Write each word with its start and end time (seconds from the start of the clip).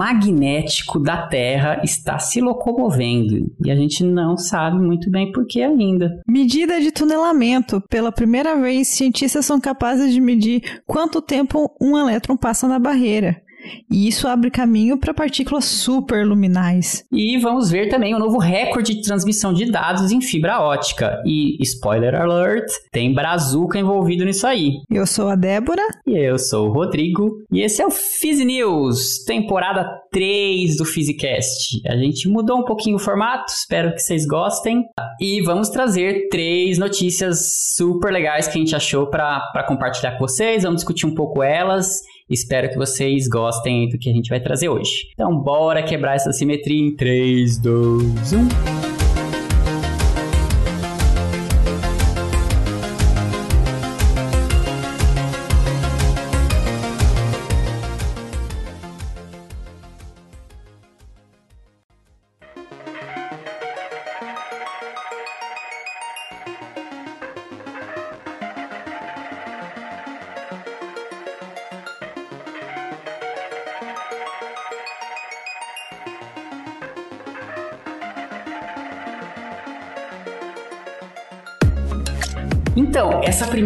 magnético 0.00 0.98
da 0.98 1.26
Terra 1.26 1.82
está 1.84 2.18
se 2.18 2.40
locomovendo 2.40 3.52
e 3.62 3.70
a 3.70 3.76
gente 3.76 4.02
não 4.02 4.34
sabe 4.34 4.78
muito 4.78 5.10
bem 5.10 5.30
por 5.30 5.46
que 5.46 5.62
ainda. 5.62 6.22
Medida 6.26 6.80
de 6.80 6.90
tunelamento. 6.90 7.82
Pela 7.82 8.10
primeira 8.10 8.56
vez, 8.56 8.88
cientistas 8.88 9.44
são 9.44 9.60
capazes 9.60 10.14
de 10.14 10.18
medir 10.18 10.80
quanto 10.86 11.20
tempo 11.20 11.70
um 11.78 11.98
elétron 11.98 12.34
passa 12.34 12.66
na 12.66 12.78
barreira. 12.78 13.42
E 13.90 14.08
isso 14.08 14.28
abre 14.28 14.50
caminho 14.50 14.98
para 14.98 15.12
partículas 15.12 15.64
superluminais. 15.64 17.04
E 17.12 17.38
vamos 17.38 17.70
ver 17.70 17.88
também 17.88 18.14
o 18.14 18.18
novo 18.18 18.38
recorde 18.38 18.94
de 18.94 19.02
transmissão 19.02 19.52
de 19.52 19.70
dados 19.70 20.10
em 20.10 20.20
fibra 20.20 20.60
ótica. 20.60 21.20
E, 21.26 21.56
spoiler 21.62 22.14
alert, 22.14 22.66
tem 22.92 23.14
Brazuca 23.14 23.78
envolvido 23.78 24.24
nisso 24.24 24.46
aí. 24.46 24.74
Eu 24.90 25.06
sou 25.06 25.28
a 25.28 25.34
Débora. 25.34 25.82
E 26.06 26.16
eu 26.16 26.38
sou 26.38 26.68
o 26.68 26.72
Rodrigo. 26.72 27.30
E 27.50 27.60
esse 27.60 27.82
é 27.82 27.86
o 27.86 27.90
Phys 27.90 28.44
News, 28.44 29.24
temporada 29.24 29.88
3 30.12 30.76
do 30.76 30.84
Physicast. 30.84 31.80
A 31.86 31.96
gente 31.96 32.28
mudou 32.28 32.58
um 32.58 32.64
pouquinho 32.64 32.96
o 32.96 33.00
formato, 33.00 33.52
espero 33.52 33.92
que 33.92 34.00
vocês 34.00 34.26
gostem. 34.26 34.84
E 35.20 35.42
vamos 35.42 35.68
trazer 35.68 36.28
três 36.28 36.78
notícias 36.78 37.74
super 37.76 38.12
legais 38.12 38.48
que 38.48 38.56
a 38.56 38.60
gente 38.60 38.74
achou 38.74 39.06
para 39.08 39.64
compartilhar 39.66 40.12
com 40.12 40.26
vocês. 40.26 40.62
Vamos 40.62 40.78
discutir 40.78 41.06
um 41.06 41.14
pouco 41.14 41.42
elas 41.42 42.00
Espero 42.30 42.70
que 42.70 42.76
vocês 42.76 43.26
gostem 43.28 43.88
do 43.88 43.98
que 43.98 44.08
a 44.08 44.12
gente 44.12 44.28
vai 44.30 44.40
trazer 44.40 44.68
hoje. 44.68 45.08
Então, 45.12 45.36
bora 45.36 45.82
quebrar 45.82 46.14
essa 46.14 46.32
simetria 46.32 46.80
em 46.80 46.94
3, 46.94 47.58
2, 47.58 48.32
1. 48.32 48.89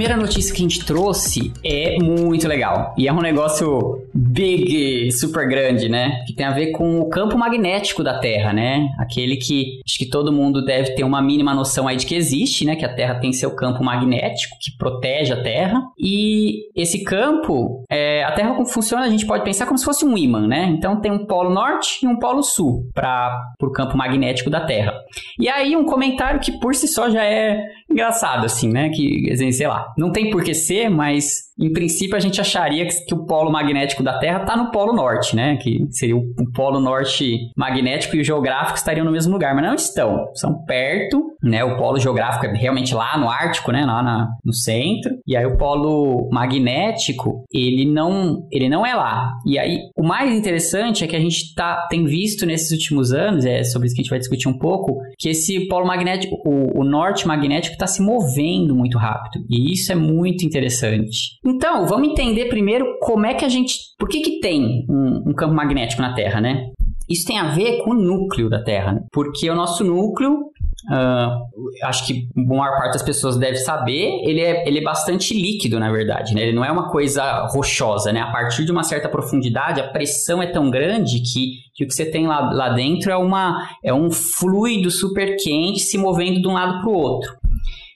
Primeira 0.05 0.17
notícia 0.17 0.55
que 0.55 0.61
a 0.61 0.63
gente 0.63 0.85
trouxe 0.85 1.53
é 1.65 1.97
muito 1.99 2.47
legal. 2.47 2.95
E 2.99 3.09
é 3.09 3.13
um 3.13 3.23
negócio 3.23 4.03
big, 4.35 5.13
super 5.13 5.49
grande, 5.49 5.89
né? 5.89 6.25
Que 6.27 6.35
tem 6.35 6.45
a 6.45 6.51
ver 6.51 6.73
com 6.73 6.99
o 6.99 7.09
campo 7.09 7.39
magnético 7.39 8.03
da 8.03 8.19
Terra, 8.19 8.53
né? 8.53 8.89
Aquele 8.99 9.37
que 9.37 9.81
acho 9.87 9.97
que 9.97 10.07
todo 10.07 10.33
mundo 10.33 10.65
deve 10.65 10.95
ter 10.95 11.05
uma 11.05 11.23
mínima 11.23 11.55
noção 11.55 11.87
aí 11.87 11.97
de 11.97 12.05
que 12.05 12.15
existe, 12.15 12.65
né? 12.65 12.75
Que 12.75 12.85
a 12.85 12.93
Terra 12.93 13.15
tem 13.21 13.33
seu 13.33 13.55
campo 13.55 13.83
magnético 13.85 14.57
que 14.61 14.77
protege 14.77 15.33
a 15.33 15.43
Terra. 15.43 15.81
E 15.99 16.65
esse 16.75 17.05
campo, 17.05 17.85
é, 17.89 18.25
a 18.25 18.33
Terra 18.33 18.55
como 18.55 18.67
funciona, 18.67 19.05
a 19.05 19.11
gente 19.11 19.27
pode 19.27 19.45
pensar 19.45 19.67
como 19.67 19.79
se 19.79 19.85
fosse 19.85 20.05
um 20.05 20.19
ímã, 20.19 20.47
né? 20.47 20.67
Então 20.77 21.01
tem 21.01 21.13
um 21.13 21.27
polo 21.27 21.51
norte 21.51 22.05
e 22.05 22.09
um 22.09 22.19
polo 22.19 22.43
sul 22.43 22.89
para 22.93 23.41
o 23.63 23.71
campo 23.71 23.97
magnético 23.97 24.51
da 24.51 24.67
Terra. 24.67 24.95
E 25.39 25.49
aí 25.49 25.77
um 25.77 25.85
comentário 25.85 26.41
que 26.41 26.59
por 26.59 26.75
si 26.75 26.89
só 26.89 27.09
já 27.09 27.25
é 27.25 27.63
engraçado, 27.89 28.47
assim, 28.47 28.69
né? 28.69 28.89
Que, 28.91 29.53
sei 29.53 29.69
lá, 29.69 29.93
não 29.97 30.11
tem 30.11 30.31
por 30.31 30.43
que 30.43 30.55
ser, 30.55 30.89
mas 30.89 31.45
em 31.59 31.73
princípio 31.73 32.17
a 32.17 32.21
gente 32.21 32.41
acharia 32.41 32.87
que, 32.87 33.05
que 33.05 33.15
o 33.15 33.25
polo 33.27 33.51
magnético 33.51 34.03
da 34.03 34.19
Terra 34.19 34.24
está 34.29 34.57
no 34.57 34.71
polo 34.71 34.93
norte, 34.93 35.35
né? 35.35 35.57
Que 35.57 35.87
seria 35.91 36.17
o, 36.17 36.25
polo 36.53 36.81
norte 36.81 37.51
magnético 37.57 38.17
e 38.17 38.21
o 38.21 38.25
geográfico 38.25 38.77
estariam 38.77 39.05
no 39.05 39.11
mesmo 39.11 39.33
lugar, 39.33 39.55
mas 39.55 39.65
não 39.65 39.75
estão. 39.75 40.27
São 40.35 40.65
perto, 40.65 41.23
né? 41.43 41.65
O 41.65 41.77
polo 41.77 41.99
geográfico 41.99 42.47
é 42.47 42.53
realmente 42.53 42.95
lá 42.95 43.17
no 43.19 43.29
Ártico, 43.29 43.73
né? 43.73 43.85
Lá 43.85 44.03
na, 44.03 44.29
no 44.45 44.53
centro. 44.53 45.13
E 45.27 45.37
aí 45.37 45.45
o 45.45 45.57
polo 45.57 46.29
magnético, 46.33 47.45
ele 47.53 47.85
não, 47.85 48.47
ele 48.51 48.69
não 48.69 48.87
é 48.87 48.95
lá. 48.95 49.33
E 49.47 49.59
aí 49.59 49.79
o 49.97 50.03
mais 50.03 50.35
interessante 50.35 51.05
é 51.05 51.07
que 51.07 51.17
a 51.17 51.21
gente 51.21 51.55
tá, 51.55 51.87
tem 51.89 52.05
visto 52.05 52.47
nesses 52.47 52.71
últimos 52.71 53.13
anos, 53.13 53.45
é 53.45 53.63
sobre 53.65 53.87
isso 53.87 53.95
que 53.95 54.01
a 54.01 54.05
gente 54.05 54.11
vai 54.11 54.19
discutir 54.19 54.49
um 54.49 54.59
pouco, 54.59 54.99
que 55.19 55.29
esse 55.29 55.67
polo 55.69 55.87
magnético, 55.87 56.37
o, 56.47 56.81
o 56.81 56.85
norte 56.85 57.27
magnético 57.27 57.75
está 57.75 57.87
se 57.87 58.03
movendo 58.03 58.75
muito 58.75 58.99
rápido. 58.99 59.45
E 59.49 59.73
isso 59.73 59.93
é 59.93 59.95
muito 59.95 60.45
interessante. 60.45 61.39
Então, 61.45 61.87
vamos 61.87 62.09
entender 62.09 62.47
primeiro 62.47 62.99
como 63.01 63.27
é 63.27 63.35
que 63.35 63.45
a 63.45 63.49
gente. 63.49 63.75
Por 63.99 64.09
que, 64.15 64.21
que 64.21 64.41
tem 64.41 64.87
um, 64.89 65.31
um 65.31 65.35
campo 65.35 65.55
magnético 65.55 66.03
na 66.03 66.15
Terra, 66.15 66.41
né? 66.41 66.71
Isso 67.09 67.27
tem 67.27 67.39
a 67.39 67.49
ver 67.49 67.83
com 67.83 67.91
o 67.91 67.95
núcleo 67.95 68.49
da 68.49 68.63
Terra, 68.63 68.93
né? 68.93 69.01
porque 69.13 69.49
o 69.51 69.55
nosso 69.55 69.85
núcleo 69.85 70.51
Uh, 70.87 71.41
acho 71.83 72.07
que 72.07 72.29
a 72.37 72.41
maior 72.43 72.77
parte 72.77 72.93
das 72.93 73.03
pessoas 73.03 73.39
deve 73.39 73.57
saber, 73.57 74.21
ele 74.23 74.41
é, 74.41 74.69
ele 74.69 74.81
é 74.81 74.83
bastante 74.83 75.33
líquido, 75.33 75.81
na 75.81 75.91
verdade, 75.91 76.35
né? 76.35 76.43
Ele 76.43 76.53
não 76.53 76.63
é 76.63 76.71
uma 76.71 76.91
coisa 76.91 77.47
rochosa, 77.47 78.13
né? 78.13 78.21
A 78.21 78.31
partir 78.31 78.67
de 78.67 78.73
uma 78.73 78.83
certa 78.83 79.09
profundidade, 79.09 79.81
a 79.81 79.89
pressão 79.89 80.43
é 80.43 80.47
tão 80.47 80.71
grande 80.71 81.21
que, 81.21 81.53
que 81.75 81.85
o 81.85 81.87
que 81.87 81.95
você 81.95 82.05
tem 82.05 82.27
lá, 82.27 82.53
lá 82.53 82.69
dentro 82.69 83.11
é, 83.11 83.17
uma, 83.17 83.67
é 83.83 83.95
um 83.95 84.11
fluido 84.11 84.91
super 84.91 85.37
quente 85.37 85.81
se 85.81 85.97
movendo 85.97 86.43
de 86.43 86.47
um 86.47 86.53
lado 86.53 86.83
para 86.83 86.91
o 86.91 86.95
outro. 86.95 87.35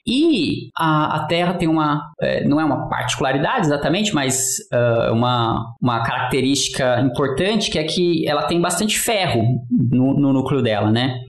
E 0.09 0.71
a, 0.75 1.17
a 1.17 1.25
Terra 1.27 1.53
tem 1.53 1.67
uma, 1.67 2.11
é, 2.19 2.43
não 2.43 2.59
é 2.59 2.65
uma 2.65 2.89
particularidade 2.89 3.67
exatamente, 3.67 4.11
mas 4.11 4.55
uh, 4.73 5.13
uma, 5.13 5.75
uma 5.79 6.01
característica 6.01 6.99
importante 7.01 7.69
que 7.69 7.77
é 7.77 7.83
que 7.83 8.27
ela 8.27 8.47
tem 8.47 8.59
bastante 8.59 8.97
ferro 8.97 9.43
no, 9.69 10.19
no 10.19 10.33
núcleo 10.33 10.63
dela, 10.63 10.89
né? 10.89 11.19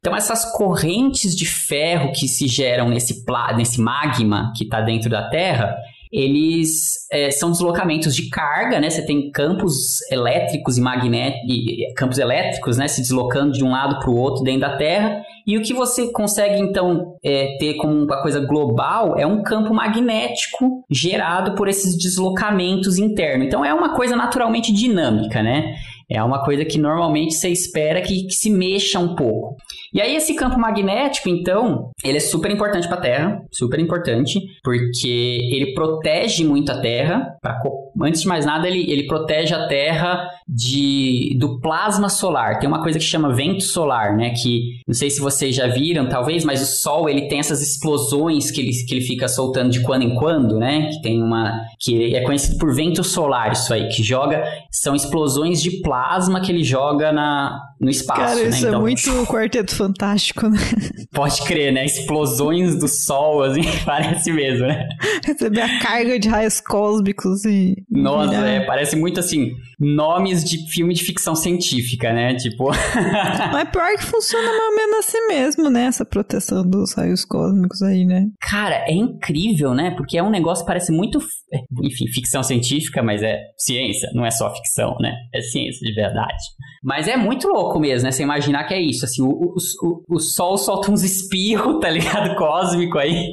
Então, 0.00 0.16
essas 0.16 0.44
correntes 0.52 1.36
de 1.36 1.46
ferro 1.46 2.10
que 2.12 2.26
se 2.26 2.48
geram 2.48 2.88
nesse, 2.88 3.24
nesse 3.56 3.80
magma 3.80 4.52
que 4.56 4.64
está 4.64 4.80
dentro 4.80 5.08
da 5.08 5.30
Terra, 5.30 5.76
eles 6.12 7.08
é, 7.10 7.30
são 7.30 7.50
deslocamentos 7.50 8.14
de 8.14 8.28
carga, 8.28 8.80
né? 8.80 8.90
Você 8.90 9.04
tem 9.06 9.30
campos 9.30 10.00
elétricos 10.10 10.76
e 10.76 10.80
magnéticos, 10.80 11.94
campos 11.96 12.18
elétricos, 12.18 12.76
né? 12.76 12.86
Se 12.86 13.00
deslocando 13.00 13.52
de 13.52 13.64
um 13.64 13.70
lado 13.70 13.98
para 13.98 14.10
o 14.10 14.16
outro 14.16 14.44
dentro 14.44 14.60
da 14.60 14.76
Terra. 14.76 15.22
E 15.46 15.58
o 15.58 15.62
que 15.62 15.74
você 15.74 16.10
consegue, 16.10 16.60
então, 16.60 17.16
é, 17.22 17.56
ter 17.58 17.74
como 17.74 17.92
uma 17.92 18.22
coisa 18.22 18.40
global 18.40 19.16
é 19.18 19.26
um 19.26 19.42
campo 19.42 19.74
magnético 19.74 20.84
gerado 20.90 21.54
por 21.54 21.68
esses 21.68 21.98
deslocamentos 21.98 22.98
internos. 22.98 23.46
Então, 23.46 23.64
é 23.64 23.74
uma 23.74 23.94
coisa 23.94 24.16
naturalmente 24.16 24.72
dinâmica, 24.72 25.42
né? 25.42 25.74
É 26.10 26.22
uma 26.22 26.44
coisa 26.44 26.64
que 26.64 26.78
normalmente 26.78 27.34
você 27.34 27.48
espera 27.48 28.00
que, 28.00 28.26
que 28.26 28.34
se 28.34 28.50
mexa 28.50 28.98
um 28.98 29.14
pouco. 29.14 29.56
E 29.94 30.00
aí 30.00 30.16
esse 30.16 30.34
campo 30.34 30.58
magnético, 30.58 31.28
então, 31.28 31.90
ele 32.02 32.16
é 32.16 32.20
super 32.20 32.50
importante 32.50 32.88
para 32.88 32.98
a 32.98 33.00
Terra, 33.00 33.42
super 33.52 33.78
importante, 33.78 34.40
porque 34.62 35.38
ele 35.52 35.72
protege 35.72 36.44
muito 36.44 36.72
a 36.72 36.80
Terra. 36.80 37.24
Pra, 37.40 37.60
antes 38.02 38.22
de 38.22 38.26
mais 38.26 38.44
nada, 38.44 38.66
ele, 38.66 38.90
ele 38.90 39.06
protege 39.06 39.54
a 39.54 39.68
Terra 39.68 40.28
de, 40.48 41.36
do 41.38 41.60
plasma 41.60 42.08
solar. 42.08 42.58
Tem 42.58 42.68
uma 42.68 42.82
coisa 42.82 42.98
que 42.98 43.04
chama 43.04 43.32
vento 43.32 43.62
solar, 43.62 44.16
né? 44.16 44.30
Que 44.30 44.80
não 44.86 44.94
sei 44.94 45.10
se 45.10 45.20
vocês 45.20 45.54
já 45.54 45.68
viram, 45.68 46.08
talvez, 46.08 46.44
mas 46.44 46.60
o 46.60 46.66
Sol 46.66 47.08
ele 47.08 47.28
tem 47.28 47.38
essas 47.38 47.62
explosões 47.62 48.50
que 48.50 48.60
ele, 48.60 48.70
que 48.70 48.94
ele 48.94 49.00
fica 49.00 49.28
soltando 49.28 49.70
de 49.70 49.80
quando 49.80 50.02
em 50.02 50.16
quando, 50.16 50.58
né? 50.58 50.88
Que 50.88 51.02
tem 51.02 51.22
uma 51.22 51.60
que 51.78 52.16
é 52.16 52.20
conhecido 52.22 52.58
por 52.58 52.74
vento 52.74 53.04
solar, 53.04 53.52
isso 53.52 53.72
aí, 53.72 53.88
que 53.88 54.02
joga 54.02 54.44
são 54.70 54.94
explosões 54.94 55.62
de 55.62 55.80
plasma 55.80 56.40
que 56.40 56.50
ele 56.50 56.64
joga 56.64 57.12
na, 57.12 57.60
no 57.84 57.90
espaço. 57.90 58.20
Cara, 58.20 58.34
né? 58.36 58.48
isso 58.48 58.64
é 58.64 58.68
então, 58.68 58.80
é 58.80 58.82
muito 58.82 59.26
quarteto 59.26 59.74
fantástico, 59.74 60.48
né? 60.48 60.58
Pode 61.12 61.42
crer, 61.42 61.72
né? 61.72 61.84
Explosões 61.84 62.78
do 62.78 62.88
Sol, 62.88 63.42
assim, 63.42 63.62
parece 63.84 64.32
mesmo, 64.32 64.66
né? 64.66 64.88
Receber 65.24 65.60
a 65.60 65.78
carga 65.78 66.18
de 66.18 66.28
raios 66.28 66.60
cósmicos 66.60 67.44
e. 67.44 67.76
Nossa, 67.90 68.34
é, 68.34 68.64
parece 68.64 68.96
muito 68.96 69.20
assim, 69.20 69.52
nomes 69.78 70.42
de 70.44 70.58
filme 70.72 70.94
de 70.94 71.04
ficção 71.04 71.34
científica, 71.34 72.12
né? 72.12 72.34
Tipo. 72.36 72.70
Mas 73.52 73.68
pior 73.68 73.94
que 73.96 74.04
funciona 74.04 74.48
mais 74.48 74.70
ou 74.70 74.76
menos 74.76 74.96
assim 74.98 75.26
mesmo, 75.28 75.70
né? 75.70 75.84
Essa 75.84 76.04
proteção 76.04 76.68
dos 76.68 76.94
raios 76.94 77.24
cósmicos 77.24 77.82
aí, 77.82 78.04
né? 78.04 78.26
Cara, 78.40 78.84
é 78.88 78.92
incrível, 78.92 79.74
né? 79.74 79.90
Porque 79.96 80.16
é 80.16 80.22
um 80.22 80.30
negócio 80.30 80.64
que 80.64 80.68
parece 80.68 80.90
muito. 80.90 81.18
É, 81.52 81.58
enfim, 81.82 82.06
ficção 82.08 82.42
científica, 82.42 83.02
mas 83.02 83.22
é 83.22 83.38
ciência, 83.58 84.10
não 84.14 84.24
é 84.24 84.30
só 84.30 84.52
ficção, 84.54 84.96
né? 85.00 85.14
É 85.34 85.40
ciência 85.40 85.86
de 85.86 85.94
verdade. 85.94 86.42
Mas 86.82 87.08
é 87.08 87.16
muito 87.16 87.48
louco 87.48 87.73
mesmo, 87.78 88.06
né? 88.06 88.12
Você 88.12 88.22
imaginar 88.22 88.64
que 88.64 88.74
é 88.74 88.80
isso, 88.80 89.04
assim, 89.04 89.22
o, 89.22 89.28
o, 89.28 89.54
o, 89.82 90.16
o 90.16 90.20
Sol 90.20 90.56
solta 90.56 90.90
uns 90.90 91.02
espirros, 91.02 91.78
tá 91.80 91.90
ligado? 91.90 92.36
Cósmico 92.36 92.98
aí. 92.98 93.28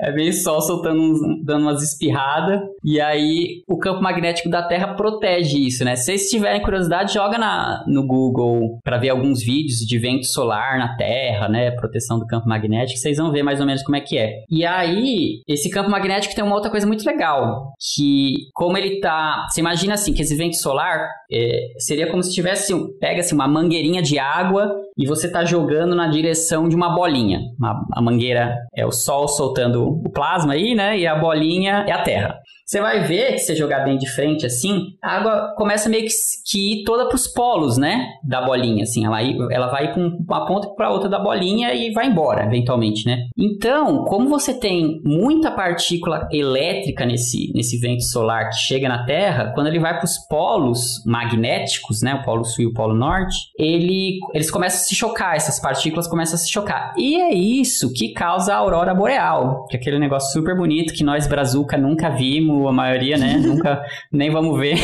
É 0.00 0.12
bem 0.12 0.32
sol 0.32 0.60
soltando, 0.60 1.00
uns, 1.00 1.18
dando 1.44 1.62
umas 1.62 1.82
espirradas. 1.82 2.60
E 2.84 3.00
aí 3.00 3.62
o 3.68 3.78
campo 3.78 4.02
magnético 4.02 4.48
da 4.48 4.62
Terra 4.62 4.94
protege 4.94 5.58
isso, 5.58 5.84
né? 5.84 5.96
Se 5.96 6.04
vocês 6.04 6.28
tiverem 6.28 6.62
curiosidade, 6.62 7.14
joga 7.14 7.38
na, 7.38 7.84
no 7.86 8.06
Google 8.06 8.78
para 8.82 8.98
ver 8.98 9.10
alguns 9.10 9.42
vídeos 9.42 9.78
de 9.78 9.98
vento 9.98 10.26
solar 10.26 10.78
na 10.78 10.96
Terra, 10.96 11.48
né? 11.48 11.70
Proteção 11.72 12.18
do 12.18 12.26
campo 12.26 12.48
magnético. 12.48 12.98
Vocês 12.98 13.16
vão 13.16 13.30
ver 13.30 13.42
mais 13.42 13.60
ou 13.60 13.66
menos 13.66 13.82
como 13.82 13.96
é 13.96 14.00
que 14.00 14.18
é. 14.18 14.30
E 14.50 14.64
aí, 14.64 15.42
esse 15.48 15.70
campo 15.70 15.90
magnético 15.90 16.34
tem 16.34 16.44
uma 16.44 16.54
outra 16.54 16.70
coisa 16.70 16.86
muito 16.86 17.04
legal. 17.04 17.72
Que 17.94 18.34
como 18.52 18.76
ele 18.76 19.00
tá. 19.00 19.46
Você 19.48 19.60
imagina 19.60 19.94
assim, 19.94 20.12
que 20.12 20.22
esse 20.22 20.36
vento 20.36 20.56
solar 20.56 21.08
é, 21.30 21.58
seria 21.78 22.10
como 22.10 22.22
se 22.22 22.32
tivesse. 22.32 22.74
Pega-se 22.98 23.34
uma 23.34 23.48
mangueirinha 23.48 24.02
de 24.02 24.18
água 24.18 24.74
e 24.96 25.06
você 25.06 25.30
tá 25.30 25.44
jogando 25.44 25.94
na 25.94 26.08
direção 26.08 26.68
de 26.68 26.76
uma 26.76 26.94
bolinha. 26.94 27.40
Uma, 27.58 27.84
a 27.92 28.02
mangueira 28.02 28.54
é 28.74 28.86
o 28.86 28.92
Sol 28.92 29.28
soltando 29.36 30.00
o 30.04 30.10
plasma 30.10 30.54
aí, 30.54 30.74
né? 30.74 30.98
E 30.98 31.06
a 31.06 31.14
bolinha 31.16 31.84
é 31.88 31.92
a 31.92 32.02
Terra. 32.02 32.40
Você 32.66 32.80
vai 32.80 33.04
ver 33.04 33.32
que 33.32 33.38
se 33.38 33.54
jogar 33.54 33.80
bem 33.80 33.98
de 33.98 34.08
frente 34.08 34.46
assim, 34.46 34.94
a 35.02 35.18
água 35.18 35.54
começa 35.54 35.88
meio 35.88 36.04
que, 36.04 36.12
que 36.46 36.80
ir 36.80 36.84
toda 36.84 37.06
para 37.06 37.14
os 37.14 37.28
polos, 37.28 37.76
né? 37.76 38.06
Da 38.24 38.40
bolinha, 38.40 38.84
assim. 38.84 39.04
Ela, 39.04 39.20
ela 39.50 39.66
vai 39.66 39.92
com 39.92 40.00
uma 40.26 40.46
ponta 40.46 40.68
para 40.74 40.90
outra 40.90 41.08
da 41.08 41.18
bolinha 41.18 41.74
e 41.74 41.92
vai 41.92 42.06
embora, 42.06 42.46
eventualmente, 42.46 43.04
né? 43.04 43.26
Então, 43.36 44.04
como 44.04 44.30
você 44.30 44.58
tem 44.58 45.02
muita 45.04 45.50
partícula 45.50 46.26
elétrica 46.32 47.04
nesse, 47.04 47.52
nesse 47.54 47.78
vento 47.78 48.04
solar 48.04 48.48
que 48.48 48.56
chega 48.56 48.88
na 48.88 49.04
Terra, 49.04 49.52
quando 49.54 49.66
ele 49.66 49.78
vai 49.78 49.94
para 49.94 50.06
os 50.06 50.16
polos 50.26 51.04
magnéticos, 51.04 52.00
né? 52.00 52.14
O 52.14 52.22
polo 52.22 52.44
sul 52.44 52.64
e 52.64 52.66
o 52.68 52.72
polo 52.72 52.94
norte, 52.94 53.36
ele, 53.58 54.20
eles 54.32 54.50
começam 54.50 54.80
a 54.80 54.84
se 54.84 54.94
chocar, 54.94 55.36
essas 55.36 55.60
partículas 55.60 56.08
começam 56.08 56.36
a 56.36 56.38
se 56.38 56.50
chocar. 56.50 56.94
E 56.96 57.20
é 57.20 57.34
isso 57.34 57.92
que 57.92 58.14
causa 58.14 58.54
a 58.54 58.56
aurora 58.56 58.94
boreal, 58.94 59.66
que 59.66 59.76
é 59.76 59.80
aquele 59.80 59.98
negócio 59.98 60.32
super 60.32 60.56
bonito 60.56 60.94
que 60.94 61.04
nós, 61.04 61.26
Brazuca, 61.26 61.76
nunca 61.76 62.08
vimos 62.08 62.53
a 62.68 62.72
maioria, 62.72 63.16
né? 63.16 63.36
Nunca, 63.42 63.82
nem 64.12 64.30
vamos 64.30 64.58
ver. 64.58 64.78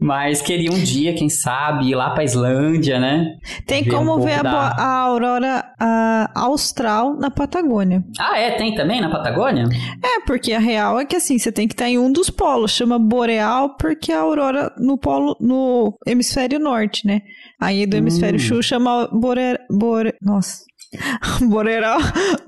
Mas 0.00 0.40
queria 0.40 0.72
um 0.72 0.82
dia, 0.82 1.14
quem 1.14 1.28
sabe, 1.28 1.90
ir 1.90 1.94
lá 1.94 2.10
pra 2.10 2.24
Islândia, 2.24 2.98
né? 2.98 3.36
Tem 3.66 3.84
ver 3.84 3.90
como 3.90 4.16
um 4.16 4.20
ver 4.20 4.38
a, 4.38 4.42
da... 4.42 4.68
a, 4.68 4.98
aurora 5.00 5.64
a, 5.78 6.30
austral 6.34 7.14
na 7.16 7.30
Patagônia. 7.30 8.02
Ah, 8.18 8.38
é? 8.38 8.52
Tem 8.52 8.74
também 8.74 8.98
na 8.98 9.10
Patagônia? 9.10 9.68
É, 10.02 10.20
porque 10.26 10.54
a 10.54 10.58
real 10.58 10.98
é 10.98 11.04
que 11.04 11.16
assim, 11.16 11.38
você 11.38 11.52
tem 11.52 11.68
que 11.68 11.74
estar 11.74 11.86
em 11.86 11.98
um 11.98 12.10
dos 12.10 12.30
polos. 12.30 12.70
Chama 12.70 12.98
boreal 12.98 13.76
porque 13.76 14.10
a 14.10 14.20
aurora 14.20 14.72
no 14.78 14.96
polo, 14.96 15.36
no 15.38 15.98
hemisfério 16.06 16.58
norte, 16.58 17.06
né? 17.06 17.20
Aí 17.60 17.84
do 17.84 17.94
hemisfério 17.94 18.36
hum. 18.36 18.42
sul 18.42 18.62
chama 18.62 19.06
bore, 19.12 19.58
bore... 19.70 20.14
Nossa, 20.22 20.64
Boreal 21.48 22.00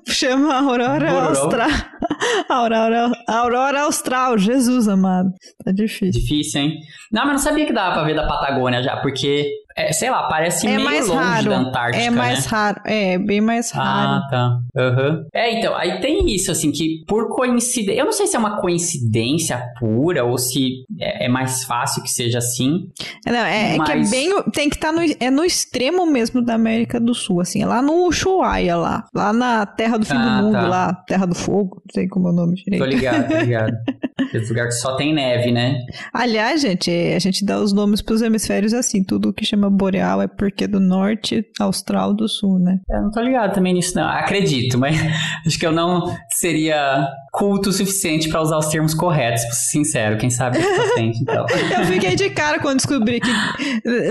chama 0.06 0.54
Aurora 0.58 1.10
Austral. 1.28 1.68
Aurora, 2.48 3.12
Aurora 3.28 3.82
Austral, 3.82 4.36
Jesus 4.38 4.88
amado. 4.88 5.30
Tá 5.64 5.70
difícil. 5.72 6.20
Difícil, 6.20 6.60
hein? 6.60 6.80
Não, 7.12 7.22
mas 7.22 7.32
não 7.32 7.38
sabia 7.38 7.66
que 7.66 7.72
dava 7.72 7.94
pra 7.94 8.04
ver 8.04 8.14
da 8.16 8.26
Patagônia 8.26 8.82
já, 8.82 8.96
porque 8.96 9.48
é, 9.76 9.92
sei 9.92 10.10
lá, 10.10 10.28
parece 10.28 10.66
é 10.66 10.76
meio 10.76 11.06
longe 11.06 11.12
raro. 11.12 11.50
da 11.50 11.58
Antártica, 11.58 12.04
É 12.04 12.10
mais 12.10 12.44
né? 12.44 12.50
raro, 12.50 12.80
é, 12.84 13.18
bem 13.18 13.40
mais 13.40 13.72
ah, 13.74 13.82
raro. 13.82 14.10
Ah, 14.10 14.28
tá. 14.30 14.58
Uhum. 14.74 15.24
É, 15.34 15.58
então, 15.58 15.74
aí 15.74 16.00
tem 16.00 16.32
isso, 16.34 16.50
assim, 16.50 16.70
que 16.70 17.04
por 17.06 17.28
coincidência, 17.34 17.98
eu 17.98 18.04
não 18.04 18.12
sei 18.12 18.26
se 18.26 18.36
é 18.36 18.38
uma 18.38 18.60
coincidência 18.60 19.62
pura 19.78 20.24
ou 20.24 20.38
se 20.38 20.84
é, 21.00 21.26
é 21.26 21.28
mais 21.28 21.64
fácil 21.64 22.02
que 22.02 22.10
seja 22.10 22.38
assim. 22.38 22.88
Não, 23.26 23.34
é, 23.34 23.76
mas... 23.76 23.88
é 23.88 23.92
que 23.92 23.98
é 24.06 24.10
bem, 24.10 24.42
tem 24.52 24.68
que 24.68 24.76
estar 24.76 24.92
tá 24.92 25.00
no, 25.00 25.02
é 25.20 25.30
no 25.30 25.44
extremo 25.44 26.06
mesmo 26.06 26.42
da 26.42 26.54
América 26.54 27.00
do 27.00 27.14
Sul, 27.14 27.40
assim, 27.40 27.62
é 27.62 27.66
lá 27.66 27.80
no 27.80 28.06
Ushuaia, 28.06 28.76
lá, 28.76 29.04
lá 29.14 29.32
na 29.32 29.66
Terra 29.66 29.98
do 29.98 30.06
Fim 30.06 30.16
ah, 30.16 30.40
do 30.40 30.44
Mundo, 30.44 30.52
tá. 30.52 30.68
lá, 30.68 30.94
Terra 31.06 31.26
do 31.26 31.34
Fogo, 31.34 31.82
não 31.86 31.94
sei 31.94 32.08
como 32.08 32.28
é 32.28 32.30
o 32.30 32.34
nome 32.34 32.54
direito. 32.54 32.82
Tô 32.82 32.88
ligado, 32.88 33.28
tô 33.28 33.38
ligado. 33.38 33.72
Esse 34.32 34.48
lugar 34.48 34.66
que 34.66 34.72
só 34.72 34.96
tem 34.96 35.12
neve, 35.12 35.50
né? 35.50 35.78
Aliás, 36.12 36.62
gente, 36.62 36.90
a 36.90 37.18
gente 37.18 37.44
dá 37.44 37.60
os 37.60 37.72
nomes 37.72 38.00
pros 38.00 38.22
hemisférios 38.22 38.72
assim, 38.72 39.04
tudo 39.04 39.32
que 39.32 39.44
chama 39.44 39.61
boreal 39.70 40.22
é 40.22 40.28
porque 40.28 40.64
é 40.64 40.68
do 40.68 40.80
norte 40.80 41.44
austral 41.60 42.14
do 42.14 42.28
sul, 42.28 42.58
né? 42.58 42.78
Eu 42.90 43.02
não 43.02 43.10
tô 43.10 43.20
ligado 43.20 43.54
também 43.54 43.74
nisso, 43.74 43.96
não. 43.96 44.08
Acredito, 44.08 44.78
mas 44.78 44.96
acho 45.46 45.58
que 45.58 45.66
eu 45.66 45.72
não 45.72 46.14
seria 46.30 47.06
culto 47.32 47.70
o 47.70 47.72
suficiente 47.72 48.28
para 48.28 48.40
usar 48.40 48.58
os 48.58 48.66
termos 48.66 48.94
corretos, 48.94 49.42
pra 49.44 49.52
ser 49.52 49.70
sincero. 49.70 50.18
Quem 50.18 50.30
sabe 50.30 50.58
frente, 50.94 51.20
então. 51.20 51.46
eu 51.78 51.84
fiquei 51.86 52.14
de 52.14 52.30
cara 52.30 52.60
quando 52.60 52.76
descobri 52.76 53.20
que. 53.20 53.30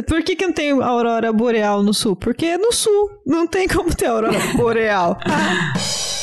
Por 0.08 0.24
que, 0.24 0.36
que 0.36 0.46
não 0.46 0.54
tem 0.54 0.72
aurora 0.72 1.32
boreal 1.32 1.84
no 1.84 1.94
sul? 1.94 2.16
Porque 2.16 2.46
é 2.46 2.58
no 2.58 2.72
sul. 2.72 3.10
Não 3.26 3.48
tem 3.48 3.68
como 3.68 3.94
ter 3.96 4.08
aurora 4.08 4.40
boreal. 4.56 5.18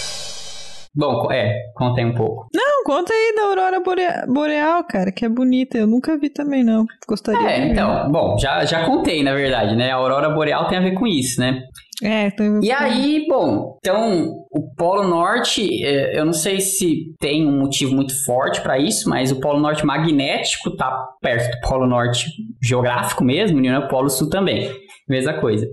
Bom, 0.99 1.31
é, 1.31 1.71
contei 1.77 2.05
um 2.05 2.13
pouco. 2.13 2.49
Não, 2.53 2.83
conta 2.85 3.13
aí 3.13 3.33
da 3.37 3.43
Aurora 3.43 3.81
Boreal, 4.27 4.83
cara, 4.83 5.13
que 5.13 5.25
é 5.25 5.29
bonita. 5.29 5.79
Eu 5.79 5.87
nunca 5.87 6.19
vi 6.19 6.29
também, 6.29 6.65
não. 6.65 6.85
Gostaria 7.07 7.49
É, 7.49 7.69
então, 7.69 8.11
bom, 8.11 8.37
já, 8.37 8.65
já 8.65 8.85
contei, 8.85 9.23
na 9.23 9.33
verdade, 9.33 9.77
né? 9.77 9.93
A 9.93 9.95
Aurora 9.95 10.29
Boreal 10.29 10.67
tem 10.67 10.77
a 10.77 10.81
ver 10.81 10.95
com 10.95 11.07
isso, 11.07 11.41
né? 11.41 11.63
É, 12.03 12.31
tem... 12.33 12.61
E 12.65 12.73
aí, 12.73 13.27
bom, 13.29 13.77
então 13.79 14.45
o 14.51 14.75
Polo 14.75 15.07
Norte, 15.07 15.85
é, 15.85 16.19
eu 16.19 16.25
não 16.25 16.33
sei 16.33 16.61
se 16.61 17.15
tem 17.21 17.47
um 17.47 17.61
motivo 17.61 17.95
muito 17.95 18.25
forte 18.25 18.61
para 18.61 18.77
isso, 18.77 19.09
mas 19.09 19.31
o 19.31 19.39
Polo 19.41 19.61
Norte 19.61 19.87
magnético 19.87 20.77
tá 20.77 21.07
perto 21.21 21.51
do 21.53 21.61
Polo 21.69 21.87
Norte 21.87 22.27
geográfico 22.61 23.23
mesmo, 23.25 23.65
e 23.65 23.71
o 23.71 23.89
Polo 23.89 24.09
Sul 24.09 24.29
também, 24.29 24.69
mesma 25.09 25.35
coisa. 25.35 25.67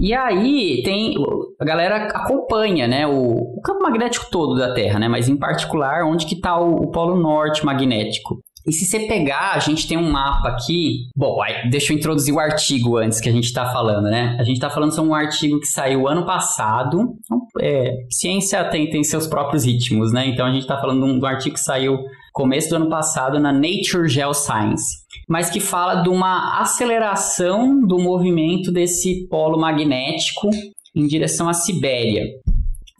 E 0.00 0.14
aí 0.14 0.82
tem 0.82 1.14
a 1.60 1.64
galera 1.64 2.06
acompanha, 2.06 2.88
né, 2.88 3.06
o, 3.06 3.58
o, 3.58 3.60
campo 3.60 3.82
magnético 3.82 4.30
todo 4.30 4.58
da 4.58 4.72
Terra, 4.72 4.98
né, 4.98 5.08
mas 5.08 5.28
em 5.28 5.36
particular 5.36 6.04
onde 6.06 6.24
que 6.24 6.34
está 6.34 6.58
o, 6.58 6.84
o 6.84 6.90
polo 6.90 7.20
norte 7.20 7.64
magnético. 7.64 8.40
E 8.66 8.72
se 8.72 8.84
você 8.84 9.00
pegar, 9.00 9.52
a 9.54 9.58
gente 9.58 9.88
tem 9.88 9.96
um 9.96 10.10
mapa 10.10 10.48
aqui. 10.48 11.08
Bom, 11.16 11.38
deixa 11.70 11.92
eu 11.92 11.96
introduzir 11.96 12.34
o 12.34 12.38
artigo 12.38 12.98
antes 12.98 13.20
que 13.20 13.28
a 13.28 13.32
gente 13.32 13.44
está 13.44 13.72
falando, 13.72 14.04
né? 14.04 14.36
A 14.38 14.44
gente 14.44 14.56
está 14.56 14.68
falando 14.68 14.94
sobre 14.94 15.10
um 15.10 15.14
artigo 15.14 15.58
que 15.60 15.66
saiu 15.66 16.06
ano 16.06 16.26
passado. 16.26 17.14
É, 17.58 17.94
ciência 18.10 18.62
tem, 18.64 18.88
tem 18.90 19.02
seus 19.02 19.26
próprios 19.26 19.64
ritmos, 19.64 20.12
né? 20.12 20.26
Então 20.28 20.46
a 20.46 20.52
gente 20.52 20.62
está 20.62 20.78
falando 20.78 21.04
de 21.04 21.10
um, 21.10 21.18
de 21.18 21.24
um 21.24 21.28
artigo 21.28 21.54
que 21.54 21.60
saiu 21.60 21.98
começo 22.34 22.68
do 22.68 22.76
ano 22.76 22.90
passado 22.90 23.40
na 23.40 23.50
Nature 23.50 24.08
Geoscience 24.08 24.99
mas 25.30 25.48
que 25.48 25.60
fala 25.60 26.02
de 26.02 26.08
uma 26.08 26.60
aceleração 26.60 27.86
do 27.86 28.00
movimento 28.00 28.72
desse 28.72 29.28
polo 29.28 29.56
magnético 29.56 30.50
em 30.92 31.06
direção 31.06 31.48
à 31.48 31.54
Sibéria. 31.54 32.26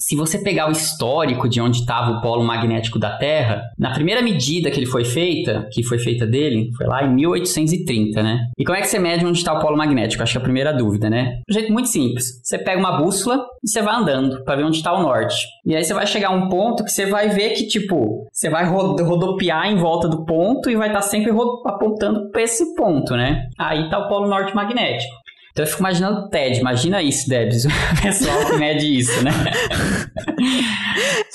Se 0.01 0.17
você 0.17 0.39
pegar 0.39 0.67
o 0.67 0.73
histórico 0.73 1.47
de 1.47 1.61
onde 1.61 1.81
estava 1.81 2.13
o 2.13 2.21
polo 2.23 2.43
magnético 2.43 2.99
da 2.99 3.19
Terra, 3.19 3.61
na 3.79 3.93
primeira 3.93 4.23
medida 4.23 4.71
que 4.71 4.79
ele 4.79 4.87
foi 4.87 5.05
feita, 5.05 5.69
que 5.71 5.83
foi 5.83 5.99
feita 5.99 6.27
dele, 6.27 6.71
foi 6.75 6.87
lá 6.87 7.05
em 7.05 7.15
1830, 7.15 8.23
né? 8.23 8.47
E 8.59 8.65
como 8.65 8.79
é 8.79 8.81
que 8.81 8.89
você 8.89 8.99
mede 8.99 9.27
onde 9.27 9.37
está 9.37 9.53
o 9.53 9.61
polo 9.61 9.77
magnético? 9.77 10.23
Acho 10.23 10.33
que 10.33 10.39
é 10.39 10.41
a 10.41 10.45
primeira 10.45 10.73
dúvida, 10.73 11.11
né? 11.11 11.41
Um 11.49 11.53
jeito 11.53 11.71
muito 11.71 11.91
simples. 11.91 12.41
Você 12.43 12.57
pega 12.57 12.81
uma 12.81 12.97
bússola 12.97 13.45
e 13.63 13.69
você 13.69 13.83
vai 13.83 13.95
andando 13.95 14.43
para 14.43 14.57
ver 14.57 14.65
onde 14.65 14.79
está 14.79 14.91
o 14.93 15.03
norte. 15.03 15.37
E 15.67 15.77
aí 15.77 15.85
você 15.85 15.93
vai 15.93 16.07
chegar 16.07 16.29
a 16.29 16.35
um 16.35 16.49
ponto 16.49 16.83
que 16.83 16.91
você 16.91 17.05
vai 17.05 17.29
ver 17.29 17.51
que, 17.51 17.67
tipo, 17.67 18.27
você 18.33 18.49
vai 18.49 18.65
rodopiar 18.65 19.67
em 19.67 19.77
volta 19.77 20.09
do 20.09 20.25
ponto 20.25 20.71
e 20.71 20.77
vai 20.77 20.89
estar 20.89 21.01
tá 21.01 21.07
sempre 21.07 21.31
apontando 21.31 22.31
para 22.31 22.43
esse 22.43 22.75
ponto, 22.75 23.15
né? 23.15 23.49
Aí 23.59 23.85
está 23.85 23.99
o 23.99 24.09
polo 24.09 24.29
norte 24.29 24.55
magnético. 24.55 25.13
Então 25.53 25.65
eu 25.65 25.67
fico 25.67 25.81
imaginando 25.81 26.21
o 26.21 26.29
TED, 26.29 26.61
imagina 26.61 27.03
isso, 27.03 27.29
Debs, 27.29 27.65
o 27.99 28.03
pessoal 28.03 28.47
que 28.47 28.57
mede 28.57 28.99
isso, 28.99 29.25
né? 29.25 29.31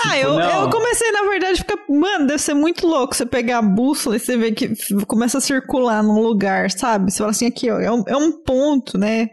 ah, 0.06 0.16
tipo, 0.16 0.16
eu, 0.16 0.40
eu 0.40 0.70
comecei, 0.70 1.12
na 1.12 1.24
verdade, 1.24 1.54
a 1.54 1.58
ficar. 1.58 1.78
Mano, 1.90 2.28
deve 2.28 2.40
ser 2.40 2.54
muito 2.54 2.88
louco 2.88 3.16
você 3.16 3.26
pegar 3.26 3.58
a 3.58 3.62
bússola 3.62 4.16
e 4.16 4.20
você 4.20 4.38
vê 4.38 4.52
que 4.52 4.74
começa 5.06 5.38
a 5.38 5.42
circular 5.42 6.02
num 6.02 6.22
lugar, 6.22 6.72
sabe? 6.72 7.12
Você 7.12 7.18
fala 7.18 7.32
assim, 7.32 7.48
aqui, 7.48 7.70
ó, 7.70 7.80
é 7.80 7.92
um, 7.92 8.04
é 8.08 8.16
um 8.16 8.32
ponto, 8.32 8.98
né? 8.98 9.30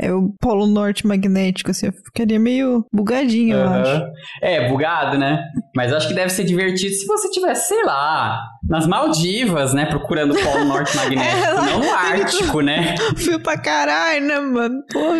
É 0.00 0.12
o 0.14 0.32
polo 0.40 0.66
norte 0.66 1.06
magnético, 1.06 1.70
assim, 1.70 1.86
eu 1.86 1.92
ficaria 1.92 2.40
meio 2.40 2.86
bugadinho, 2.90 3.54
uhum. 3.54 3.62
eu 3.62 3.68
acho. 3.68 4.04
É, 4.40 4.68
bugado, 4.68 5.18
né? 5.18 5.44
Mas 5.76 5.92
acho 5.92 6.08
que 6.08 6.14
deve 6.14 6.30
ser 6.30 6.44
divertido 6.44 6.94
se 6.94 7.06
você 7.06 7.30
tivesse, 7.30 7.68
sei 7.68 7.84
lá, 7.84 8.40
nas 8.66 8.86
Maldivas, 8.86 9.74
né, 9.74 9.84
procurando 9.84 10.32
o 10.32 10.42
polo 10.42 10.64
norte 10.64 10.96
magnético, 10.96 11.36
é, 11.36 11.54
não 11.54 11.80
no 11.80 11.92
Ártico, 11.92 12.60
né? 12.62 12.94
Fio 13.16 13.38
pra 13.40 13.58
caralho, 13.58 14.26
né, 14.26 14.40
mano? 14.40 14.82
Porra. 14.90 15.18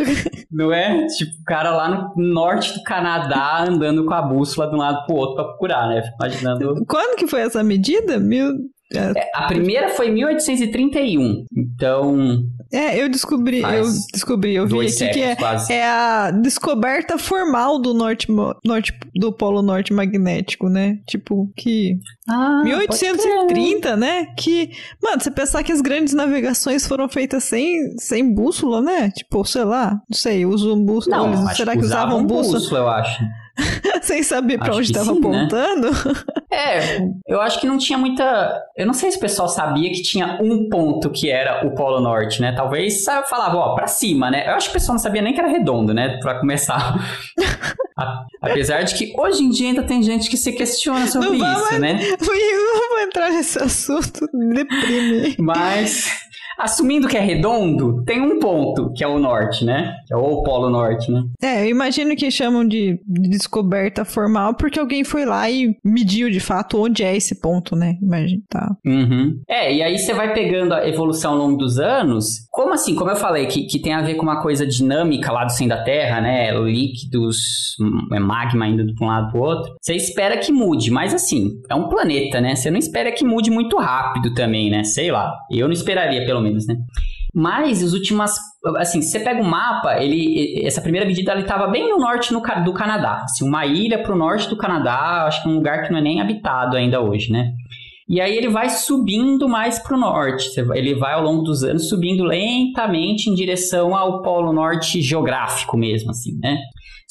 Não 0.50 0.72
é? 0.72 1.06
Tipo, 1.08 1.32
o 1.42 1.44
cara 1.44 1.70
lá 1.70 2.12
no 2.16 2.32
norte 2.32 2.72
do 2.72 2.82
Canadá 2.82 3.66
andando 3.68 4.06
com 4.06 4.14
a 4.14 4.22
bússola 4.22 4.68
de 4.68 4.75
um 4.75 4.78
lado 4.78 5.04
pro 5.04 5.16
outro 5.16 5.34
pra 5.37 5.44
procurar, 5.44 5.88
né? 5.88 6.02
Fico 6.02 6.16
imaginando. 6.20 6.84
Quando 6.88 7.16
que 7.16 7.26
foi 7.26 7.42
essa 7.42 7.62
medida? 7.62 8.18
Mil... 8.18 8.54
É, 8.92 9.12
a 9.34 9.46
primeira 9.46 9.90
foi 9.90 10.08
em 10.08 10.14
1831. 10.14 11.44
Então. 11.56 12.42
É, 12.72 13.02
eu 13.02 13.08
descobri, 13.08 13.60
eu 13.62 13.84
descobri, 14.12 14.54
eu 14.54 14.66
vi 14.66 14.86
aqui 14.86 15.08
que 15.08 15.20
é, 15.20 15.36
é, 15.70 15.84
a 15.84 16.30
descoberta 16.30 17.18
formal 17.18 17.80
do 17.80 17.92
norte, 17.92 18.28
norte 18.64 18.96
do 19.14 19.32
polo 19.32 19.60
norte 19.60 19.92
magnético, 19.92 20.68
né? 20.68 20.98
Tipo, 21.08 21.50
que. 21.56 21.98
Ah, 22.28 22.62
1830, 22.62 23.96
né? 23.96 24.26
Que. 24.36 24.70
Mano, 25.02 25.20
você 25.20 25.32
pensar 25.32 25.64
que 25.64 25.72
as 25.72 25.80
grandes 25.80 26.14
navegações 26.14 26.86
foram 26.86 27.08
feitas 27.08 27.42
sem, 27.42 27.98
sem 27.98 28.32
bússola, 28.32 28.80
né? 28.80 29.10
Tipo, 29.10 29.44
sei 29.44 29.64
lá, 29.64 30.00
não 30.08 30.16
sei, 30.16 30.46
usam 30.46 30.84
bússola. 30.84 31.16
Não, 31.26 31.48
será 31.48 31.72
que, 31.72 31.80
que 31.80 31.84
usavam, 31.84 32.18
usavam 32.18 32.26
bússola? 32.26 32.58
bússola? 32.58 32.80
eu 32.80 32.88
acho. 32.88 33.24
Sem 34.02 34.23
saber 34.23 34.59
para 34.59 34.75
onde 34.75 34.87
estava 34.87 35.12
né? 35.12 35.19
apontando? 35.19 35.90
Né? 35.90 36.14
É, 36.52 36.99
eu 37.29 37.40
acho 37.40 37.61
que 37.61 37.67
não 37.67 37.79
tinha 37.79 37.97
muita. 37.97 38.61
Eu 38.76 38.85
não 38.85 38.93
sei 38.93 39.12
se 39.12 39.19
o 39.19 39.21
pessoal 39.21 39.49
sabia 39.49 39.88
que 39.90 40.02
tinha 40.02 40.37
um 40.43 40.69
ponto 40.69 41.09
que 41.09 41.31
era 41.31 41.64
o 41.64 41.76
Polo 41.76 42.00
Norte, 42.00 42.40
né? 42.40 42.52
Talvez 42.52 43.05
falava, 43.05 43.57
ó, 43.57 43.75
pra 43.76 43.87
cima, 43.87 44.33
né? 44.33 44.49
Eu 44.49 44.55
acho 44.55 44.67
que 44.67 44.73
o 44.73 44.75
pessoal 44.75 44.95
não 44.95 45.02
sabia 45.02 45.23
nem 45.23 45.33
que 45.33 45.38
era 45.38 45.49
redondo, 45.49 45.95
né? 45.95 46.19
Pra 46.21 46.40
começar. 46.40 46.99
Apesar 48.43 48.83
de 48.83 48.97
que 48.97 49.14
hoje 49.17 49.45
em 49.45 49.50
dia 49.50 49.69
ainda 49.69 49.85
tem 49.85 50.02
gente 50.02 50.29
que 50.29 50.37
se 50.37 50.52
questiona 50.52 51.07
sobre 51.07 51.29
não 51.29 51.35
isso, 51.35 51.64
vamos, 51.64 51.79
né? 51.79 52.00
Não 52.21 52.88
vou 52.88 52.99
entrar 53.00 53.31
nesse 53.31 53.62
assunto, 53.62 54.26
deprime. 54.33 55.37
Mas 55.38 56.11
assumindo 56.61 57.09
que 57.09 57.17
é 57.17 57.21
redondo, 57.21 58.05
tem 58.05 58.21
um 58.21 58.38
ponto, 58.38 58.93
que 58.93 59.02
é 59.02 59.09
o 59.09 59.19
norte, 59.19 59.64
né? 59.64 59.95
Que 60.07 60.14
é 60.14 60.17
o 60.17 60.43
polo 60.43 60.71
norte, 60.71 61.11
né? 61.11 61.23
É, 61.43 61.64
eu 61.64 61.71
imagino 61.71 62.14
que 62.14 62.31
chamam 62.31 62.67
de 62.67 63.00
descoberta 63.07 64.05
formal 64.05 64.55
porque 64.55 64.79
alguém 64.79 65.02
foi 65.05 65.25
lá 65.25 65.50
e 65.50 65.76
mediu 65.85 66.31
de 66.31 66.40
fato 66.40 66.83
onde 66.83 67.02
é 67.02 67.17
esse 67.17 67.40
ponto, 67.40 67.75
né? 67.75 67.95
Imagina, 68.02 68.43
tá. 68.49 68.76
Uhum. 68.85 69.40
É, 69.49 69.75
e 69.75 69.83
aí 69.83 69.99
você 69.99 70.12
vai 70.12 70.33
pegando 70.33 70.75
a 70.75 70.87
evolução 70.87 71.33
ao 71.33 71.38
longo 71.38 71.57
dos 71.57 71.79
anos. 71.79 72.47
Como 72.50 72.73
assim? 72.73 72.95
Como 72.95 73.11
eu 73.11 73.17
falei, 73.17 73.47
que, 73.47 73.64
que 73.64 73.81
tem 73.81 73.93
a 73.93 74.02
ver 74.02 74.14
com 74.14 74.23
uma 74.23 74.43
coisa 74.43 74.67
dinâmica 74.67 75.33
lá 75.33 75.45
do 75.45 75.52
centro 75.52 75.76
da 75.76 75.85
Terra, 75.85 76.21
né? 76.21 76.52
Líquidos, 76.61 77.76
é 78.12 78.19
magma 78.19 78.67
indo 78.67 78.85
de 78.85 79.02
um 79.02 79.07
lado 79.07 79.31
pro 79.31 79.40
outro. 79.40 79.75
Você 79.81 79.95
espera 79.95 80.37
que 80.37 80.52
mude, 80.52 80.90
mas 80.90 81.14
assim, 81.14 81.50
é 81.71 81.75
um 81.75 81.88
planeta, 81.88 82.40
né? 82.40 82.55
Você 82.55 82.71
não 82.71 82.79
espera 82.79 83.12
que 83.12 83.25
mude 83.25 83.50
muito 83.50 83.76
rápido 83.79 84.35
também, 84.35 84.71
né? 84.71 84.85
Sei 84.85 85.11
lá. 85.11 85.33
Eu 85.50 85.67
não 85.67 85.73
esperaria, 85.73 86.25
pelo 86.25 86.40
menos 86.40 86.50
menos, 86.50 86.66
né? 86.66 86.76
Mas 87.35 87.83
as 87.83 87.92
últimas, 87.92 88.35
assim, 88.76 89.00
se 89.00 89.11
você 89.11 89.21
pega 89.21 89.40
o 89.40 89.45
mapa, 89.45 90.02
ele, 90.02 90.62
essa 90.64 90.80
primeira 90.80 91.07
medida 91.07 91.38
estava 91.38 91.69
bem 91.69 91.88
no 91.88 91.99
norte 91.99 92.33
no, 92.33 92.40
do 92.64 92.73
Canadá, 92.73 93.23
assim, 93.25 93.47
uma 93.47 93.64
ilha 93.66 94.02
para 94.02 94.12
o 94.12 94.19
norte 94.19 94.49
do 94.49 94.57
Canadá, 94.57 95.25
acho 95.26 95.42
que 95.42 95.49
um 95.49 95.54
lugar 95.54 95.85
que 95.85 95.92
não 95.92 95.99
é 95.99 96.02
nem 96.02 96.21
habitado 96.21 96.76
ainda 96.76 97.00
hoje, 97.00 97.33
né? 97.33 97.52
E 98.09 98.21
aí 98.21 98.37
ele 98.37 98.49
vai 98.49 98.69
subindo 98.69 99.49
mais 99.49 99.78
para 99.78 99.97
o 99.97 100.00
norte, 100.00 100.50
ele 100.75 100.97
vai 100.97 101.14
ao 101.14 101.23
longo 101.23 101.45
dos 101.45 101.62
anos 101.62 101.88
subindo 101.88 102.25
lentamente 102.25 103.30
em 103.30 103.35
direção 103.35 103.95
ao 103.95 104.21
polo 104.21 104.52
norte 104.52 105.00
geográfico 105.00 105.76
mesmo, 105.76 106.11
assim, 106.11 106.37
né? 106.42 106.59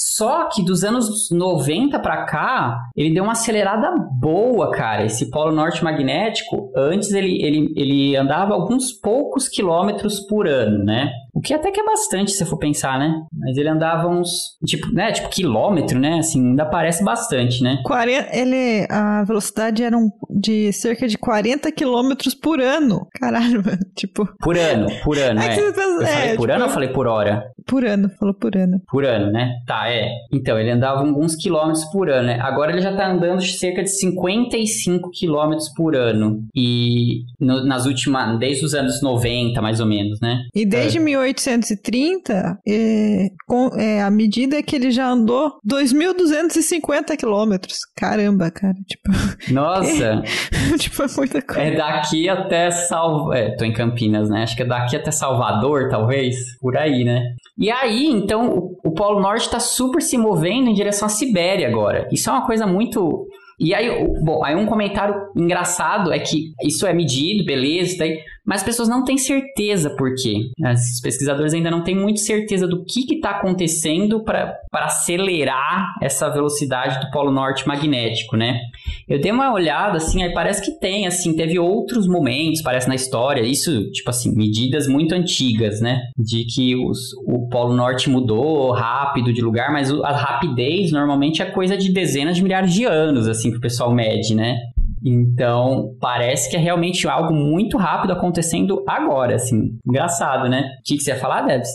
Só 0.02 0.48
que 0.48 0.64
dos 0.64 0.86
anos 0.86 1.30
90 1.30 2.00
para 2.00 2.26
cá, 2.26 2.78
ele 2.96 3.14
deu 3.14 3.24
uma 3.24 3.34
acelerada 3.34 3.94
boa, 4.18 4.72
cara. 4.72 5.04
Esse 5.04 5.30
polo 5.30 5.52
norte 5.52 5.84
magnético, 5.84 6.72
antes 6.74 7.12
ele, 7.12 7.44
ele, 7.44 7.74
ele 7.76 8.16
andava 8.16 8.54
alguns 8.54 8.94
poucos 8.94 9.50
quilômetros 9.50 10.22
por 10.22 10.48
ano, 10.48 10.86
né? 10.86 11.12
O 11.40 11.42
que 11.42 11.54
até 11.54 11.72
que 11.72 11.80
é 11.80 11.86
bastante, 11.86 12.32
se 12.32 12.46
for 12.46 12.58
pensar, 12.58 13.00
né? 13.00 13.14
Mas 13.34 13.56
ele 13.56 13.70
andava 13.70 14.10
uns, 14.10 14.58
tipo, 14.66 14.92
né? 14.92 15.10
Tipo, 15.14 15.30
quilômetro, 15.30 15.98
né? 15.98 16.20
Assim, 16.20 16.50
ainda 16.50 16.66
parece 16.66 17.02
bastante, 17.02 17.64
né? 17.64 17.82
40, 17.86 18.36
ele, 18.36 18.86
a 18.90 19.24
velocidade 19.24 19.82
era 19.82 19.98
um, 19.98 20.10
de 20.30 20.74
cerca 20.74 21.08
de 21.08 21.18
40 21.18 21.72
quilômetros 21.72 22.36
por 22.36 22.60
ano. 22.60 23.08
Caralho, 23.14 23.64
mano. 23.66 23.80
Tipo... 23.96 24.28
Por 24.42 24.58
ano, 24.58 24.88
por 25.02 25.16
ano, 25.18 25.40
é. 25.40 25.56
é. 25.56 25.60
Eu 25.60 25.74
falei 25.74 26.10
é, 26.10 26.36
por 26.36 26.42
tipo, 26.42 26.52
ano 26.52 26.64
ou 26.66 26.70
falei 26.70 26.90
por 26.90 27.08
hora? 27.08 27.44
Por 27.66 27.86
ano, 27.86 28.10
falou 28.20 28.34
por 28.34 28.58
ano. 28.58 28.82
Por 28.92 29.06
ano, 29.06 29.32
né? 29.32 29.54
Tá, 29.66 29.90
é. 29.90 30.10
Então, 30.34 30.60
ele 30.60 30.72
andava 30.72 31.00
alguns 31.00 31.36
quilômetros 31.36 31.86
por 31.86 32.10
ano, 32.10 32.28
né? 32.28 32.40
Agora 32.42 32.72
ele 32.72 32.82
já 32.82 32.94
tá 32.94 33.10
andando 33.10 33.42
cerca 33.42 33.82
de 33.82 33.98
55 33.98 35.10
quilômetros 35.12 35.70
por 35.74 35.96
ano. 35.96 36.44
E 36.54 37.24
no, 37.40 37.66
nas 37.66 37.86
últimas, 37.86 38.38
desde 38.40 38.66
os 38.66 38.74
anos 38.74 39.02
90, 39.02 39.62
mais 39.62 39.80
ou 39.80 39.86
menos, 39.86 40.20
né? 40.20 40.42
E 40.54 40.66
desde 40.66 40.98
é. 40.98 41.02
1830, 41.34 42.58
é, 42.68 43.28
com, 43.48 43.70
é, 43.78 44.02
a 44.02 44.10
medida 44.10 44.58
é 44.58 44.64
que 44.64 44.76
ele 44.76 44.92
já 44.92 45.08
andou 45.08 45.54
2.250 45.70 47.16
quilômetros. 47.18 47.78
Caramba, 47.96 48.52
cara. 48.52 48.76
Tipo. 48.88 49.12
Nossa! 49.54 50.22
tipo, 50.78 51.04
é 51.04 51.08
muita 51.18 51.42
coisa. 51.42 51.62
É 51.62 51.76
daqui 51.76 52.30
até 52.30 52.72
Salvador. 52.72 53.36
É, 53.36 53.56
tô 53.56 53.66
em 53.66 53.74
Campinas, 53.74 54.30
né? 54.30 54.44
Acho 54.44 54.56
que 54.56 54.64
é 54.64 54.66
daqui 54.66 54.96
até 54.96 55.12
Salvador, 55.12 55.90
talvez. 55.90 56.36
Por 56.60 56.78
aí, 56.78 57.04
né? 57.04 57.22
E 57.58 57.70
aí, 57.72 58.06
então, 58.06 58.50
o, 58.50 58.78
o 58.84 58.94
Polo 58.94 59.20
Norte 59.20 59.46
está 59.46 59.60
super 59.60 60.02
se 60.02 60.18
movendo 60.18 60.70
em 60.70 60.74
direção 60.74 61.06
à 61.06 61.10
Sibéria 61.10 61.68
agora. 61.68 62.08
Isso 62.12 62.30
é 62.30 62.34
uma 62.34 62.46
coisa 62.46 62.66
muito. 62.66 63.28
E 63.60 63.74
aí, 63.74 63.90
bom, 64.24 64.44
aí 64.44 64.56
um 64.56 64.66
comentário 64.66 65.16
engraçado 65.36 66.14
é 66.14 66.20
que 66.20 66.54
isso 66.64 66.88
é 66.88 66.94
medido, 66.94 67.44
beleza, 67.46 67.98
daí, 68.00 68.18
mas 68.46 68.62
as 68.62 68.66
pessoas 68.66 68.90
não 68.90 69.04
têm 69.04 69.18
certeza 69.18 69.96
por 69.96 70.14
quê. 70.16 70.50
Os 70.74 71.02
pesquisadores 71.02 71.54
ainda 71.54 71.70
não 71.70 71.84
têm 71.84 71.96
muito 71.96 72.20
certeza 72.20 72.68
do 72.68 72.84
que 72.84 73.16
está 73.16 73.32
acontecendo 73.32 74.24
para 74.24 74.60
acelerar 74.74 75.94
essa 76.02 76.30
velocidade 76.30 77.00
do 77.00 77.12
Polo 77.12 77.32
Norte 77.32 77.68
magnético, 77.68 78.36
né? 78.36 78.60
Eu 79.08 79.20
dei 79.20 79.32
uma 79.32 79.52
olhada, 79.52 79.98
assim, 79.98 80.24
aí 80.24 80.34
parece 80.34 80.64
que 80.64 80.80
tem, 80.80 81.08
assim, 81.08 81.36
teve 81.36 81.58
outros 81.58 82.08
momentos, 82.08 82.62
parece 82.62 82.88
na 82.88 82.96
história, 82.96 83.42
isso, 83.42 83.90
tipo 83.92 84.10
assim, 84.10 84.36
medidas 84.36 84.88
muito 84.88 85.14
antigas, 85.14 85.82
né? 85.82 86.02
De 86.18 86.46
que 86.46 86.76
os, 86.76 87.14
o 87.26 87.48
Polo 87.50 87.74
Norte 87.74 88.10
mudou 88.10 88.72
rápido 88.72 89.34
de 89.34 89.42
lugar, 89.42 89.72
mas 89.72 89.92
a 89.92 90.12
rapidez 90.12 90.92
normalmente 90.92 91.42
é 91.42 91.46
coisa 91.46 91.78
de 91.78 91.92
dezenas 91.92 92.38
de 92.38 92.44
milhares 92.44 92.74
de 92.74 92.86
anos, 92.86 93.28
assim, 93.28 93.52
que 93.52 93.58
o 93.58 93.62
pessoal 93.62 93.94
mede, 93.94 94.36
né? 94.36 94.58
Então, 95.04 95.96
parece 96.00 96.50
que 96.50 96.56
é 96.56 96.60
realmente 96.60 97.08
algo 97.08 97.34
muito 97.34 97.78
rápido 97.78 98.14
acontecendo 98.14 98.84
agora, 98.88 99.36
assim. 99.36 99.78
Engraçado, 99.86 100.50
né? 100.50 100.62
O 100.80 100.84
que, 100.84 100.98
que 100.98 101.04
você 101.04 101.12
ia 101.12 101.18
falar, 101.18 101.42
Debs? 101.42 101.70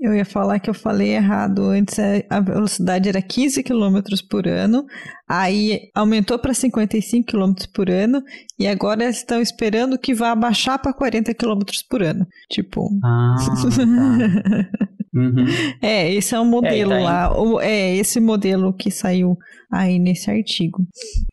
Eu 0.00 0.14
ia 0.14 0.24
falar 0.24 0.60
que 0.60 0.70
eu 0.70 0.74
falei 0.74 1.14
errado. 1.14 1.70
Antes 1.70 1.98
é, 1.98 2.24
a 2.30 2.38
velocidade 2.38 3.08
era 3.08 3.20
15 3.20 3.64
km 3.64 3.98
por 4.30 4.46
ano, 4.46 4.86
aí 5.28 5.90
aumentou 5.92 6.38
para 6.38 6.54
55 6.54 7.26
km 7.26 7.54
por 7.74 7.90
ano, 7.90 8.22
e 8.56 8.68
agora 8.68 9.02
eles 9.02 9.16
estão 9.16 9.40
esperando 9.40 9.98
que 9.98 10.14
vá 10.14 10.34
baixar 10.36 10.78
para 10.78 10.92
40 10.92 11.34
km 11.34 11.62
por 11.90 12.02
ano. 12.02 12.26
Tipo. 12.48 12.88
Ah, 13.04 13.34
tá. 13.38 14.88
Uhum. 15.14 15.46
É, 15.82 16.12
esse 16.12 16.34
é 16.34 16.40
o 16.40 16.44
modelo 16.44 16.92
é, 16.92 17.02
tá 17.02 17.28
lá. 17.28 17.64
É, 17.64 17.96
esse 17.96 18.20
modelo 18.20 18.72
que 18.72 18.90
saiu 18.90 19.36
aí 19.72 19.98
nesse 19.98 20.30
artigo. 20.30 20.78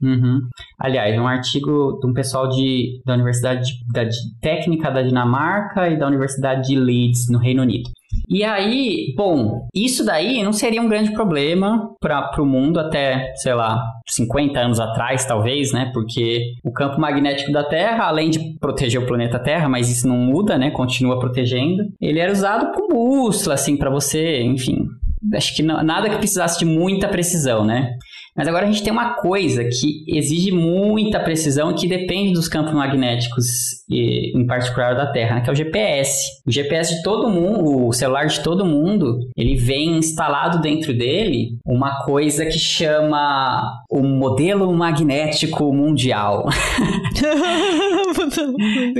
Uhum. 0.01 0.41
Aliás, 0.79 1.17
um 1.19 1.27
artigo 1.27 1.99
de 2.01 2.07
um 2.07 2.13
pessoal 2.13 2.49
de, 2.49 3.01
da 3.05 3.13
Universidade 3.13 3.63
de, 3.65 3.93
da, 3.93 4.03
de 4.03 4.17
Técnica 4.41 4.91
da 4.91 5.01
Dinamarca 5.01 5.89
e 5.89 5.97
da 5.97 6.07
Universidade 6.07 6.67
de 6.67 6.75
Leeds, 6.75 7.29
no 7.29 7.39
Reino 7.39 7.61
Unido. 7.61 7.89
E 8.27 8.43
aí, 8.43 9.13
bom, 9.15 9.67
isso 9.73 10.05
daí 10.05 10.43
não 10.43 10.53
seria 10.53 10.81
um 10.81 10.89
grande 10.89 11.11
problema 11.11 11.89
para 11.99 12.41
o 12.41 12.45
mundo 12.45 12.79
até, 12.79 13.33
sei 13.35 13.53
lá, 13.53 13.81
50 14.07 14.59
anos 14.59 14.79
atrás, 14.79 15.25
talvez, 15.25 15.71
né? 15.71 15.91
Porque 15.93 16.53
o 16.63 16.71
campo 16.71 16.99
magnético 16.99 17.51
da 17.51 17.63
Terra, 17.63 18.05
além 18.05 18.29
de 18.29 18.57
proteger 18.59 19.01
o 19.01 19.05
planeta 19.05 19.39
Terra, 19.39 19.69
mas 19.69 19.89
isso 19.89 20.07
não 20.07 20.17
muda, 20.17 20.57
né? 20.57 20.71
Continua 20.71 21.19
protegendo. 21.19 21.83
Ele 22.01 22.19
era 22.19 22.31
usado 22.31 22.71
como 22.73 22.95
bússola, 22.95 23.55
assim, 23.55 23.77
para 23.77 23.89
você, 23.89 24.41
enfim. 24.41 24.87
Acho 25.33 25.55
que 25.55 25.63
não, 25.63 25.83
nada 25.83 26.09
que 26.09 26.17
precisasse 26.17 26.59
de 26.59 26.65
muita 26.65 27.07
precisão, 27.07 27.65
né? 27.65 27.95
Mas 28.35 28.47
agora 28.47 28.65
a 28.65 28.71
gente 28.71 28.83
tem 28.83 28.91
uma 28.91 29.13
coisa 29.13 29.63
que 29.63 30.03
exige 30.07 30.51
muita 30.51 31.21
precisão 31.21 31.71
e 31.71 31.75
que 31.75 31.87
depende 31.87 32.33
dos 32.33 32.49
campos 32.49 32.73
magnéticos, 32.73 33.45
em 33.89 34.45
particular 34.45 34.93
da 34.93 35.07
Terra, 35.07 35.35
né? 35.35 35.41
que 35.41 35.49
é 35.49 35.53
o 35.53 35.55
GPS. 35.55 36.19
O 36.45 36.51
GPS 36.51 36.97
de 36.97 37.03
todo 37.03 37.29
mundo, 37.29 37.87
o 37.87 37.93
celular 37.93 38.25
de 38.25 38.41
todo 38.41 38.65
mundo, 38.65 39.19
ele 39.37 39.55
vem 39.55 39.97
instalado 39.97 40.61
dentro 40.61 40.93
dele 40.93 41.57
uma 41.65 42.03
coisa 42.03 42.45
que 42.45 42.59
chama 42.59 43.71
o 43.89 44.01
modelo 44.03 44.71
magnético 44.73 45.71
mundial. 45.71 46.45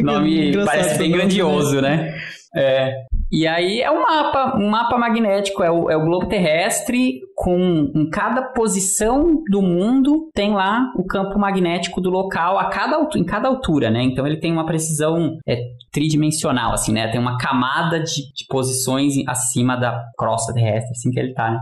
nome 0.02 0.66
parece 0.66 0.98
bem 0.98 1.12
grandioso, 1.12 1.82
né? 1.82 2.14
É, 2.56 3.04
e 3.30 3.46
aí 3.46 3.82
é 3.82 3.92
um 3.92 4.02
mapa, 4.02 4.58
um 4.58 4.70
mapa 4.70 4.98
magnético, 4.98 5.62
é 5.62 5.70
o, 5.70 5.90
é 5.90 5.98
o 5.98 6.06
globo 6.06 6.28
terrestre 6.28 7.20
com 7.36 7.92
em 7.94 8.10
cada 8.10 8.42
posição 8.42 9.44
do 9.52 9.62
mundo 9.62 10.30
tem 10.34 10.54
lá 10.54 10.92
o 10.96 11.06
campo 11.06 11.38
magnético 11.38 12.00
do 12.00 12.10
local 12.10 12.58
a 12.58 12.70
cada, 12.70 12.98
em 13.16 13.26
cada 13.26 13.50
altura, 13.50 13.92
né? 13.92 14.02
Então 14.04 14.26
ele 14.26 14.40
tem 14.40 14.54
uma 14.54 14.66
precisão 14.66 15.38
é, 15.46 15.58
tridimensional, 15.92 16.72
assim, 16.72 16.94
né? 16.94 17.12
Tem 17.12 17.20
uma 17.20 17.38
camada 17.38 18.00
de, 18.00 18.32
de 18.34 18.46
posições 18.48 19.16
acima 19.28 19.76
da 19.76 20.02
crosta 20.18 20.54
terrestre, 20.54 20.92
assim 20.92 21.12
que 21.12 21.20
ele 21.20 21.34
tá, 21.34 21.52
né? 21.52 21.60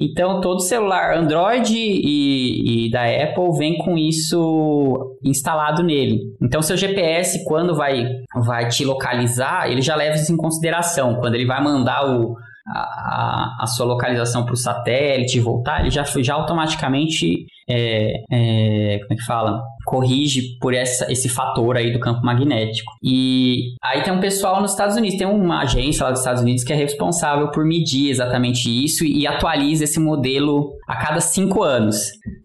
Então, 0.00 0.40
todo 0.40 0.60
celular 0.60 1.16
Android 1.16 1.72
e, 1.76 2.86
e, 2.86 2.90
da 2.90 3.04
Apple 3.04 3.56
vem 3.56 3.78
com 3.78 3.96
isso 3.96 5.16
instalado 5.22 5.84
nele. 5.84 6.18
Então, 6.42 6.60
seu 6.60 6.76
GPS, 6.76 7.44
quando 7.44 7.76
vai, 7.76 8.04
vai 8.44 8.68
te 8.68 8.84
localizar, 8.84 9.70
ele 9.70 9.80
já 9.80 9.94
leva 9.94 10.16
isso 10.16 10.32
em 10.32 10.36
consideração. 10.36 11.20
Quando 11.20 11.36
ele 11.36 11.46
vai 11.46 11.62
mandar 11.62 12.04
o, 12.04 12.34
a, 12.66 13.56
a 13.60 13.66
sua 13.66 13.86
localização 13.86 14.44
para 14.44 14.54
o 14.54 14.56
satélite 14.56 15.40
voltar, 15.40 15.80
ele 15.80 15.90
já, 15.90 16.04
já 16.04 16.34
automaticamente 16.34 17.46
é, 17.68 18.12
é, 18.30 18.98
como 19.00 19.12
é 19.12 19.16
que 19.16 19.24
fala? 19.24 19.62
Corrige 19.84 20.58
por 20.60 20.74
essa, 20.74 21.10
esse 21.10 21.28
fator 21.28 21.76
aí 21.76 21.92
do 21.92 22.00
campo 22.00 22.24
magnético. 22.24 22.92
E 23.02 23.74
aí 23.82 24.02
tem 24.02 24.12
um 24.12 24.20
pessoal 24.20 24.60
nos 24.60 24.72
Estados 24.72 24.96
Unidos, 24.96 25.18
tem 25.18 25.26
uma 25.26 25.62
agência 25.62 26.04
lá 26.04 26.10
dos 26.10 26.20
Estados 26.20 26.42
Unidos 26.42 26.64
que 26.64 26.72
é 26.72 26.76
responsável 26.76 27.50
por 27.50 27.64
medir 27.64 28.10
exatamente 28.10 28.68
isso 28.68 29.04
e, 29.04 29.26
atualiza 29.26 29.84
esse 29.84 29.98
modelo 29.98 30.72
a 30.86 30.96
cada 30.96 31.20
cinco 31.20 31.62
anos. 31.62 31.96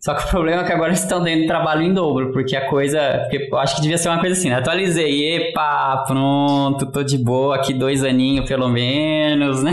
Só 0.04 0.14
que 0.14 0.24
o 0.24 0.28
problema 0.30 0.62
é 0.62 0.66
que 0.66 0.72
agora 0.72 0.94
estão 0.94 1.24
dando 1.24 1.46
trabalho 1.46 1.82
em 1.82 1.94
dobro, 1.94 2.32
porque 2.32 2.56
a 2.56 2.68
coisa. 2.70 3.20
Porque 3.24 3.50
eu 3.52 3.58
acho 3.58 3.76
que 3.76 3.82
devia 3.82 3.98
ser 3.98 4.10
uma 4.10 4.20
coisa 4.20 4.40
assim, 4.40 4.50
né? 4.50 4.56
Atualizei, 4.56 5.36
epa, 5.36 6.04
pronto, 6.08 6.86
tô 6.92 7.04
de 7.04 7.18
boa 7.18 7.56
aqui 7.56 7.74
dois 7.74 8.04
aninhos 8.04 8.48
pelo 8.48 8.70
menos, 8.70 9.64
né? 9.64 9.72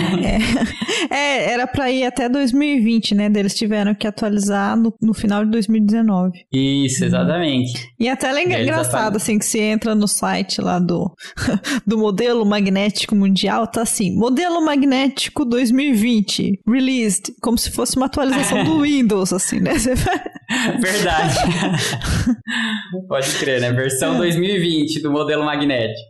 É, 1.10 1.14
é 1.14 1.52
era 1.52 1.66
pra 1.66 1.90
ir 1.90 2.04
até 2.04 2.28
2020, 2.28 3.14
né? 3.14 3.30
Eles 3.34 3.54
tiveram 3.54 3.94
que 3.94 4.06
atualizar 4.06 4.76
no, 4.76 4.92
no 5.00 5.14
final 5.14 5.44
de 5.44 5.50
2019. 5.50 6.44
Isso, 6.52 7.04
exatamente. 7.04 7.53
E 7.98 8.08
até 8.08 8.28
é 8.28 8.62
engraçado, 8.62 9.16
assim, 9.16 9.38
que 9.38 9.44
você 9.44 9.60
entra 9.60 9.94
no 9.94 10.08
site 10.08 10.60
lá 10.60 10.78
do, 10.78 11.12
do 11.86 11.98
modelo 11.98 12.44
magnético 12.44 13.14
mundial, 13.14 13.66
tá 13.66 13.82
assim, 13.82 14.16
modelo 14.16 14.64
magnético 14.64 15.44
2020, 15.44 16.60
released, 16.66 17.34
como 17.40 17.58
se 17.58 17.70
fosse 17.70 17.96
uma 17.96 18.06
atualização 18.06 18.64
do 18.64 18.80
Windows, 18.82 19.32
assim, 19.32 19.60
né? 19.60 19.74
Verdade. 20.80 21.38
Pode 23.08 23.30
crer, 23.38 23.60
né? 23.60 23.72
Versão 23.72 24.16
2020 24.16 25.00
do 25.02 25.10
modelo 25.10 25.44
magnético. 25.44 26.00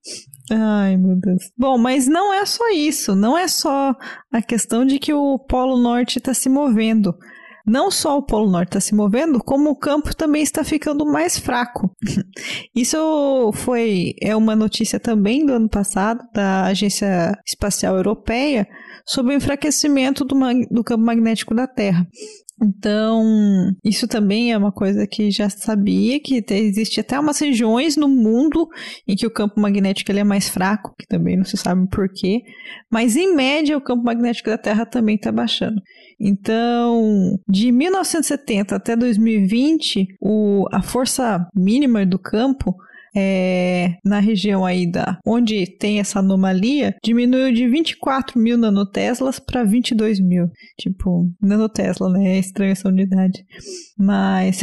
Ai, 0.50 0.96
meu 0.96 1.16
Deus. 1.16 1.50
Bom, 1.56 1.78
mas 1.78 2.06
não 2.06 2.32
é 2.32 2.44
só 2.44 2.68
isso. 2.70 3.14
Não 3.14 3.36
é 3.36 3.48
só 3.48 3.94
a 4.30 4.42
questão 4.42 4.84
de 4.84 4.98
que 4.98 5.12
o 5.12 5.38
Polo 5.38 5.78
Norte 5.78 6.18
está 6.18 6.34
se 6.34 6.48
movendo. 6.48 7.14
Não 7.66 7.90
só 7.90 8.18
o 8.18 8.22
Polo 8.22 8.50
Norte 8.50 8.70
está 8.70 8.80
se 8.80 8.94
movendo, 8.94 9.42
como 9.42 9.70
o 9.70 9.76
campo 9.76 10.14
também 10.14 10.42
está 10.42 10.62
ficando 10.62 11.06
mais 11.06 11.38
fraco. 11.38 11.90
Isso 12.74 13.50
foi 13.54 14.14
é 14.20 14.36
uma 14.36 14.54
notícia 14.54 15.00
também 15.00 15.46
do 15.46 15.52
ano 15.54 15.68
passado 15.68 16.22
da 16.34 16.64
Agência 16.64 17.32
Espacial 17.46 17.96
Europeia 17.96 18.68
sobre 19.06 19.34
o 19.34 19.36
enfraquecimento 19.36 20.24
do, 20.24 20.36
do 20.70 20.84
campo 20.84 21.04
magnético 21.04 21.54
da 21.54 21.66
Terra. 21.66 22.06
Então, 22.62 23.24
isso 23.84 24.06
também 24.06 24.52
é 24.52 24.56
uma 24.56 24.70
coisa 24.70 25.06
que 25.06 25.30
já 25.30 25.50
sabia 25.50 26.20
que 26.20 26.44
existe 26.50 27.00
até 27.00 27.18
umas 27.18 27.38
regiões 27.40 27.96
no 27.96 28.08
mundo 28.08 28.68
em 29.08 29.16
que 29.16 29.26
o 29.26 29.30
campo 29.30 29.60
magnético 29.60 30.10
ele 30.12 30.20
é 30.20 30.24
mais 30.24 30.48
fraco, 30.48 30.94
que 30.98 31.06
também 31.06 31.36
não 31.36 31.44
se 31.44 31.56
sabe 31.56 31.88
por 31.88 32.08
quê, 32.08 32.42
mas 32.90 33.16
em 33.16 33.34
média 33.34 33.76
o 33.76 33.80
campo 33.80 34.04
magnético 34.04 34.50
da 34.50 34.58
Terra 34.58 34.86
também 34.86 35.16
está 35.16 35.32
baixando. 35.32 35.80
Então, 36.20 37.36
de 37.48 37.72
1970 37.72 38.76
até 38.76 38.96
2020, 38.96 40.06
o, 40.20 40.66
a 40.72 40.80
força 40.80 41.44
mínima 41.54 42.06
do 42.06 42.18
campo 42.18 42.74
é, 43.16 43.96
na 44.04 44.18
região 44.18 44.64
aí 44.64 44.90
da 44.90 45.18
onde 45.24 45.66
tem 45.66 46.00
essa 46.00 46.18
anomalia 46.18 46.96
diminuiu 47.02 47.52
de 47.52 47.68
24 47.68 48.38
mil 48.38 48.58
nanoteslas 48.58 49.38
para 49.38 49.64
22 49.64 50.20
mil. 50.20 50.48
Tipo, 50.78 51.30
nanotesla, 51.40 52.08
né? 52.10 52.36
É 52.36 52.38
estranha 52.38 52.72
essa 52.72 52.88
unidade. 52.88 53.44
Mas. 53.98 54.60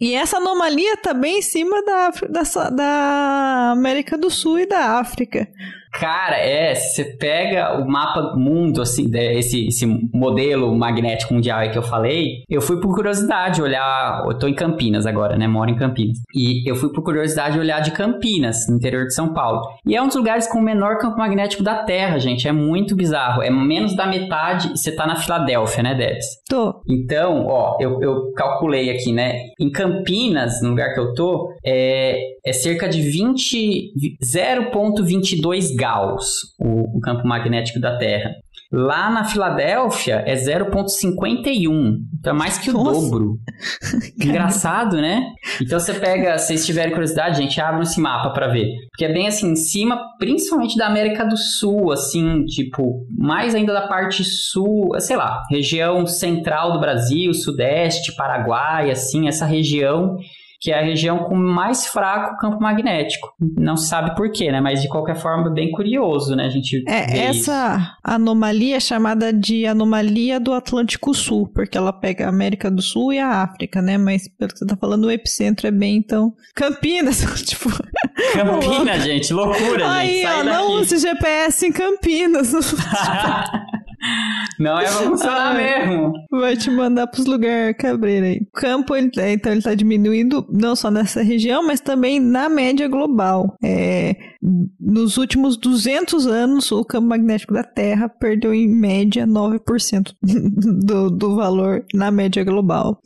E 0.00 0.14
essa 0.14 0.38
anomalia 0.38 0.96
tá 0.96 1.14
bem 1.14 1.38
em 1.38 1.42
cima 1.42 1.82
da, 1.84 2.10
da, 2.28 2.70
da 2.70 3.70
América 3.72 4.18
do 4.18 4.30
Sul 4.30 4.58
e 4.60 4.66
da 4.66 4.98
África. 4.98 5.48
Cara, 5.92 6.36
é, 6.36 6.74
você 6.74 7.04
pega 7.04 7.78
o 7.78 7.86
mapa 7.86 8.34
mundo, 8.34 8.80
assim, 8.80 9.08
né, 9.08 9.34
esse, 9.34 9.68
esse 9.68 9.86
modelo 9.86 10.74
magnético 10.74 11.34
mundial 11.34 11.58
aí 11.58 11.70
que 11.70 11.76
eu 11.76 11.82
falei, 11.82 12.44
eu 12.48 12.62
fui 12.62 12.80
por 12.80 12.94
curiosidade 12.94 13.60
olhar, 13.60 14.24
eu 14.26 14.38
tô 14.38 14.48
em 14.48 14.54
Campinas 14.54 15.04
agora, 15.04 15.36
né, 15.36 15.46
moro 15.46 15.70
em 15.70 15.76
Campinas, 15.76 16.16
e 16.34 16.68
eu 16.68 16.74
fui 16.74 16.90
por 16.90 17.02
curiosidade 17.02 17.58
olhar 17.58 17.80
de 17.80 17.90
Campinas, 17.90 18.66
no 18.68 18.76
interior 18.76 19.06
de 19.06 19.14
São 19.14 19.34
Paulo, 19.34 19.60
e 19.86 19.94
é 19.94 20.00
um 20.00 20.06
dos 20.06 20.16
lugares 20.16 20.48
com 20.48 20.58
o 20.58 20.62
menor 20.62 20.96
campo 20.96 21.18
magnético 21.18 21.62
da 21.62 21.84
Terra, 21.84 22.18
gente, 22.18 22.48
é 22.48 22.52
muito 22.52 22.96
bizarro, 22.96 23.42
é 23.42 23.50
menos 23.50 23.94
da 23.94 24.06
metade, 24.06 24.70
você 24.70 24.92
tá 24.96 25.06
na 25.06 25.16
Filadélfia, 25.16 25.82
né, 25.82 25.94
Debs? 25.94 26.26
Tô. 26.48 26.82
Então, 26.88 27.46
ó, 27.46 27.76
eu, 27.78 28.02
eu 28.02 28.32
calculei 28.32 28.90
aqui, 28.90 29.12
né, 29.12 29.34
em 29.60 29.70
Campinas, 29.70 30.62
no 30.62 30.70
lugar 30.70 30.94
que 30.94 31.00
eu 31.00 31.12
tô, 31.12 31.52
é, 31.64 32.18
é 32.44 32.52
cerca 32.52 32.88
de 32.88 33.00
20, 33.00 33.92
0.22 34.22 35.76
Gauss, 35.76 36.54
o, 36.58 36.98
o 36.98 37.00
campo 37.00 37.26
magnético 37.26 37.80
da 37.80 37.96
Terra. 37.96 38.32
Lá 38.74 39.10
na 39.10 39.24
Filadélfia 39.24 40.24
é 40.26 40.34
0,51. 40.34 41.98
Então 42.18 42.32
é 42.32 42.36
mais 42.36 42.56
que 42.56 42.70
o 42.70 42.72
Nossa. 42.72 43.00
dobro. 43.02 43.36
Engraçado, 44.18 44.96
né? 44.96 45.26
Então 45.60 45.78
você 45.78 45.92
pega, 45.92 46.38
se 46.38 46.46
vocês 46.46 46.64
tiverem 46.64 46.90
curiosidade, 46.90 47.36
gente, 47.36 47.60
abre 47.60 47.82
esse 47.82 48.00
mapa 48.00 48.30
para 48.30 48.48
ver. 48.48 48.66
Porque 48.90 49.04
é 49.04 49.12
bem 49.12 49.28
assim, 49.28 49.50
em 49.50 49.56
cima, 49.56 50.00
principalmente 50.18 50.78
da 50.78 50.86
América 50.86 51.22
do 51.22 51.36
Sul, 51.36 51.92
assim, 51.92 52.46
tipo, 52.46 53.04
mais 53.14 53.54
ainda 53.54 53.74
da 53.74 53.86
parte 53.88 54.24
sul, 54.24 54.98
sei 55.00 55.16
lá, 55.16 55.42
região 55.50 56.06
central 56.06 56.72
do 56.72 56.80
Brasil, 56.80 57.34
sudeste, 57.34 58.16
Paraguai, 58.16 58.90
assim, 58.90 59.28
essa 59.28 59.44
região 59.44 60.16
que 60.62 60.70
é 60.70 60.78
a 60.78 60.84
região 60.84 61.24
com 61.24 61.34
mais 61.34 61.88
fraco 61.88 62.36
campo 62.36 62.62
magnético. 62.62 63.34
Não 63.58 63.76
se 63.76 63.88
sabe 63.88 64.14
por 64.14 64.30
quê, 64.30 64.52
né? 64.52 64.60
Mas 64.60 64.80
de 64.80 64.88
qualquer 64.88 65.16
forma, 65.16 65.50
bem 65.50 65.72
curioso, 65.72 66.36
né? 66.36 66.46
A 66.46 66.50
gente 66.50 66.84
é, 66.88 67.26
essa 67.26 67.78
isso. 67.78 67.90
anomalia 68.04 68.76
é 68.76 68.80
chamada 68.80 69.32
de 69.32 69.66
anomalia 69.66 70.38
do 70.38 70.52
Atlântico 70.52 71.12
Sul, 71.12 71.50
porque 71.52 71.76
ela 71.76 71.92
pega 71.92 72.26
a 72.26 72.28
América 72.28 72.70
do 72.70 72.80
Sul 72.80 73.12
e 73.12 73.18
a 73.18 73.42
África, 73.42 73.82
né? 73.82 73.98
Mas 73.98 74.28
pelo 74.28 74.52
que 74.52 74.58
você 74.58 74.66
tá 74.66 74.76
falando, 74.76 75.06
o 75.06 75.10
epicentro 75.10 75.66
é 75.66 75.72
bem, 75.72 75.96
então, 75.96 76.32
Campinas, 76.54 77.22
tipo... 77.44 77.68
Campinas, 78.32 79.02
gente, 79.02 79.32
loucura, 79.32 79.90
Aí, 79.90 80.18
gente. 80.18 80.26
Aí, 80.26 80.40
ó, 80.40 80.44
não 80.44 80.80
use 80.80 80.96
GPS 80.96 81.66
em 81.66 81.72
Campinas. 81.72 82.52
Não 84.58 84.78
é 84.78 84.84
pra 84.84 84.92
funcionar 84.92 85.54
mesmo. 85.54 86.12
Vai 86.30 86.56
te 86.56 86.70
mandar 86.70 87.06
pros 87.06 87.26
lugares 87.26 87.76
cabreiro 87.76 88.26
aí. 88.26 88.40
O 88.42 88.52
campo, 88.52 88.94
ele, 88.94 89.10
tá, 89.10 89.28
então, 89.30 89.52
ele 89.52 89.62
tá 89.62 89.74
diminuindo 89.74 90.46
não 90.50 90.76
só 90.76 90.90
nessa 90.90 91.22
região, 91.22 91.66
mas 91.66 91.80
também 91.80 92.20
na 92.20 92.48
média 92.48 92.88
global. 92.88 93.56
É, 93.62 94.16
nos 94.80 95.16
últimos 95.16 95.56
200 95.56 96.26
anos, 96.26 96.70
o 96.72 96.84
campo 96.84 97.08
magnético 97.08 97.54
da 97.54 97.62
Terra 97.62 98.08
perdeu 98.08 98.52
em 98.52 98.68
média 98.68 99.26
9% 99.26 100.12
do, 100.22 101.10
do 101.10 101.36
valor 101.36 101.84
na 101.94 102.10
média 102.10 102.44
global. 102.44 103.00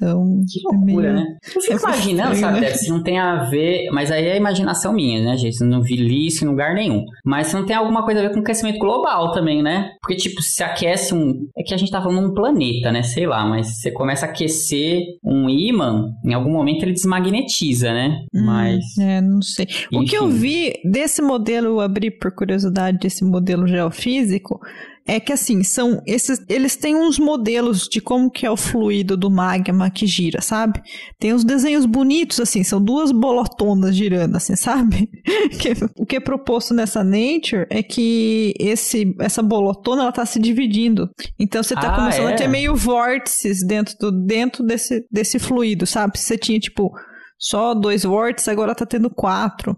Então, 0.00 0.44
que 0.48 0.60
loucura, 0.62 1.08
é 1.08 1.12
meio... 1.12 1.14
né? 1.14 1.36
Eu 1.54 1.60
fico 1.60 1.74
é 1.74 1.76
imaginando, 1.76 2.36
sabe, 2.36 2.60
né? 2.60 2.70
se 2.70 2.88
não 2.88 3.02
tem 3.02 3.18
a 3.18 3.44
ver. 3.44 3.90
Mas 3.90 4.10
aí 4.10 4.26
é 4.26 4.32
a 4.34 4.36
imaginação 4.36 4.92
minha, 4.92 5.20
né, 5.22 5.36
gente? 5.36 5.62
Não 5.64 5.82
vi 5.82 6.26
isso 6.26 6.44
em 6.44 6.48
lugar 6.48 6.74
nenhum. 6.74 7.04
Mas 7.24 7.48
se 7.48 7.54
não 7.54 7.66
tem 7.66 7.74
alguma 7.74 8.04
coisa 8.04 8.20
a 8.20 8.22
ver 8.22 8.32
com 8.32 8.38
o 8.38 8.42
aquecimento 8.42 8.78
global 8.78 9.32
também, 9.32 9.62
né? 9.62 9.90
Porque, 10.00 10.16
tipo, 10.16 10.40
se 10.40 10.62
aquece 10.62 11.12
um. 11.12 11.48
É 11.58 11.62
que 11.62 11.74
a 11.74 11.76
gente 11.76 11.90
tá 11.90 12.00
falando 12.00 12.30
um 12.30 12.34
planeta, 12.34 12.92
né? 12.92 13.02
Sei 13.02 13.26
lá, 13.26 13.44
mas 13.44 13.80
você 13.80 13.90
começa 13.90 14.26
a 14.26 14.28
aquecer 14.28 15.02
um 15.24 15.48
ímã, 15.48 16.10
em 16.24 16.32
algum 16.32 16.52
momento 16.52 16.82
ele 16.82 16.92
desmagnetiza, 16.92 17.92
né? 17.92 18.20
Hum, 18.32 18.44
mas. 18.46 18.84
É, 18.98 19.20
não 19.20 19.42
sei. 19.42 19.66
Enfim. 19.66 19.96
O 19.96 20.04
que 20.04 20.16
eu 20.16 20.28
vi 20.28 20.74
desse 20.84 21.20
modelo, 21.20 21.66
eu 21.66 21.80
abri 21.80 22.10
por 22.10 22.32
curiosidade 22.32 22.98
desse 22.98 23.24
modelo 23.24 23.66
geofísico, 23.66 24.60
é 25.08 25.18
que 25.18 25.32
assim, 25.32 25.64
são 25.64 26.02
esses, 26.06 26.44
eles 26.50 26.76
têm 26.76 26.94
uns 26.94 27.18
modelos 27.18 27.88
de 27.88 27.98
como 27.98 28.30
que 28.30 28.44
é 28.44 28.50
o 28.50 28.56
fluido 28.56 29.16
do 29.16 29.30
magma 29.30 29.90
que 29.90 30.06
gira, 30.06 30.42
sabe? 30.42 30.82
Tem 31.18 31.32
uns 31.32 31.44
desenhos 31.44 31.86
bonitos 31.86 32.38
assim, 32.38 32.62
são 32.62 32.80
duas 32.80 33.10
bolotonas 33.10 33.96
girando 33.96 34.36
assim, 34.36 34.54
sabe? 34.54 35.08
que, 35.58 35.72
o 35.96 36.04
que 36.04 36.16
é 36.16 36.20
proposto 36.20 36.74
nessa 36.74 37.02
Nature 37.02 37.66
é 37.70 37.82
que 37.82 38.52
esse 38.60 39.16
essa 39.18 39.42
bolotona 39.42 40.02
ela 40.02 40.12
tá 40.12 40.26
se 40.26 40.38
dividindo. 40.38 41.08
Então 41.38 41.62
você 41.62 41.74
tá 41.74 41.94
ah, 41.94 41.96
começando 41.96 42.28
é? 42.28 42.34
a 42.34 42.36
ter 42.36 42.48
meio 42.48 42.76
vórtices 42.76 43.66
dentro 43.66 43.96
do 43.98 44.12
dentro 44.12 44.62
desse 44.62 45.06
desse 45.10 45.38
fluido, 45.38 45.86
sabe? 45.86 46.18
Você 46.18 46.36
tinha 46.36 46.60
tipo 46.60 46.92
só 47.38 47.72
dois 47.72 48.02
vórtices, 48.02 48.48
agora 48.48 48.74
tá 48.74 48.84
tendo 48.84 49.08
quatro. 49.08 49.76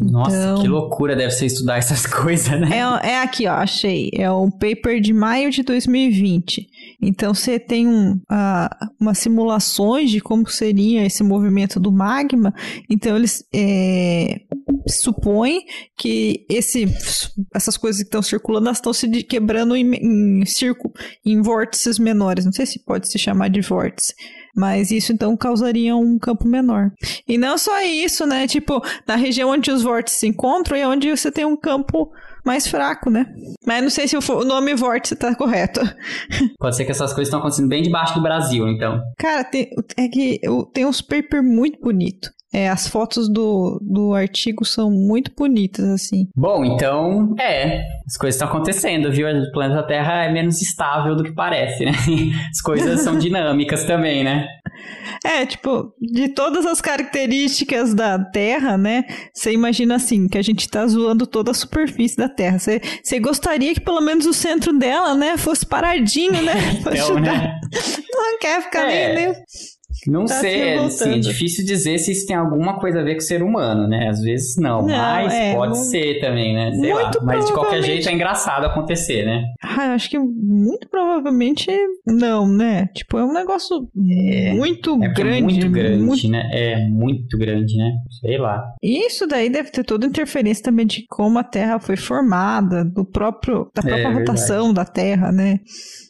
Nossa, 0.00 0.36
então, 0.36 0.62
que 0.62 0.68
loucura 0.68 1.16
deve 1.16 1.30
ser 1.32 1.46
estudar 1.46 1.78
essas 1.78 2.06
coisas, 2.06 2.60
né? 2.60 2.68
É, 2.72 3.10
é 3.10 3.22
aqui, 3.22 3.46
ó, 3.46 3.54
achei. 3.54 4.10
É 4.12 4.30
um 4.30 4.50
paper 4.50 5.00
de 5.00 5.12
maio 5.12 5.50
de 5.50 5.62
2020. 5.62 6.66
Então 7.00 7.32
você 7.32 7.58
tem 7.58 7.86
um, 7.86 8.12
uh, 8.12 8.88
umas 9.00 9.18
simulações 9.18 10.10
de 10.10 10.20
como 10.20 10.48
seria 10.48 11.04
esse 11.04 11.22
movimento 11.22 11.80
do 11.80 11.90
magma. 11.90 12.52
Então 12.90 13.16
eles 13.16 13.44
é, 13.54 14.40
supõem 14.86 15.64
que 15.96 16.44
esse, 16.48 16.86
essas 17.54 17.76
coisas 17.76 18.02
que 18.02 18.08
estão 18.08 18.22
circulando, 18.22 18.70
estão 18.70 18.92
se 18.92 19.08
quebrando 19.22 19.74
em, 19.74 19.94
em 19.94 20.44
círculo, 20.44 20.92
em 21.24 21.40
vórtices 21.40 21.98
menores. 21.98 22.44
Não 22.44 22.52
sei 22.52 22.66
se 22.66 22.84
pode 22.84 23.08
se 23.08 23.18
chamar 23.18 23.48
de 23.48 23.60
vórtice. 23.60 24.14
Mas 24.56 24.90
isso 24.90 25.12
então 25.12 25.36
causaria 25.36 25.94
um 25.96 26.18
campo 26.18 26.46
menor. 26.46 26.90
E 27.26 27.38
não 27.38 27.56
só 27.56 27.80
isso, 27.82 28.26
né? 28.26 28.46
Tipo, 28.46 28.82
na 29.06 29.16
região 29.16 29.50
onde 29.50 29.70
os 29.70 29.82
vórtices 29.82 30.20
se 30.20 30.26
encontram 30.26 30.76
é 30.76 30.86
onde 30.86 31.10
você 31.10 31.30
tem 31.30 31.44
um 31.44 31.56
campo 31.56 32.10
mais 32.44 32.66
fraco, 32.66 33.10
né? 33.10 33.26
Mas 33.66 33.82
não 33.82 33.90
sei 33.90 34.08
se 34.08 34.16
o 34.16 34.44
nome 34.44 34.74
vórtice 34.74 35.14
tá 35.14 35.34
correto. 35.34 35.80
Pode 36.58 36.76
ser 36.76 36.84
que 36.84 36.90
essas 36.90 37.12
coisas 37.12 37.28
estão 37.28 37.40
acontecendo 37.40 37.68
bem 37.68 37.82
debaixo 37.82 38.14
do 38.14 38.22
Brasil, 38.22 38.66
então. 38.68 39.00
Cara, 39.18 39.44
tem, 39.44 39.68
é 39.96 40.08
que 40.08 40.40
tem 40.72 40.86
uns 40.86 41.02
paper 41.02 41.42
muito 41.42 41.78
bonito. 41.80 42.30
É, 42.52 42.68
as 42.68 42.88
fotos 42.88 43.28
do, 43.28 43.78
do 43.82 44.14
artigo 44.14 44.64
são 44.64 44.90
muito 44.90 45.30
bonitas, 45.36 45.84
assim. 45.84 46.28
Bom, 46.34 46.64
então, 46.64 47.34
é, 47.38 47.82
as 48.06 48.16
coisas 48.16 48.36
estão 48.36 48.48
acontecendo, 48.48 49.12
viu? 49.12 49.28
O 49.28 49.52
planeta 49.52 49.82
Terra 49.82 50.24
é 50.24 50.32
menos 50.32 50.62
estável 50.62 51.14
do 51.14 51.24
que 51.24 51.32
parece, 51.32 51.84
né? 51.84 51.92
As 52.50 52.62
coisas 52.62 53.02
são 53.02 53.16
dinâmicas 53.18 53.84
também, 53.84 54.24
né? 54.24 54.46
É, 55.24 55.44
tipo, 55.44 55.92
de 56.00 56.28
todas 56.28 56.64
as 56.64 56.80
características 56.80 57.92
da 57.92 58.18
Terra, 58.18 58.78
né? 58.78 59.04
Você 59.34 59.52
imagina 59.52 59.96
assim, 59.96 60.28
que 60.28 60.38
a 60.38 60.42
gente 60.42 60.68
tá 60.68 60.86
zoando 60.86 61.26
toda 61.26 61.50
a 61.50 61.54
superfície 61.54 62.16
da 62.16 62.28
Terra. 62.28 62.58
Você 62.58 63.18
gostaria 63.20 63.74
que 63.74 63.80
pelo 63.80 64.00
menos 64.00 64.24
o 64.26 64.32
centro 64.32 64.72
dela, 64.78 65.14
né, 65.14 65.36
fosse 65.36 65.66
paradinho, 65.66 66.40
né? 66.42 66.54
então, 66.80 67.18
né? 67.18 67.58
Não 68.10 68.38
quer 68.38 68.62
ficar 68.62 68.90
é. 68.90 69.14
nem, 69.14 69.26
nem 69.26 69.36
não 70.10 70.24
tá 70.24 70.34
sei, 70.34 70.74
assim, 70.78 71.14
é 71.14 71.18
difícil 71.18 71.64
dizer 71.64 71.98
se 71.98 72.12
isso 72.12 72.26
tem 72.26 72.36
alguma 72.36 72.78
coisa 72.80 73.00
a 73.00 73.02
ver 73.02 73.14
com 73.14 73.20
o 73.20 73.22
ser 73.22 73.42
humano, 73.42 73.86
né? 73.86 74.08
Às 74.08 74.20
vezes 74.20 74.56
não, 74.56 74.82
não 74.82 74.88
mas 74.88 75.32
é, 75.32 75.54
pode 75.54 75.76
muito, 75.76 75.90
ser 75.90 76.20
também, 76.20 76.54
né? 76.54 76.72
Sei 76.72 76.94
lá. 76.94 77.10
Mas 77.22 77.46
de 77.46 77.52
qualquer 77.52 77.82
jeito 77.82 78.08
é 78.08 78.12
engraçado 78.12 78.64
acontecer, 78.64 79.24
né? 79.24 79.44
Ah, 79.62 79.86
eu 79.86 79.92
acho 79.92 80.08
que 80.08 80.18
muito 80.18 80.88
provavelmente 80.88 81.70
não, 82.06 82.48
né? 82.48 82.88
Tipo, 82.94 83.18
é 83.18 83.24
um 83.24 83.32
negócio 83.32 83.88
é, 84.10 84.52
muito 84.54 85.02
é 85.02 85.08
grande. 85.08 85.42
Muito 85.42 85.70
grande, 85.70 86.02
muito... 86.02 86.28
né? 86.28 86.48
É 86.52 86.88
muito 86.88 87.38
grande, 87.38 87.76
né? 87.76 87.92
Sei 88.20 88.38
lá. 88.38 88.64
Isso 88.82 89.26
daí 89.26 89.50
deve 89.50 89.70
ter 89.70 89.84
toda 89.84 90.06
interferência 90.06 90.64
também 90.64 90.86
de 90.86 91.04
como 91.08 91.38
a 91.38 91.44
Terra 91.44 91.78
foi 91.78 91.96
formada, 91.96 92.84
do 92.84 93.04
próprio, 93.04 93.70
da 93.74 93.82
própria 93.82 94.08
é, 94.08 94.12
rotação 94.12 94.66
verdade. 94.66 94.74
da 94.74 94.84
Terra, 94.92 95.32
né? 95.32 95.60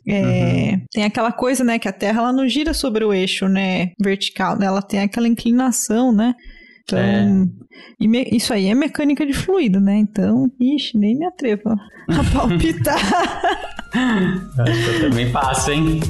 É, 0.08 0.72
uhum. 0.72 0.80
Tem 0.90 1.04
aquela 1.04 1.30
coisa, 1.30 1.62
né, 1.62 1.78
que 1.78 1.88
a 1.88 1.92
Terra 1.92 2.20
ela 2.20 2.32
não 2.32 2.48
gira 2.48 2.72
sobre 2.72 3.04
o 3.04 3.12
eixo, 3.12 3.46
né, 3.46 3.92
vertical, 4.02 4.58
né, 4.58 4.66
ela 4.66 4.80
tem 4.80 5.00
aquela 5.00 5.28
inclinação, 5.28 6.12
né? 6.12 6.34
Então, 6.82 6.98
é. 6.98 8.34
isso 8.34 8.54
aí 8.54 8.66
é 8.68 8.74
mecânica 8.74 9.26
de 9.26 9.34
fluido, 9.34 9.78
né? 9.78 9.98
Então, 9.98 10.50
ixi, 10.58 10.96
nem 10.96 11.18
me 11.18 11.26
atrevo 11.26 11.68
a 11.68 12.24
palpitar. 12.32 12.96
Acho 13.92 14.84
que 14.84 14.96
eu 14.96 15.10
também 15.10 15.30
passo, 15.30 15.70
hein? 15.70 16.00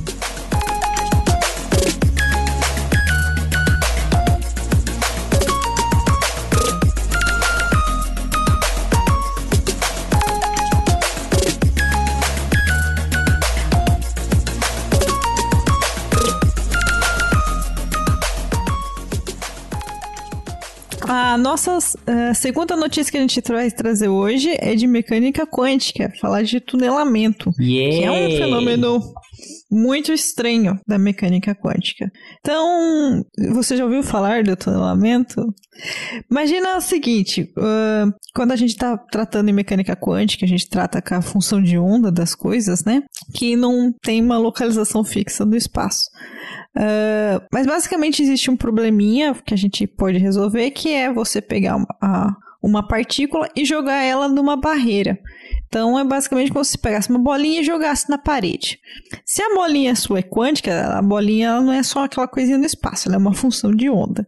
A 21.08 21.38
nossa 21.38 21.78
uh, 21.78 22.34
segunda 22.34 22.76
notícia 22.76 23.10
que 23.10 23.16
a 23.16 23.20
gente 23.22 23.40
vai 23.48 23.70
trazer 23.70 24.08
hoje 24.08 24.54
é 24.60 24.74
de 24.74 24.86
mecânica 24.86 25.46
quântica, 25.46 26.12
falar 26.20 26.42
de 26.42 26.60
tunelamento, 26.60 27.50
yeah. 27.58 27.96
que 27.96 28.04
é 28.04 28.10
um 28.10 28.36
fenômeno 28.36 29.14
muito 29.70 30.12
estranho 30.12 30.78
da 30.86 30.98
mecânica 30.98 31.54
quântica. 31.54 32.10
Então, 32.40 33.24
você 33.52 33.76
já 33.76 33.84
ouviu 33.84 34.02
falar 34.02 34.42
do 34.42 34.56
tunelamento? 34.56 35.54
Imagina 36.30 36.76
o 36.76 36.80
seguinte: 36.80 37.52
uh, 37.56 38.12
quando 38.34 38.52
a 38.52 38.56
gente 38.56 38.70
está 38.70 38.96
tratando 38.96 39.48
em 39.48 39.52
mecânica 39.52 39.94
quântica, 39.94 40.44
a 40.44 40.48
gente 40.48 40.68
trata 40.68 41.00
com 41.02 41.14
a 41.14 41.22
função 41.22 41.62
de 41.62 41.78
onda 41.78 42.10
das 42.10 42.34
coisas, 42.34 42.84
né? 42.84 43.02
Que 43.34 43.56
não 43.56 43.92
tem 44.02 44.22
uma 44.22 44.38
localização 44.38 45.04
fixa 45.04 45.44
no 45.44 45.56
espaço. 45.56 46.08
Uh, 46.76 47.44
mas 47.52 47.66
basicamente 47.66 48.22
existe 48.22 48.50
um 48.50 48.56
probleminha 48.56 49.34
que 49.34 49.54
a 49.54 49.56
gente 49.56 49.86
pode 49.86 50.18
resolver, 50.18 50.70
que 50.70 50.92
é 50.92 51.12
você 51.12 51.40
pegar 51.40 51.76
uma, 51.76 52.36
uma 52.62 52.86
partícula 52.86 53.48
e 53.56 53.64
jogar 53.64 54.02
ela 54.02 54.28
numa 54.28 54.56
barreira. 54.56 55.18
Então 55.68 55.98
é 55.98 56.04
basicamente 56.04 56.50
como 56.50 56.64
se 56.64 56.72
você 56.72 56.78
pegasse 56.78 57.10
uma 57.10 57.18
bolinha 57.18 57.60
e 57.60 57.64
jogasse 57.64 58.08
na 58.08 58.16
parede. 58.16 58.78
Se 59.24 59.42
a 59.42 59.54
bolinha 59.54 59.94
sua 59.94 60.20
é 60.20 60.22
quântica, 60.22 60.96
a 60.96 61.02
bolinha 61.02 61.60
não 61.60 61.72
é 61.72 61.82
só 61.82 62.04
aquela 62.04 62.26
coisinha 62.26 62.56
no 62.56 62.64
espaço, 62.64 63.08
ela 63.08 63.16
é 63.16 63.18
uma 63.18 63.34
função 63.34 63.70
de 63.70 63.90
onda. 63.90 64.26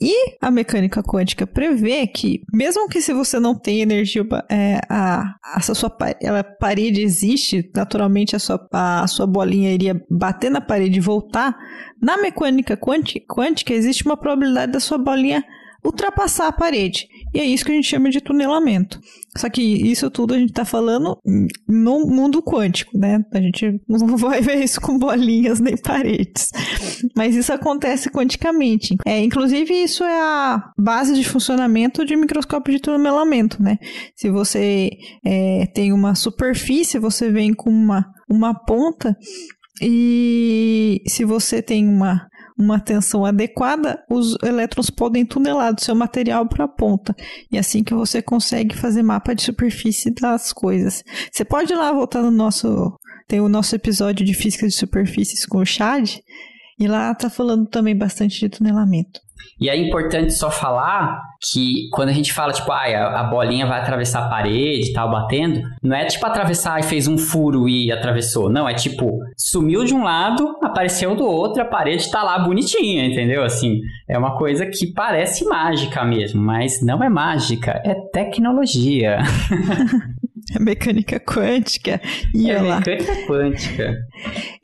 E 0.00 0.36
a 0.40 0.50
mecânica 0.50 1.02
quântica 1.02 1.46
prevê 1.46 2.06
que, 2.06 2.42
mesmo 2.52 2.88
que 2.88 3.02
se 3.02 3.12
você 3.12 3.38
não 3.38 3.54
tem 3.54 3.82
energia, 3.82 4.26
é, 4.50 4.80
a, 4.88 5.34
a 5.42 5.60
sua 5.60 5.94
ela, 6.22 6.42
parede 6.42 7.02
existe, 7.02 7.70
naturalmente 7.74 8.34
a 8.34 8.38
sua, 8.38 8.66
a, 8.72 9.02
a 9.02 9.06
sua 9.06 9.26
bolinha 9.26 9.72
iria 9.72 10.02
bater 10.10 10.50
na 10.50 10.60
parede 10.60 10.98
e 10.98 11.02
voltar. 11.02 11.54
Na 12.00 12.16
mecânica 12.16 12.76
quântica, 12.76 13.26
quântica 13.28 13.74
existe 13.74 14.06
uma 14.06 14.16
probabilidade 14.16 14.72
da 14.72 14.80
sua 14.80 14.96
bolinha 14.96 15.44
ultrapassar 15.84 16.48
a 16.48 16.52
parede. 16.52 17.06
E 17.34 17.40
é 17.40 17.44
isso 17.44 17.64
que 17.64 17.72
a 17.72 17.74
gente 17.74 17.88
chama 17.88 18.10
de 18.10 18.20
tunelamento. 18.20 19.00
Só 19.36 19.48
que 19.48 19.62
isso 19.62 20.10
tudo 20.10 20.34
a 20.34 20.38
gente 20.38 20.50
está 20.50 20.64
falando 20.64 21.16
no 21.68 22.06
mundo 22.06 22.42
quântico, 22.42 22.96
né? 22.98 23.24
A 23.32 23.40
gente 23.40 23.80
não 23.88 24.16
vai 24.16 24.40
ver 24.40 24.62
isso 24.64 24.80
com 24.80 24.98
bolinhas 24.98 25.60
nem 25.60 25.76
paredes. 25.76 26.50
Mas 27.16 27.36
isso 27.36 27.52
acontece 27.52 28.10
quanticamente. 28.10 28.96
É, 29.06 29.20
inclusive, 29.20 29.72
isso 29.72 30.02
é 30.02 30.20
a 30.20 30.62
base 30.76 31.14
de 31.14 31.24
funcionamento 31.24 32.04
de 32.04 32.16
microscópio 32.16 32.74
de 32.74 32.80
tunelamento, 32.80 33.62
né? 33.62 33.78
Se 34.16 34.30
você 34.30 34.90
é, 35.24 35.66
tem 35.74 35.92
uma 35.92 36.14
superfície, 36.14 36.98
você 36.98 37.30
vem 37.30 37.52
com 37.54 37.70
uma, 37.70 38.04
uma 38.28 38.54
ponta 38.54 39.16
e 39.80 41.00
se 41.06 41.24
você 41.24 41.62
tem 41.62 41.86
uma 41.86 42.26
uma 42.58 42.80
tensão 42.80 43.24
adequada, 43.24 44.04
os 44.10 44.36
elétrons 44.42 44.90
podem 44.90 45.24
tunelar 45.24 45.72
do 45.72 45.80
seu 45.80 45.94
material 45.94 46.46
para 46.46 46.64
a 46.64 46.68
ponta. 46.68 47.14
E 47.52 47.56
é 47.56 47.60
assim 47.60 47.84
que 47.84 47.94
você 47.94 48.20
consegue 48.20 48.76
fazer 48.76 49.02
mapa 49.02 49.34
de 49.34 49.42
superfície 49.42 50.10
das 50.10 50.52
coisas. 50.52 51.04
Você 51.30 51.44
pode 51.44 51.72
ir 51.72 51.76
lá 51.76 51.92
voltar 51.92 52.20
no 52.20 52.32
nosso. 52.32 52.98
Tem 53.28 53.40
o 53.40 53.48
nosso 53.48 53.76
episódio 53.76 54.26
de 54.26 54.34
física 54.34 54.66
de 54.66 54.74
superfícies 54.74 55.46
com 55.46 55.58
o 55.58 55.66
Chad. 55.66 56.16
E 56.80 56.88
lá 56.88 57.14
tá 57.14 57.30
falando 57.30 57.66
também 57.66 57.96
bastante 57.96 58.40
de 58.40 58.48
tunelamento. 58.48 59.20
E 59.60 59.68
é 59.68 59.76
importante 59.76 60.32
só 60.32 60.50
falar 60.50 61.20
que 61.40 61.88
quando 61.92 62.08
a 62.08 62.12
gente 62.12 62.32
fala, 62.32 62.52
tipo, 62.52 62.70
ah, 62.72 63.20
a 63.20 63.24
bolinha 63.24 63.66
vai 63.66 63.80
atravessar 63.80 64.26
a 64.26 64.28
parede 64.28 64.90
e 64.90 64.92
tal, 64.92 65.10
batendo, 65.10 65.60
não 65.82 65.96
é 65.96 66.04
tipo 66.04 66.24
atravessar 66.26 66.80
e 66.80 66.82
fez 66.82 67.06
um 67.06 67.16
furo 67.16 67.68
e 67.68 67.92
atravessou. 67.92 68.50
Não, 68.50 68.68
é 68.68 68.74
tipo, 68.74 69.18
sumiu 69.36 69.84
de 69.84 69.94
um 69.94 70.04
lado, 70.04 70.56
apareceu 70.62 71.14
do 71.14 71.24
outro, 71.24 71.62
a 71.62 71.66
parede 71.66 72.10
tá 72.10 72.22
lá 72.22 72.38
bonitinha, 72.38 73.06
entendeu? 73.06 73.44
Assim, 73.44 73.80
é 74.08 74.18
uma 74.18 74.36
coisa 74.36 74.66
que 74.66 74.92
parece 74.92 75.44
mágica 75.44 76.04
mesmo, 76.04 76.42
mas 76.42 76.82
não 76.82 77.02
é 77.02 77.08
mágica, 77.08 77.80
é 77.84 77.94
tecnologia. 78.12 79.18
É 80.54 80.58
mecânica 80.58 81.20
quântica. 81.20 82.00
E 82.34 82.50
é 82.50 82.60
mecânica 82.60 83.26
quântica. 83.26 83.94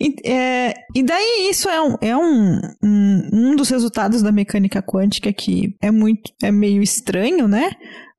E, 0.01 0.15
é, 0.29 0.75
e 0.95 1.03
daí 1.03 1.49
isso 1.51 1.69
é, 1.69 1.81
um, 1.83 1.97
é 2.01 2.17
um, 2.17 2.61
um, 2.83 3.31
um 3.33 3.57
dos 3.57 3.69
resultados 3.69 4.23
da 4.23 4.33
mecânica 4.33 4.83
quântica 4.83 5.33
que 5.33 5.77
é 5.83 5.91
muito 5.91 6.33
é 6.43 6.51
meio 6.51 6.83
estranho, 6.83 7.47
né? 7.47 7.71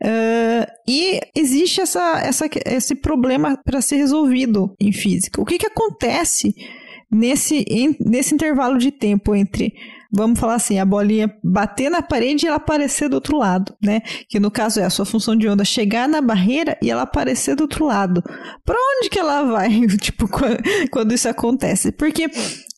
Uh, 0.04 0.67
e 0.88 1.19
existe 1.36 1.82
essa, 1.82 2.19
essa, 2.19 2.45
esse 2.65 2.95
problema 2.95 3.58
para 3.63 3.82
ser 3.82 3.95
resolvido 3.95 4.75
em 4.80 4.91
física. 4.91 5.41
O 5.41 5.45
que, 5.45 5.58
que 5.58 5.67
acontece 5.67 6.54
nesse, 7.12 7.65
nesse 7.99 8.36
intervalo 8.36 8.78
de 8.78 8.91
tempo 8.91 9.34
entre 9.34 9.73
vamos 10.15 10.39
falar 10.39 10.56
assim, 10.56 10.80
a 10.80 10.86
bolinha 10.86 11.36
bater 11.43 11.89
na 11.89 12.01
parede 12.01 12.45
e 12.45 12.47
ela 12.47 12.58
aparecer 12.58 13.10
do 13.10 13.15
outro 13.15 13.38
lado, 13.38 13.75
né? 13.82 14.01
Que 14.30 14.39
no 14.39 14.49
caso 14.49 14.80
é 14.80 14.84
a 14.84 14.89
sua 14.89 15.06
função 15.06 15.36
de 15.36 15.47
onda 15.47 15.65
chegar 15.65 16.08
na 16.08 16.21
barreira 16.21 16.78
e 16.82 16.89
ela 16.89 17.01
aparecer 17.01 17.56
do 17.56 17.62
outro 17.62 17.86
lado. 17.86 18.23
Para 18.65 18.78
onde 18.97 19.10
que 19.10 19.19
ela 19.19 19.43
vai, 19.43 19.69
tipo, 19.99 20.28
quando 20.89 21.13
isso 21.13 21.28
acontece? 21.28 21.91
Porque 21.91 22.30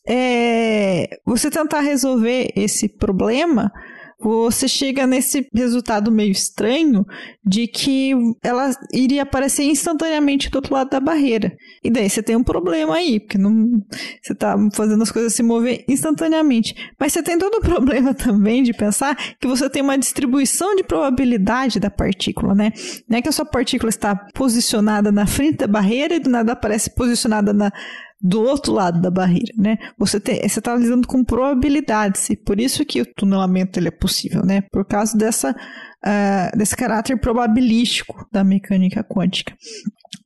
é, 0.06 1.08
você 1.24 1.50
tentar 1.50 1.80
resolver 1.80 2.50
esse 2.56 2.88
problema 2.88 3.72
você 4.20 4.66
chega 4.66 5.06
nesse 5.06 5.46
resultado 5.54 6.10
meio 6.10 6.32
estranho 6.32 7.04
de 7.44 7.68
que 7.68 8.12
ela 8.42 8.70
iria 8.92 9.22
aparecer 9.22 9.62
instantaneamente 9.64 10.50
do 10.50 10.56
outro 10.56 10.74
lado 10.74 10.90
da 10.90 10.98
barreira. 10.98 11.56
E 11.84 11.90
daí 11.90 12.10
você 12.10 12.22
tem 12.22 12.34
um 12.34 12.42
problema 12.42 12.96
aí, 12.96 13.20
porque 13.20 13.38
não, 13.38 13.80
você 14.20 14.32
está 14.32 14.56
fazendo 14.74 15.02
as 15.02 15.12
coisas 15.12 15.34
se 15.34 15.42
mover 15.42 15.84
instantaneamente. 15.88 16.74
Mas 16.98 17.12
você 17.12 17.22
tem 17.22 17.38
todo 17.38 17.56
o 17.56 17.60
problema 17.68 18.12
também 18.12 18.62
de 18.62 18.72
pensar 18.72 19.16
que 19.40 19.46
você 19.46 19.70
tem 19.70 19.82
uma 19.82 19.96
distribuição 19.96 20.74
de 20.74 20.82
probabilidade 20.82 21.78
da 21.78 21.90
partícula, 21.90 22.54
né? 22.54 22.72
Não 23.08 23.18
é 23.18 23.22
que 23.22 23.28
a 23.28 23.32
sua 23.32 23.46
partícula 23.46 23.88
está 23.88 24.16
posicionada 24.34 25.12
na 25.12 25.26
frente 25.26 25.58
da 25.58 25.66
barreira 25.68 26.16
e 26.16 26.20
do 26.20 26.28
nada 26.28 26.52
aparece 26.52 26.92
posicionada 26.94 27.52
na 27.52 27.72
do 28.20 28.42
outro 28.42 28.72
lado 28.72 29.00
da 29.00 29.10
barreira, 29.10 29.52
né? 29.56 29.76
Você 29.98 30.20
está 30.42 30.74
lidando 30.74 31.06
com 31.06 31.24
probabilidades 31.24 32.28
e 32.30 32.36
por 32.36 32.58
isso 32.58 32.84
que 32.84 33.00
o 33.00 33.06
tunelamento 33.14 33.78
ele 33.78 33.88
é 33.88 33.92
possível, 33.92 34.44
né? 34.44 34.62
Por 34.72 34.84
causa 34.84 35.16
dessa, 35.16 35.52
uh, 35.52 36.58
desse 36.58 36.76
caráter 36.76 37.20
probabilístico 37.20 38.26
da 38.32 38.42
mecânica 38.42 39.04
quântica. 39.04 39.54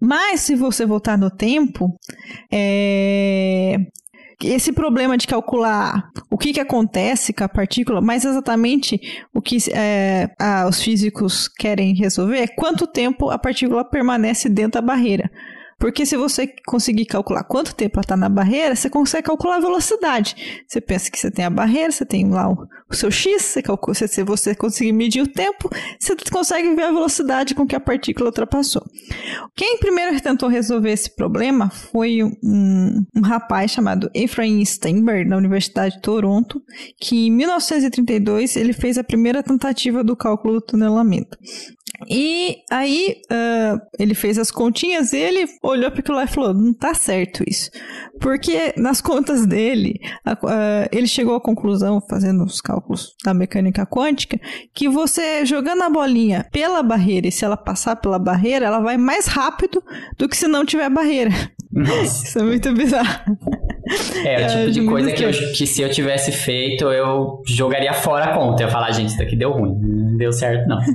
Mas 0.00 0.40
se 0.40 0.56
você 0.56 0.86
voltar 0.86 1.18
no 1.18 1.30
tempo, 1.30 1.96
é... 2.50 3.76
esse 4.42 4.72
problema 4.72 5.16
de 5.16 5.26
calcular 5.26 6.08
o 6.30 6.38
que, 6.38 6.52
que 6.52 6.60
acontece 6.60 7.32
com 7.32 7.44
a 7.44 7.48
partícula, 7.48 8.00
mais 8.00 8.24
exatamente 8.24 8.98
o 9.34 9.40
que 9.40 9.58
é, 9.72 10.30
a, 10.40 10.66
os 10.66 10.82
físicos 10.82 11.46
querem 11.46 11.94
resolver 11.94 12.38
é 12.38 12.46
quanto 12.46 12.86
tempo 12.86 13.30
a 13.30 13.38
partícula 13.38 13.84
permanece 13.84 14.48
dentro 14.48 14.80
da 14.80 14.86
barreira. 14.86 15.30
Porque 15.82 16.06
se 16.06 16.16
você 16.16 16.46
conseguir 16.64 17.06
calcular 17.06 17.42
quanto 17.42 17.74
tempo 17.74 17.96
ela 17.96 18.04
está 18.04 18.16
na 18.16 18.28
barreira, 18.28 18.76
você 18.76 18.88
consegue 18.88 19.26
calcular 19.26 19.56
a 19.56 19.60
velocidade. 19.60 20.62
Você 20.64 20.80
pensa 20.80 21.10
que 21.10 21.18
você 21.18 21.28
tem 21.28 21.44
a 21.44 21.50
barreira, 21.50 21.90
você 21.90 22.06
tem 22.06 22.30
lá 22.30 22.48
o, 22.48 22.68
o 22.88 22.94
seu 22.94 23.10
x, 23.10 23.42
você 23.42 23.60
calcula, 23.60 23.92
se, 23.92 24.22
você 24.22 24.54
conseguir 24.54 24.92
medir 24.92 25.20
o 25.22 25.26
tempo, 25.26 25.68
você 25.98 26.14
consegue 26.30 26.72
ver 26.76 26.84
a 26.84 26.92
velocidade 26.92 27.52
com 27.56 27.66
que 27.66 27.74
a 27.74 27.80
partícula 27.80 28.28
ultrapassou. 28.28 28.80
Quem 29.56 29.76
primeiro 29.78 30.20
tentou 30.20 30.48
resolver 30.48 30.92
esse 30.92 31.16
problema 31.16 31.68
foi 31.68 32.22
um, 32.22 33.04
um 33.16 33.20
rapaz 33.20 33.72
chamado 33.72 34.08
Ephraim 34.14 34.64
Steinberg, 34.64 35.28
da 35.28 35.36
Universidade 35.36 35.96
de 35.96 36.02
Toronto, 36.02 36.62
que 37.00 37.26
em 37.26 37.30
1932 37.32 38.54
ele 38.54 38.72
fez 38.72 38.98
a 38.98 39.02
primeira 39.02 39.42
tentativa 39.42 40.04
do 40.04 40.14
cálculo 40.14 40.54
do 40.54 40.60
tunelamento. 40.60 41.36
E 42.08 42.58
aí 42.70 43.22
uh, 43.30 43.80
ele 43.98 44.14
fez 44.14 44.38
as 44.38 44.50
continhas 44.50 45.12
e 45.12 45.18
ele 45.18 45.46
olhou 45.62 45.90
para 45.90 46.00
aquilo 46.00 46.16
lá 46.16 46.24
e 46.24 46.28
falou: 46.28 46.54
não 46.54 46.72
tá 46.72 46.94
certo 46.94 47.44
isso. 47.46 47.70
Porque 48.20 48.74
nas 48.76 49.00
contas 49.00 49.46
dele, 49.46 50.00
uh, 50.26 50.88
ele 50.90 51.06
chegou 51.06 51.34
à 51.34 51.40
conclusão, 51.40 52.00
fazendo 52.08 52.44
os 52.44 52.60
cálculos 52.60 53.14
da 53.24 53.32
mecânica 53.32 53.86
quântica, 53.86 54.40
que 54.74 54.88
você 54.88 55.44
jogando 55.46 55.82
a 55.82 55.90
bolinha 55.90 56.46
pela 56.52 56.82
barreira 56.82 57.28
e 57.28 57.32
se 57.32 57.44
ela 57.44 57.56
passar 57.56 57.96
pela 57.96 58.18
barreira, 58.18 58.66
ela 58.66 58.80
vai 58.80 58.96
mais 58.96 59.26
rápido 59.26 59.82
do 60.18 60.28
que 60.28 60.36
se 60.36 60.48
não 60.48 60.64
tiver 60.64 60.88
barreira. 60.90 61.30
Nossa. 61.72 62.26
Isso 62.26 62.38
é 62.38 62.42
muito 62.42 62.72
bizarro. 62.74 63.38
É, 64.24 64.36
o 64.36 64.48
tipo 64.48 64.58
é, 64.58 64.66
de 64.70 64.84
coisa 64.84 65.12
que, 65.12 65.24
eu, 65.24 65.30
que, 65.30 65.66
se 65.66 65.82
eu 65.82 65.90
tivesse 65.90 66.30
feito, 66.30 66.84
eu 66.84 67.42
jogaria 67.46 67.92
fora 67.92 68.26
a 68.26 68.34
conta. 68.34 68.62
Eu 68.62 68.66
ia 68.66 68.72
falar, 68.72 68.92
gente, 68.92 69.08
isso 69.08 69.18
daqui 69.18 69.36
deu 69.36 69.50
ruim. 69.50 69.74
Não 69.80 70.16
deu 70.16 70.32
certo, 70.32 70.68
não. 70.68 70.78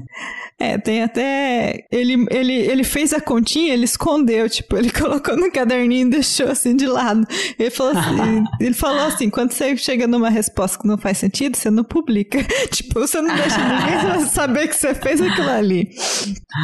É, 0.60 0.76
tem 0.88 1.04
até. 1.04 1.86
Ele, 1.91 2.26
ele, 2.32 2.54
ele 2.54 2.84
fez 2.86 3.12
a 3.12 3.19
continha, 3.19 3.73
ele 3.73 3.84
escondeu, 3.84 4.50
tipo, 4.50 4.78
ele 4.78 4.89
colocou 4.97 5.36
no 5.36 5.52
caderninho 5.52 6.08
e 6.08 6.12
deixou 6.12 6.47
assim 6.47 6.78
de 6.78 6.88
lado. 6.88 7.28
Ele 7.60 7.69
falou 7.69 7.91
assim: 7.91 8.43
ele 8.62 8.73
falou 8.73 9.02
assim: 9.02 9.30
quando 9.30 9.52
você 9.52 9.76
chega 9.76 10.08
numa 10.08 10.30
resposta 10.30 10.80
que 10.80 10.88
não 10.88 10.97
faz 10.97 11.17
sentido, 11.17 11.58
você 11.58 11.69
não 11.69 11.84
publica. 11.84 12.41
tipo, 12.71 13.02
você 13.02 13.19
não 13.19 13.36
deixa 13.36 13.58
ninguém 13.58 14.28
saber 14.28 14.69
que 14.69 14.78
você 14.78 14.95
fez 14.95 15.19
aquilo 15.19 15.50
ali. 15.50 15.89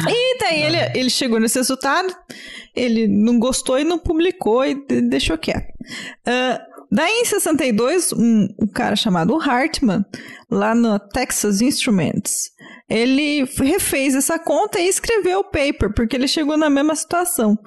E 0.08 0.38
daí 0.38 0.62
ele, 0.62 0.78
ele 0.98 1.10
chegou 1.10 1.38
nesse 1.38 1.58
resultado, 1.58 2.08
ele 2.74 3.06
não 3.06 3.38
gostou 3.38 3.78
e 3.78 3.84
não 3.84 3.98
publicou 3.98 4.64
e 4.64 4.74
deixou 5.02 5.36
quieto. 5.36 5.68
Uh, 6.26 6.73
Daí, 6.94 7.22
em 7.22 7.24
62, 7.24 8.12
um, 8.12 8.46
um 8.62 8.68
cara 8.68 8.94
chamado 8.94 9.36
Hartman, 9.36 10.04
lá 10.48 10.76
no 10.76 10.96
Texas 11.00 11.60
Instruments, 11.60 12.52
ele 12.88 13.44
refez 13.58 14.14
essa 14.14 14.38
conta 14.38 14.78
e 14.78 14.86
escreveu 14.86 15.40
o 15.40 15.50
paper, 15.50 15.92
porque 15.92 16.14
ele 16.14 16.28
chegou 16.28 16.56
na 16.56 16.70
mesma 16.70 16.94
situação, 16.94 17.58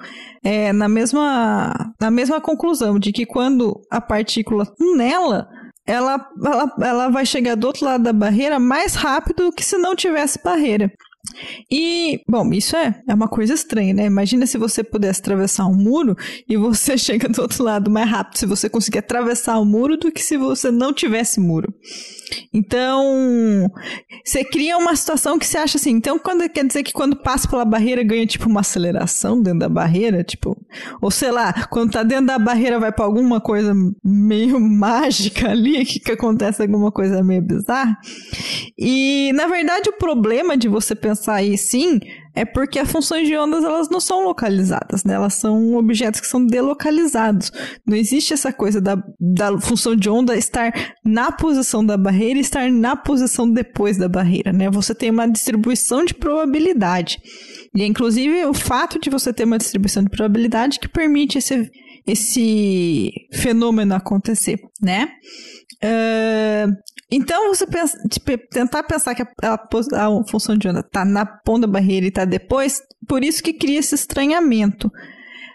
é, 0.42 0.72
na, 0.72 0.88
mesma, 0.88 1.74
na 2.00 2.10
mesma 2.10 2.40
conclusão, 2.40 2.98
de 2.98 3.12
que 3.12 3.26
quando 3.26 3.78
a 3.90 4.00
partícula 4.00 4.64
tunela, 4.64 5.46
ela, 5.86 6.26
ela, 6.42 6.76
ela 6.80 7.08
vai 7.10 7.26
chegar 7.26 7.54
do 7.54 7.66
outro 7.66 7.84
lado 7.84 8.04
da 8.04 8.14
barreira 8.14 8.58
mais 8.58 8.94
rápido 8.94 9.44
do 9.44 9.52
que 9.52 9.62
se 9.62 9.76
não 9.76 9.94
tivesse 9.94 10.42
barreira. 10.42 10.90
E, 11.70 12.22
bom, 12.28 12.52
isso 12.52 12.76
é, 12.76 13.02
é 13.06 13.14
uma 13.14 13.28
coisa 13.28 13.52
estranha, 13.52 13.92
né? 13.92 14.06
Imagina 14.06 14.46
se 14.46 14.56
você 14.56 14.82
pudesse 14.82 15.20
atravessar 15.20 15.66
um 15.66 15.74
muro 15.74 16.16
e 16.48 16.56
você 16.56 16.96
chega 16.98 17.28
do 17.28 17.42
outro 17.42 17.62
lado 17.62 17.90
mais 17.90 18.08
rápido 18.08 18.38
se 18.38 18.46
você 18.46 18.68
conseguir 18.68 18.98
atravessar 18.98 19.58
o 19.58 19.64
muro 19.64 19.96
do 19.96 20.10
que 20.10 20.22
se 20.22 20.36
você 20.36 20.70
não 20.70 20.92
tivesse 20.92 21.40
muro. 21.40 21.72
Então, 22.52 23.70
você 24.24 24.44
cria 24.44 24.76
uma 24.76 24.94
situação 24.96 25.38
que 25.38 25.46
você 25.46 25.58
acha 25.58 25.78
assim. 25.78 25.90
Então, 25.90 26.18
quando 26.18 26.48
quer 26.48 26.66
dizer 26.66 26.82
que 26.82 26.92
quando 26.92 27.16
passa 27.16 27.48
pela 27.48 27.64
barreira 27.64 28.02
ganha 28.02 28.26
tipo 28.26 28.48
uma 28.48 28.60
aceleração 28.60 29.40
dentro 29.40 29.60
da 29.60 29.68
barreira, 29.68 30.24
tipo, 30.24 30.56
ou 31.00 31.10
sei 31.10 31.30
lá, 31.30 31.52
quando 31.68 31.92
tá 31.92 32.02
dentro 32.02 32.26
da 32.26 32.38
barreira 32.38 32.78
vai 32.78 32.92
para 32.92 33.04
alguma 33.04 33.40
coisa 33.40 33.74
meio 34.04 34.58
mágica 34.60 35.50
ali, 35.50 35.84
que, 35.84 36.00
que 36.00 36.12
acontece 36.12 36.62
alguma 36.62 36.90
coisa 36.90 37.22
meio 37.22 37.42
bizarra. 37.42 37.96
E 38.76 39.32
na 39.34 39.46
verdade 39.46 39.88
o 39.90 39.98
problema 39.98 40.56
de 40.56 40.68
você 40.68 40.94
pensar 40.94 41.34
aí 41.36 41.56
sim 41.56 42.00
é 42.34 42.44
porque 42.44 42.78
as 42.78 42.90
funções 42.90 43.26
de 43.26 43.36
ondas 43.36 43.64
elas 43.64 43.88
não 43.88 44.00
são 44.00 44.24
localizadas, 44.24 45.04
né? 45.04 45.14
Elas 45.14 45.34
são 45.34 45.74
objetos 45.74 46.20
que 46.20 46.26
são 46.26 46.44
delocalizados. 46.44 47.50
Não 47.86 47.96
existe 47.96 48.32
essa 48.32 48.52
coisa 48.52 48.80
da, 48.80 48.96
da 49.18 49.58
função 49.60 49.96
de 49.96 50.08
onda 50.08 50.36
estar 50.36 50.72
na 51.04 51.32
posição 51.32 51.84
da 51.84 51.96
barreira 51.96 52.38
e 52.38 52.42
estar 52.42 52.70
na 52.70 52.96
posição 52.96 53.50
depois 53.50 53.96
da 53.96 54.08
barreira, 54.08 54.52
né? 54.52 54.70
Você 54.70 54.94
tem 54.94 55.10
uma 55.10 55.26
distribuição 55.26 56.04
de 56.04 56.14
probabilidade. 56.14 57.18
E 57.74 57.84
inclusive 57.84 58.44
o 58.44 58.54
fato 58.54 58.98
de 58.98 59.10
você 59.10 59.32
ter 59.32 59.44
uma 59.44 59.58
distribuição 59.58 60.02
de 60.02 60.10
probabilidade 60.10 60.78
que 60.78 60.88
permite 60.88 61.38
esse, 61.38 61.70
esse 62.06 63.12
fenômeno 63.32 63.94
acontecer, 63.94 64.58
né? 64.82 65.08
Uh, 65.82 66.72
então, 67.10 67.54
você 67.54 67.66
pensa, 67.66 67.98
tipo, 68.08 68.36
tentar 68.50 68.82
pensar 68.82 69.14
que 69.14 69.22
a, 69.22 69.28
a, 69.42 69.54
a 69.54 70.24
função 70.28 70.56
de 70.56 70.68
onda 70.68 70.80
está 70.80 71.04
na 71.04 71.24
ponta 71.24 71.66
da 71.66 71.72
barreira 71.72 72.04
e 72.04 72.10
está 72.10 72.24
depois, 72.24 72.82
por 73.06 73.24
isso 73.24 73.42
que 73.42 73.54
cria 73.54 73.78
esse 73.78 73.94
estranhamento. 73.94 74.92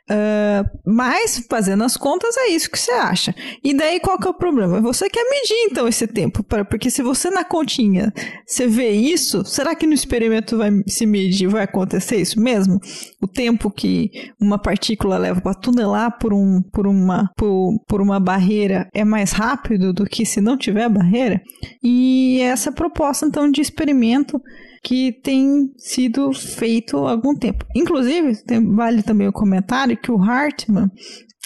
Uh, 0.10 0.68
mas, 0.86 1.46
fazendo 1.50 1.84
as 1.84 1.96
contas, 1.96 2.36
é 2.38 2.50
isso 2.50 2.70
que 2.70 2.78
você 2.78 2.92
acha. 2.92 3.34
E 3.64 3.74
daí, 3.74 4.02
qual 4.02 4.20
que 4.20 4.28
é 4.28 4.32
o 4.32 4.34
problema? 4.34 4.82
Você 4.82 5.10
quer 5.10 5.24
medir, 5.30 5.56
então, 5.70 5.88
esse 5.88 6.06
tempo. 6.06 6.44
Porque 6.44 6.90
se 6.90 7.02
você 7.02 7.30
na 7.30 7.44
continha, 7.44 8.12
você 8.46 8.68
vê 8.68 8.92
isso, 8.92 9.46
será 9.46 9.74
que 9.74 9.88
no 9.88 9.94
experimento 9.94 10.58
vai 10.58 10.72
se 10.88 11.06
medir, 11.06 11.48
vai 11.48 11.64
acontecer 11.64 12.18
isso 12.18 12.40
mesmo? 12.40 12.80
O 13.22 13.28
tempo 13.28 13.72
que 13.72 14.12
uma 14.40 14.60
partícula 14.60 15.18
leva 15.18 15.40
para 15.40 15.54
tunelar 15.54 16.18
por, 16.20 16.34
um, 16.34 16.62
por, 16.74 16.86
uma, 16.86 17.30
por, 17.38 17.80
por 17.88 18.02
uma 18.02 18.20
barreira 18.20 18.90
é 18.94 19.06
mais 19.06 19.32
rápido 19.32 19.94
do 19.94 20.06
que 20.06 20.26
se 20.26 20.42
não 20.42 20.58
tiver 20.58 20.90
barreira? 20.90 21.42
E 21.82 22.42
essa 22.42 22.74
proposta, 22.74 23.26
então, 23.26 23.50
de 23.50 23.62
experimento 23.62 24.42
que 24.84 25.14
tem 25.24 25.72
sido 25.78 26.34
feito 26.34 26.98
há 27.06 27.12
algum 27.12 27.34
tempo. 27.34 27.66
Inclusive, 27.74 28.44
tem, 28.44 28.76
vale 28.76 29.02
também 29.02 29.28
o 29.28 29.34
comentário 29.34 29.93
que 29.96 30.12
o 30.12 30.22
Hartman 30.22 30.90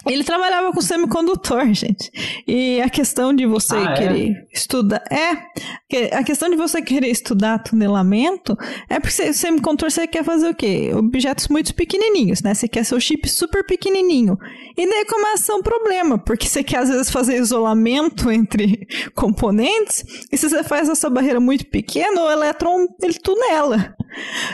ele 0.05 0.23
trabalhava 0.23 0.71
com 0.71 0.79
semicondutor, 0.79 1.65
gente. 1.73 2.11
E 2.47 2.81
a 2.81 2.89
questão 2.89 3.33
de 3.33 3.45
você 3.45 3.75
ah, 3.75 3.91
é? 3.91 3.97
querer 3.97 4.31
é? 4.31 4.47
estudar. 4.53 5.03
É. 5.11 6.15
A 6.15 6.23
questão 6.23 6.49
de 6.49 6.55
você 6.55 6.81
querer 6.81 7.09
estudar 7.09 7.59
tunelamento 7.59 8.55
é 8.89 8.99
porque 8.99 9.33
semicondutor 9.33 9.89
você 9.89 10.07
quer 10.07 10.23
fazer 10.23 10.49
o 10.49 10.55
quê? 10.55 10.91
Objetos 10.95 11.47
muito 11.47 11.73
pequenininhos, 11.73 12.41
né? 12.41 12.53
Você 12.53 12.67
quer 12.67 12.83
seu 12.83 12.99
chip 12.99 13.27
super 13.29 13.65
pequenininho. 13.65 14.37
E 14.77 14.87
daí 14.87 15.05
começa 15.05 15.55
um 15.55 15.61
problema, 15.61 16.17
porque 16.17 16.47
você 16.47 16.63
quer 16.63 16.79
às 16.79 16.89
vezes 16.89 17.09
fazer 17.09 17.37
isolamento 17.37 18.29
entre 18.31 18.87
componentes. 19.15 20.03
E 20.31 20.37
se 20.37 20.49
você 20.49 20.63
faz 20.63 20.89
essa 20.89 21.09
barreira 21.09 21.39
muito 21.39 21.65
pequena, 21.65 22.21
o 22.23 22.31
elétron 22.31 22.85
ele 23.01 23.15
tunela. 23.15 23.95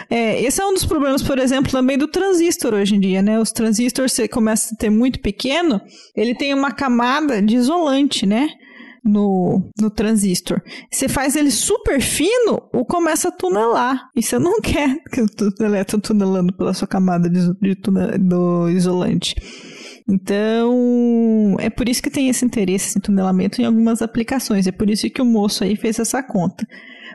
É, 0.10 0.42
esse 0.42 0.62
é 0.62 0.66
um 0.66 0.74
dos 0.74 0.86
problemas, 0.86 1.22
por 1.22 1.40
exemplo, 1.40 1.72
também 1.72 1.98
do 1.98 2.08
transistor 2.08 2.74
hoje 2.74 2.96
em 2.96 3.00
dia, 3.00 3.22
né? 3.22 3.40
Os 3.40 3.52
transistores 3.52 4.14
você 4.14 4.28
começa 4.28 4.74
a 4.74 4.78
ter 4.78 4.90
muito 4.90 5.20
pequeno, 5.20 5.82
ele 6.16 6.36
tem 6.36 6.54
uma 6.54 6.72
camada 6.72 7.42
de 7.42 7.56
isolante, 7.56 8.26
né? 8.26 8.50
No, 9.06 9.70
no 9.82 9.90
transistor. 9.90 10.62
Você 10.90 11.10
faz 11.10 11.36
ele 11.36 11.52
super 11.52 12.00
fino, 12.00 12.62
ou 12.74 12.86
começa 12.86 13.28
a 13.28 13.32
tunelar. 13.32 14.10
E 14.16 14.24
você 14.24 14.40
não 14.40 14.60
quer 14.64 14.98
que 15.12 15.22
o 15.22 15.28
elétron 15.60 16.00
tunelando 16.00 16.54
pela 16.54 16.74
sua 16.74 16.88
camada 16.88 17.30
de, 17.30 17.54
de 17.60 17.76
do 18.20 18.70
isolante. 18.70 19.36
Então, 20.10 21.56
é 21.60 21.70
por 21.70 21.88
isso 21.88 22.02
que 22.02 22.10
tem 22.10 22.30
esse 22.30 22.46
interesse 22.46 22.98
em 22.98 23.02
tunelamento 23.02 23.62
em 23.62 23.66
algumas 23.66 24.02
aplicações. 24.02 24.68
É 24.68 24.72
por 24.72 24.90
isso 24.90 25.10
que 25.10 25.22
o 25.22 25.26
moço 25.26 25.64
aí 25.64 25.76
fez 25.76 26.00
essa 26.00 26.22
conta. 26.22 26.66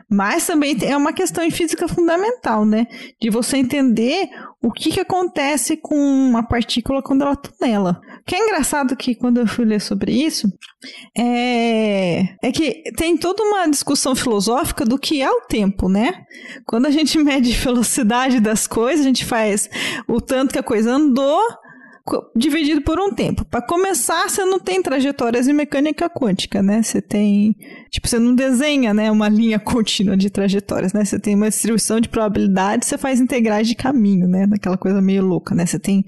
Mas 0.09 0.47
também 0.47 0.75
é 0.81 0.97
uma 0.97 1.13
questão 1.13 1.43
em 1.43 1.51
física 1.51 1.87
fundamental, 1.87 2.65
né? 2.65 2.87
De 3.21 3.29
você 3.29 3.57
entender 3.57 4.27
o 4.61 4.71
que, 4.71 4.91
que 4.91 4.99
acontece 4.99 5.77
com 5.77 5.95
uma 5.95 6.41
partícula 6.41 7.01
quando 7.01 7.21
ela 7.21 7.35
tunela. 7.35 8.01
O 8.19 8.23
que 8.25 8.35
é 8.35 8.43
engraçado 8.43 8.95
que 8.95 9.13
quando 9.13 9.39
eu 9.39 9.47
fui 9.47 9.65
ler 9.65 9.79
sobre 9.79 10.11
isso 10.11 10.51
é, 11.15 12.35
é 12.41 12.51
que 12.51 12.91
tem 12.97 13.15
toda 13.15 13.43
uma 13.43 13.67
discussão 13.67 14.15
filosófica 14.15 14.83
do 14.83 14.97
que 14.97 15.21
é 15.21 15.29
o 15.29 15.41
tempo, 15.41 15.87
né? 15.87 16.23
Quando 16.65 16.87
a 16.87 16.91
gente 16.91 17.17
mede 17.21 17.51
velocidade 17.51 18.39
das 18.39 18.65
coisas, 18.65 19.05
a 19.05 19.07
gente 19.07 19.25
faz 19.25 19.69
o 20.07 20.19
tanto 20.19 20.53
que 20.53 20.59
a 20.59 20.63
coisa 20.63 20.91
andou 20.91 21.39
dividido 22.35 22.81
por 22.81 22.99
um 22.99 23.11
tempo. 23.11 23.45
Para 23.45 23.61
começar, 23.61 24.29
você 24.29 24.43
não 24.45 24.59
tem 24.59 24.81
trajetórias 24.81 25.47
em 25.47 25.53
mecânica 25.53 26.09
quântica, 26.09 26.61
né? 26.61 26.81
Você 26.81 27.01
tem, 27.01 27.55
tipo, 27.89 28.07
você 28.07 28.19
não 28.19 28.35
desenha, 28.35 28.93
né, 28.93 29.11
uma 29.11 29.29
linha 29.29 29.59
contínua 29.59 30.15
de 30.15 30.29
trajetórias, 30.29 30.93
né? 30.93 31.03
Você 31.05 31.19
tem 31.19 31.35
uma 31.35 31.49
distribuição 31.49 31.99
de 31.99 32.09
probabilidades, 32.09 32.87
você 32.87 32.97
faz 32.97 33.19
integrais 33.19 33.67
de 33.67 33.75
caminho, 33.75 34.27
né? 34.27 34.47
Daquela 34.47 34.77
coisa 34.77 35.01
meio 35.01 35.25
louca, 35.25 35.53
né? 35.55 35.65
Você 35.65 35.79
tem 35.79 36.03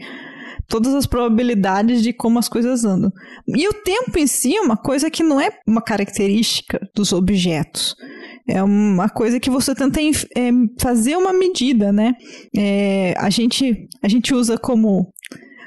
todas 0.67 0.93
as 0.95 1.05
probabilidades 1.05 2.01
de 2.01 2.13
como 2.13 2.39
as 2.39 2.47
coisas 2.47 2.85
andam. 2.85 3.11
E 3.47 3.67
o 3.67 3.73
tempo 3.73 4.17
em 4.17 4.25
si 4.25 4.55
é 4.55 4.61
uma 4.61 4.77
coisa 4.77 5.11
que 5.11 5.21
não 5.21 5.39
é 5.39 5.49
uma 5.67 5.81
característica 5.81 6.79
dos 6.95 7.11
objetos. 7.11 7.93
É 8.47 8.63
uma 8.63 9.09
coisa 9.09 9.39
que 9.39 9.49
você 9.49 9.75
tenta 9.75 9.99
é, 10.01 10.51
fazer 10.79 11.17
uma 11.17 11.33
medida, 11.33 11.91
né? 11.91 12.13
É, 12.55 13.13
a, 13.17 13.29
gente, 13.29 13.87
a 14.01 14.07
gente 14.07 14.33
usa 14.33 14.57
como 14.57 15.11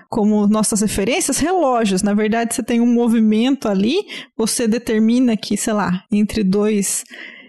como 0.08 0.46
nossas 0.46 0.80
referências 0.80 1.38
relógios. 1.38 2.02
Na 2.02 2.14
verdade, 2.14 2.54
você 2.54 2.62
tem 2.62 2.80
um 2.80 2.92
movimento 2.92 3.68
ali, 3.68 3.96
você 4.36 4.66
determina 4.66 5.36
que, 5.36 5.56
sei 5.56 5.72
lá, 5.72 6.02
entre 6.10 6.42
dois 6.42 7.04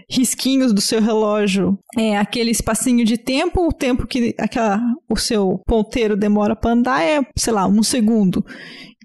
risquinhos 0.10 0.72
do 0.72 0.82
seu 0.82 1.02
relógio 1.02 1.78
é 1.98 2.18
aquele 2.18 2.52
espacinho 2.52 3.04
de 3.04 3.18
tempo, 3.18 3.68
o 3.68 3.74
tempo 3.74 4.06
que 4.06 4.36
aquela, 4.38 4.80
o 5.10 5.18
seu 5.18 5.60
ponteiro 5.66 6.16
demora 6.16 6.56
para 6.56 6.72
andar 6.72 7.02
é, 7.04 7.22
sei 7.36 7.54
lá, 7.54 7.68
um 7.68 7.82
segundo. 7.82 8.46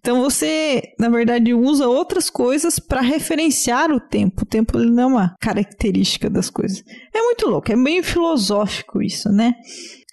Então 0.00 0.22
você, 0.22 0.94
na 0.98 1.10
verdade, 1.10 1.52
usa 1.52 1.86
outras 1.86 2.30
coisas 2.30 2.78
para 2.78 3.02
referenciar 3.02 3.92
o 3.92 4.00
tempo. 4.00 4.42
O 4.42 4.46
tempo 4.46 4.78
não 4.78 5.02
é 5.02 5.06
uma 5.06 5.36
característica 5.38 6.30
das 6.30 6.48
coisas. 6.48 6.82
É 7.14 7.20
muito 7.20 7.46
louco, 7.46 7.70
é 7.70 7.76
meio 7.76 8.02
filosófico 8.02 9.02
isso, 9.02 9.28
né? 9.30 9.52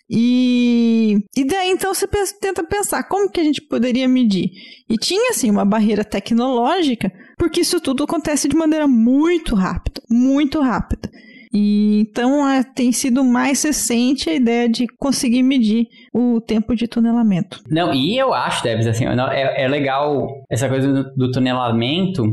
E, 0.09 1.17
e 1.35 1.45
daí 1.45 1.69
então 1.69 1.93
você 1.93 2.07
tenta 2.39 2.63
pensar 2.63 3.03
como 3.03 3.29
que 3.29 3.41
a 3.41 3.43
gente 3.43 3.61
poderia 3.61 4.07
medir. 4.07 4.49
E 4.89 4.95
tinha 4.97 5.31
assim 5.31 5.49
uma 5.49 5.65
barreira 5.65 6.03
tecnológica, 6.03 7.11
porque 7.37 7.61
isso 7.61 7.81
tudo 7.81 8.03
acontece 8.03 8.47
de 8.47 8.55
maneira 8.55 8.87
muito 8.87 9.53
rápida, 9.53 10.01
muito 10.09 10.61
rápida. 10.61 11.09
E 11.53 12.01
então 12.01 12.47
é, 12.47 12.63
tem 12.63 12.91
sido 12.91 13.23
mais 13.23 13.63
recente 13.63 14.29
a 14.29 14.33
ideia 14.33 14.69
de 14.69 14.85
conseguir 14.97 15.43
medir 15.43 15.87
o 16.13 16.39
tempo 16.41 16.75
de 16.75 16.87
tunelamento. 16.87 17.61
Não, 17.69 17.93
e 17.93 18.17
eu 18.17 18.33
acho, 18.33 18.63
Debs, 18.63 18.87
assim, 18.87 19.05
é, 19.05 19.63
é 19.63 19.67
legal 19.67 20.27
essa 20.49 20.69
coisa 20.69 20.91
do, 20.91 21.13
do 21.15 21.31
tunelamento, 21.31 22.23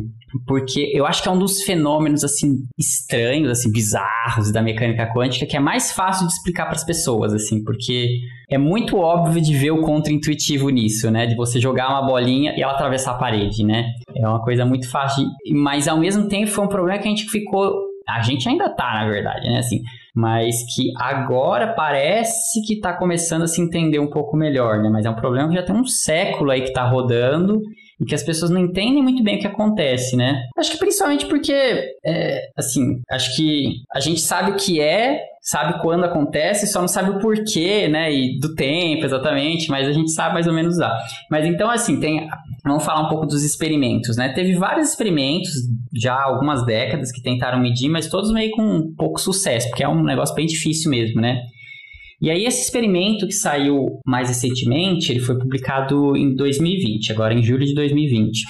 porque 0.47 0.90
eu 0.94 1.07
acho 1.07 1.23
que 1.23 1.29
é 1.29 1.33
um 1.33 1.38
dos 1.38 1.62
fenômenos 1.62 2.25
assim 2.25 2.57
estranhos, 2.79 3.51
assim 3.51 3.70
bizarros 3.70 4.53
da 4.53 4.62
mecânica 4.62 5.07
quântica 5.12 5.47
que 5.47 5.57
é 5.57 5.61
mais 5.61 5.92
fácil 5.92 6.27
de 6.27 6.33
explicar 6.33 6.66
para 6.66 6.75
as 6.75 6.85
pessoas, 6.85 7.33
assim, 7.33 7.62
porque 7.62 8.09
é 8.51 8.59
muito 8.59 8.97
óbvio 8.97 9.40
de 9.40 9.57
ver 9.57 9.70
o 9.70 9.83
contra-intuitivo 9.83 10.68
nisso, 10.70 11.11
né? 11.11 11.27
De 11.27 11.35
você 11.35 11.61
jogar 11.61 11.88
uma 11.88 12.03
bolinha 12.03 12.55
e 12.57 12.62
ela 12.62 12.73
atravessar 12.73 13.12
a 13.12 13.18
parede, 13.18 13.64
né? 13.64 13.87
É 14.16 14.27
uma 14.27 14.42
coisa 14.42 14.64
muito 14.64 14.90
fácil, 14.90 15.27
mas 15.53 15.88
ao 15.88 15.99
mesmo 15.99 16.29
tempo 16.29 16.49
foi 16.49 16.64
um 16.64 16.68
problema 16.68 16.99
que 16.99 17.09
a 17.09 17.11
gente 17.11 17.29
ficou, 17.29 17.75
a 18.09 18.23
gente 18.23 18.49
ainda 18.49 18.68
tá, 18.68 18.94
na 18.94 19.09
verdade, 19.09 19.49
né? 19.49 19.59
Assim, 19.59 19.81
mas 20.14 20.55
que 20.75 20.92
agora 20.97 21.75
parece 21.75 22.62
que 22.66 22.75
está 22.75 22.92
começando 22.92 23.42
a 23.42 23.49
se 23.49 23.61
entender 23.61 23.99
um 23.99 24.11
pouco 24.11 24.37
melhor, 24.37 24.81
né? 24.81 24.88
Mas 24.88 25.05
é 25.05 25.11
um 25.11 25.16
problema 25.16 25.49
que 25.49 25.57
já 25.57 25.62
tem 25.62 25.75
um 25.75 25.87
século 25.87 26.51
aí 26.51 26.61
que 26.62 26.68
está 26.68 26.88
rodando 26.88 27.61
e 28.00 28.04
que 28.04 28.14
as 28.14 28.22
pessoas 28.22 28.50
não 28.50 28.61
entendem 28.61 29.02
muito 29.02 29.22
bem 29.22 29.37
o 29.37 29.40
que 29.40 29.46
acontece, 29.46 30.16
né? 30.16 30.42
Acho 30.57 30.72
que 30.72 30.78
principalmente 30.78 31.26
porque, 31.26 31.52
é, 32.04 32.40
assim, 32.57 33.00
acho 33.11 33.37
que 33.37 33.83
a 33.94 34.00
gente 34.00 34.20
sabe 34.20 34.52
o 34.52 34.57
que 34.57 34.80
é, 34.80 35.20
sabe 35.40 35.80
quando 35.83 36.04
acontece, 36.04 36.66
só 36.66 36.80
não 36.80 36.88
sabe 36.88 37.11
o 37.11 37.18
porquê, 37.18 37.87
né? 37.87 38.12
E 38.12 38.38
do 38.40 38.54
tempo 38.54 39.04
exatamente, 39.04 39.70
mas 39.70 39.87
a 39.87 39.92
gente 39.92 40.11
sabe 40.11 40.35
mais 40.35 40.46
ou 40.46 40.54
menos 40.54 40.74
usar. 40.74 40.96
Mas 41.30 41.44
então, 41.46 41.70
assim, 41.70 42.00
tem. 42.00 42.26
Vamos 42.64 42.85
falar 42.85 43.02
um 43.02 43.09
pouco 43.09 43.26
dos 43.26 43.44
experimentos, 43.44 44.16
né? 44.16 44.33
Teve 44.33 44.54
vários 44.54 44.88
experimentos 44.88 45.50
já 45.94 46.14
há 46.14 46.24
algumas 46.24 46.64
décadas 46.64 47.12
que 47.12 47.22
tentaram 47.22 47.61
medir, 47.61 47.90
mas 47.90 48.09
todos 48.09 48.33
meio 48.33 48.50
com 48.52 48.94
pouco 48.96 49.20
sucesso, 49.20 49.68
porque 49.68 49.85
é 49.85 49.88
um 49.88 50.02
negócio 50.02 50.35
bem 50.35 50.46
difícil 50.46 50.90
mesmo, 50.90 51.20
né? 51.20 51.42
E 52.25 52.31
aí 52.31 52.47
esse 52.47 52.63
experimento 52.63 53.27
que 53.27 53.35
saiu 53.35 54.01
mais 54.07 54.29
recentemente, 54.29 55.13
ele 55.13 55.21
foi 55.21 55.39
publicado 55.39 56.17
em 56.17 56.35
2020, 56.35 57.13
agora 57.13 57.35
em 57.35 57.43
julho 57.43 57.67
de 57.67 57.75
2020. 57.75 58.45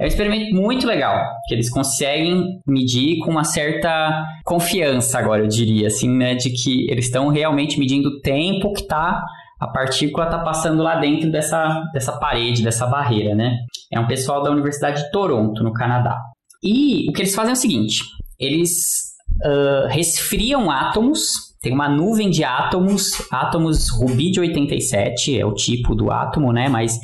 É 0.00 0.02
um 0.02 0.08
experimento 0.08 0.52
muito 0.52 0.88
legal, 0.88 1.24
que 1.46 1.54
eles 1.54 1.70
conseguem 1.70 2.58
medir 2.66 3.18
com 3.18 3.30
uma 3.30 3.44
certa 3.44 4.24
confiança, 4.44 5.20
agora 5.20 5.44
eu 5.44 5.46
diria, 5.46 5.86
assim, 5.86 6.10
né, 6.10 6.34
de 6.34 6.50
que 6.50 6.90
eles 6.90 7.04
estão 7.04 7.28
realmente 7.28 7.78
medindo 7.78 8.08
o 8.08 8.20
tempo 8.20 8.72
que 8.72 8.88
tá 8.88 9.24
a 9.60 9.68
partícula 9.68 10.24
está 10.24 10.40
passando 10.40 10.82
lá 10.82 10.96
dentro 10.96 11.30
dessa, 11.30 11.80
dessa 11.94 12.18
parede, 12.18 12.64
dessa 12.64 12.84
barreira, 12.88 13.36
né? 13.36 13.58
É 13.92 14.00
um 14.00 14.08
pessoal 14.08 14.42
da 14.42 14.50
Universidade 14.50 15.00
de 15.00 15.12
Toronto, 15.12 15.62
no 15.62 15.72
Canadá. 15.72 16.18
E 16.60 17.08
o 17.08 17.12
que 17.12 17.22
eles 17.22 17.32
fazem 17.36 17.50
é 17.50 17.52
o 17.52 17.56
seguinte: 17.56 18.02
eles 18.40 19.12
uh, 19.44 19.86
resfriam 19.86 20.68
átomos 20.68 21.51
tem 21.62 21.72
uma 21.72 21.88
nuvem 21.88 22.28
de 22.28 22.42
átomos, 22.42 23.26
átomos 23.30 23.88
rubídio 23.90 24.42
87 24.42 25.38
é 25.38 25.46
o 25.46 25.54
tipo 25.54 25.94
do 25.94 26.10
átomo, 26.10 26.52
né? 26.52 26.68
Mas 26.68 26.98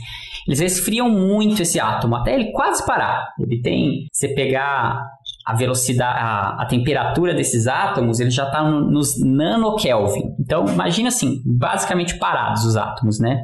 eles 0.47 0.59
resfriam 0.59 1.09
muito 1.09 1.62
esse 1.62 1.79
átomo 1.79 2.16
até 2.16 2.35
ele 2.35 2.51
quase 2.51 2.85
parar. 2.85 3.29
Ele 3.38 3.62
tem, 3.62 4.09
você 4.12 4.29
pegar 4.35 5.07
a 5.47 5.55
velocidade, 5.55 6.18
a, 6.18 6.62
a 6.62 6.66
temperatura 6.66 7.35
desses 7.35 7.66
átomos, 7.66 8.18
ele 8.18 8.31
já 8.31 8.44
está 8.44 8.62
no, 8.62 8.90
nos 8.90 9.23
nanokelvin. 9.25 10.35
Então, 10.40 10.66
imagina 10.66 11.09
assim, 11.09 11.40
basicamente 11.47 12.18
parados 12.18 12.64
os 12.64 12.77
átomos, 12.77 13.21
né? 13.21 13.40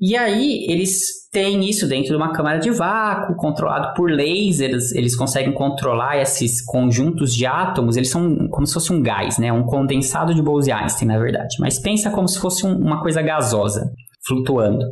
E 0.00 0.14
aí 0.14 0.66
eles 0.68 1.26
têm 1.32 1.68
isso 1.68 1.88
dentro 1.88 2.08
de 2.10 2.16
uma 2.16 2.32
câmara 2.32 2.58
de 2.58 2.70
vácuo, 2.70 3.34
controlado 3.36 3.94
por 3.94 4.10
lasers, 4.10 4.92
eles 4.92 5.16
conseguem 5.16 5.52
controlar 5.52 6.20
esses 6.20 6.62
conjuntos 6.64 7.34
de 7.34 7.46
átomos, 7.46 7.96
eles 7.96 8.10
são 8.10 8.48
como 8.48 8.66
se 8.66 8.74
fosse 8.74 8.92
um 8.92 9.02
gás, 9.02 9.38
né? 9.38 9.50
Um 9.52 9.64
condensado 9.64 10.34
de 10.34 10.42
Bose-Einstein, 10.42 11.08
na 11.08 11.18
verdade. 11.18 11.56
Mas 11.58 11.78
pensa 11.78 12.10
como 12.10 12.28
se 12.28 12.38
fosse 12.38 12.66
um, 12.66 12.76
uma 12.76 13.00
coisa 13.00 13.22
gasosa, 13.22 13.90
flutuando, 14.26 14.84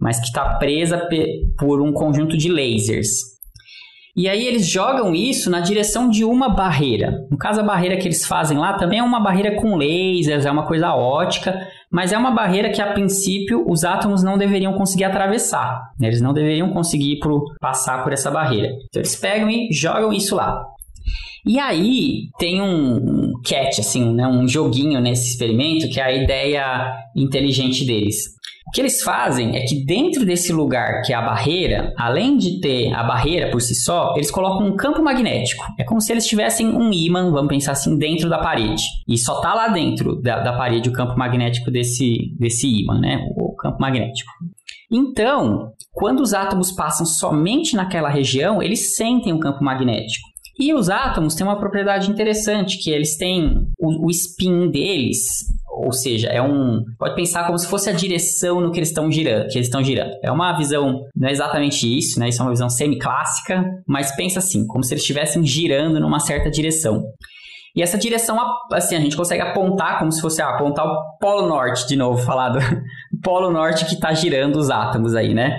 mas 0.00 0.20
que 0.20 0.26
está 0.26 0.54
presa 0.54 1.02
por 1.58 1.80
um 1.80 1.92
conjunto 1.92 2.36
de 2.36 2.48
lasers. 2.48 3.34
E 4.16 4.28
aí 4.28 4.46
eles 4.46 4.68
jogam 4.68 5.12
isso 5.12 5.50
na 5.50 5.58
direção 5.58 6.08
de 6.08 6.24
uma 6.24 6.48
barreira. 6.48 7.26
No 7.28 7.36
caso, 7.36 7.60
a 7.60 7.64
barreira 7.64 7.96
que 7.96 8.06
eles 8.06 8.24
fazem 8.24 8.56
lá 8.56 8.74
também 8.74 9.00
é 9.00 9.02
uma 9.02 9.18
barreira 9.18 9.56
com 9.56 9.76
lasers, 9.76 10.46
é 10.46 10.50
uma 10.52 10.66
coisa 10.66 10.94
ótica, 10.94 11.52
mas 11.94 12.12
é 12.12 12.18
uma 12.18 12.32
barreira 12.32 12.70
que 12.70 12.82
a 12.82 12.92
princípio 12.92 13.64
os 13.68 13.84
átomos 13.84 14.20
não 14.20 14.36
deveriam 14.36 14.72
conseguir 14.72 15.04
atravessar. 15.04 15.92
Né? 15.96 16.08
Eles 16.08 16.20
não 16.20 16.32
deveriam 16.32 16.70
conseguir 16.70 17.20
por, 17.20 17.54
passar 17.60 18.02
por 18.02 18.12
essa 18.12 18.32
barreira. 18.32 18.66
Então 18.88 19.00
eles 19.00 19.14
pegam 19.14 19.48
e 19.48 19.68
jogam 19.70 20.12
isso 20.12 20.34
lá. 20.34 20.60
E 21.46 21.58
aí 21.58 22.28
tem 22.38 22.62
um 22.62 23.32
catch, 23.46 23.78
assim, 23.78 24.14
né? 24.14 24.26
um 24.26 24.48
joguinho 24.48 25.00
nesse 25.00 25.30
experimento 25.30 25.88
que 25.88 26.00
é 26.00 26.04
a 26.04 26.12
ideia 26.12 26.92
inteligente 27.14 27.84
deles 27.84 28.34
que 28.74 28.80
eles 28.80 29.02
fazem 29.02 29.56
é 29.56 29.60
que 29.60 29.84
dentro 29.84 30.26
desse 30.26 30.52
lugar 30.52 31.02
que 31.02 31.12
é 31.12 31.16
a 31.16 31.22
barreira, 31.22 31.92
além 31.96 32.36
de 32.36 32.60
ter 32.60 32.92
a 32.92 33.04
barreira 33.04 33.50
por 33.52 33.60
si 33.60 33.72
só, 33.72 34.12
eles 34.16 34.32
colocam 34.32 34.66
um 34.66 34.76
campo 34.76 35.00
magnético. 35.00 35.64
É 35.78 35.84
como 35.84 36.00
se 36.00 36.10
eles 36.10 36.26
tivessem 36.26 36.66
um 36.66 36.92
ímã, 36.92 37.30
vamos 37.30 37.48
pensar 37.48 37.72
assim, 37.72 37.96
dentro 37.96 38.28
da 38.28 38.38
parede. 38.38 38.82
E 39.06 39.16
só 39.16 39.40
tá 39.40 39.54
lá 39.54 39.68
dentro 39.68 40.20
da, 40.20 40.40
da 40.40 40.52
parede 40.54 40.88
o 40.88 40.92
campo 40.92 41.16
magnético 41.16 41.70
desse, 41.70 42.34
desse 42.36 42.66
ímã, 42.66 42.98
né? 42.98 43.24
O 43.36 43.54
campo 43.54 43.80
magnético. 43.80 44.32
Então, 44.90 45.72
quando 45.92 46.20
os 46.20 46.34
átomos 46.34 46.72
passam 46.72 47.06
somente 47.06 47.76
naquela 47.76 48.08
região, 48.08 48.60
eles 48.60 48.96
sentem 48.96 49.32
o 49.32 49.38
campo 49.38 49.62
magnético. 49.62 50.33
E 50.58 50.72
os 50.72 50.88
átomos 50.88 51.34
têm 51.34 51.46
uma 51.46 51.58
propriedade 51.58 52.10
interessante, 52.10 52.78
que 52.78 52.90
eles 52.90 53.16
têm 53.16 53.66
o, 53.78 54.06
o 54.06 54.10
spin 54.10 54.70
deles, 54.70 55.18
ou 55.68 55.92
seja, 55.92 56.28
é 56.28 56.40
um. 56.40 56.84
Pode 56.96 57.16
pensar 57.16 57.44
como 57.44 57.58
se 57.58 57.66
fosse 57.66 57.90
a 57.90 57.92
direção 57.92 58.60
no 58.60 58.70
que 58.70 58.78
eles 58.78 58.90
estão 58.90 59.10
girando, 59.10 59.48
que 59.48 59.58
eles 59.58 59.66
estão 59.66 59.82
girando. 59.82 60.12
É 60.22 60.30
uma 60.30 60.56
visão, 60.56 61.02
não 61.14 61.28
é 61.28 61.32
exatamente 61.32 61.86
isso, 61.98 62.20
né? 62.20 62.28
Isso 62.28 62.40
é 62.40 62.44
uma 62.44 62.52
visão 62.52 62.70
semi-clássica, 62.70 63.64
mas 63.86 64.14
pensa 64.14 64.38
assim, 64.38 64.64
como 64.66 64.84
se 64.84 64.94
eles 64.94 65.02
estivessem 65.02 65.44
girando 65.44 65.98
numa 65.98 66.20
certa 66.20 66.48
direção. 66.50 67.02
E 67.76 67.82
essa 67.82 67.98
direção, 67.98 68.38
assim, 68.72 68.94
a 68.94 69.00
gente 69.00 69.16
consegue 69.16 69.42
apontar 69.42 69.98
como 69.98 70.12
se 70.12 70.20
fosse 70.20 70.40
ah, 70.40 70.50
apontar 70.50 70.86
o 70.86 71.18
Polo 71.18 71.48
Norte, 71.48 71.88
de 71.88 71.96
novo 71.96 72.22
falado. 72.22 72.60
Polo 73.20 73.50
Norte 73.50 73.84
que 73.84 73.94
está 73.94 74.12
girando 74.14 74.56
os 74.56 74.70
átomos 74.70 75.16
aí, 75.16 75.34
né? 75.34 75.58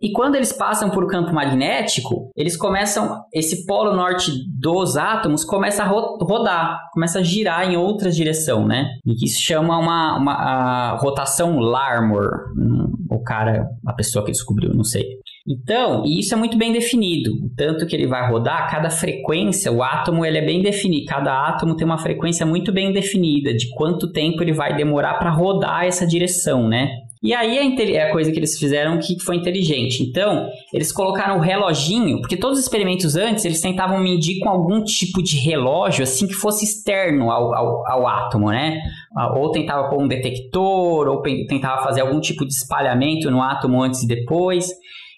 E 0.00 0.12
quando 0.12 0.36
eles 0.36 0.52
passam 0.52 0.90
por 0.90 1.08
campo 1.08 1.32
magnético, 1.32 2.30
eles 2.36 2.56
começam, 2.56 3.20
esse 3.34 3.66
polo 3.66 3.94
norte 3.94 4.30
dos 4.48 4.96
átomos 4.96 5.44
começa 5.44 5.82
a 5.82 5.86
rodar, 5.86 6.78
começa 6.92 7.18
a 7.18 7.22
girar 7.22 7.68
em 7.68 7.76
outra 7.76 8.10
direção, 8.10 8.64
né? 8.64 8.86
E 9.04 9.14
que 9.14 9.26
isso 9.26 9.40
chama 9.40 9.76
uma, 9.76 10.16
uma 10.16 10.32
a 10.32 10.96
rotação 10.98 11.58
Larmor. 11.58 12.30
Hum, 12.56 12.92
o 13.10 13.22
cara, 13.22 13.66
a 13.84 13.92
pessoa 13.92 14.24
que 14.24 14.30
descobriu, 14.30 14.72
não 14.72 14.84
sei. 14.84 15.04
Então, 15.48 16.04
e 16.04 16.20
isso 16.20 16.34
é 16.34 16.36
muito 16.36 16.58
bem 16.58 16.72
definido. 16.72 17.30
Tanto 17.56 17.86
que 17.86 17.96
ele 17.96 18.06
vai 18.06 18.30
rodar, 18.30 18.70
cada 18.70 18.90
frequência, 18.90 19.72
o 19.72 19.82
átomo 19.82 20.24
ele 20.24 20.38
é 20.38 20.44
bem 20.44 20.62
definido. 20.62 21.06
Cada 21.06 21.48
átomo 21.48 21.74
tem 21.74 21.86
uma 21.86 21.98
frequência 21.98 22.44
muito 22.44 22.70
bem 22.70 22.92
definida 22.92 23.52
de 23.54 23.68
quanto 23.74 24.12
tempo 24.12 24.42
ele 24.42 24.52
vai 24.52 24.76
demorar 24.76 25.14
para 25.14 25.30
rodar 25.30 25.86
essa 25.86 26.06
direção, 26.06 26.68
né? 26.68 26.88
E 27.22 27.34
aí 27.34 27.58
é, 27.58 28.04
a 28.04 28.12
coisa 28.12 28.30
que 28.30 28.38
eles 28.38 28.58
fizeram 28.58 28.98
que 28.98 29.18
foi 29.20 29.36
inteligente. 29.36 30.02
Então, 30.02 30.48
eles 30.72 30.92
colocaram 30.92 31.38
o 31.38 31.40
reloginho, 31.40 32.20
porque 32.20 32.36
todos 32.36 32.58
os 32.58 32.64
experimentos 32.64 33.16
antes, 33.16 33.44
eles 33.44 33.60
tentavam 33.60 33.98
medir 33.98 34.38
com 34.40 34.48
algum 34.48 34.82
tipo 34.84 35.22
de 35.22 35.36
relógio, 35.38 36.02
assim, 36.02 36.26
que 36.26 36.34
fosse 36.34 36.64
externo 36.64 37.30
ao, 37.30 37.54
ao, 37.54 37.86
ao 37.88 38.06
átomo, 38.06 38.50
né? 38.50 38.78
Ah, 39.16 39.36
ou 39.36 39.50
tentava 39.50 39.88
pôr 39.88 40.02
um 40.02 40.08
detector, 40.08 41.08
ou 41.08 41.22
tentava 41.48 41.82
fazer 41.82 42.02
algum 42.02 42.20
tipo 42.20 42.46
de 42.46 42.52
espalhamento 42.52 43.30
no 43.30 43.42
átomo 43.42 43.82
antes 43.82 44.02
e 44.02 44.06
depois. 44.06 44.70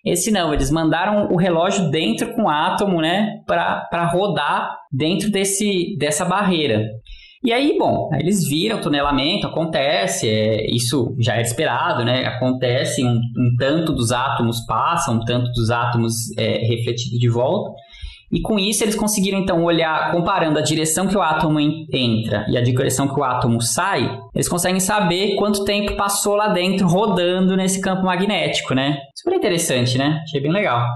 Esse 0.05 0.30
não, 0.30 0.55
eles 0.55 0.70
mandaram 0.70 1.30
o 1.30 1.36
relógio 1.36 1.90
dentro 1.90 2.32
com 2.34 2.44
o 2.44 2.48
átomo, 2.48 3.03
né, 3.03 3.40
para 3.46 4.11
rodar 4.11 4.74
dentro 4.90 5.30
desse, 5.30 5.94
dessa 5.98 6.24
barreira. 6.24 6.86
E 7.43 7.53
aí, 7.55 7.78
bom, 7.78 8.11
eles 8.20 8.47
viram 8.47 8.78
o 8.78 8.80
tunelamento, 8.82 9.47
acontece, 9.47 10.28
é, 10.28 10.70
isso 10.70 11.16
já 11.18 11.36
é 11.36 11.41
esperado, 11.41 12.05
né? 12.05 12.26
Acontece, 12.26 13.03
um, 13.03 13.14
um 13.14 13.57
tanto 13.59 13.95
dos 13.95 14.12
átomos 14.12 14.61
passam, 14.66 15.16
um 15.16 15.24
tanto 15.24 15.51
dos 15.53 15.70
átomos 15.70 16.12
é 16.36 16.59
refletido 16.59 17.18
de 17.18 17.28
volta. 17.30 17.72
E 18.32 18.41
com 18.41 18.59
isso 18.59 18.84
eles 18.84 18.95
conseguiram 18.95 19.41
então 19.41 19.64
olhar, 19.64 20.12
comparando 20.12 20.59
a 20.59 20.62
direção 20.62 21.09
que 21.09 21.16
o 21.16 21.22
átomo 21.22 21.59
entra 21.59 22.47
e 22.49 22.57
a 22.57 22.62
direção 22.62 23.09
que 23.09 23.18
o 23.18 23.24
átomo 23.24 23.61
sai, 23.61 24.20
eles 24.32 24.49
conseguem 24.49 24.78
saber 24.78 25.34
quanto 25.34 25.64
tempo 25.64 25.97
passou 25.97 26.36
lá 26.36 26.49
dentro 26.49 26.86
rodando 26.86 27.57
nesse 27.57 27.80
campo 27.80 28.05
magnético, 28.05 28.72
né? 28.72 28.99
Super 29.16 29.34
interessante, 29.34 29.99
né? 29.99 30.20
Achei 30.22 30.41
bem 30.41 30.53
legal. 30.53 30.86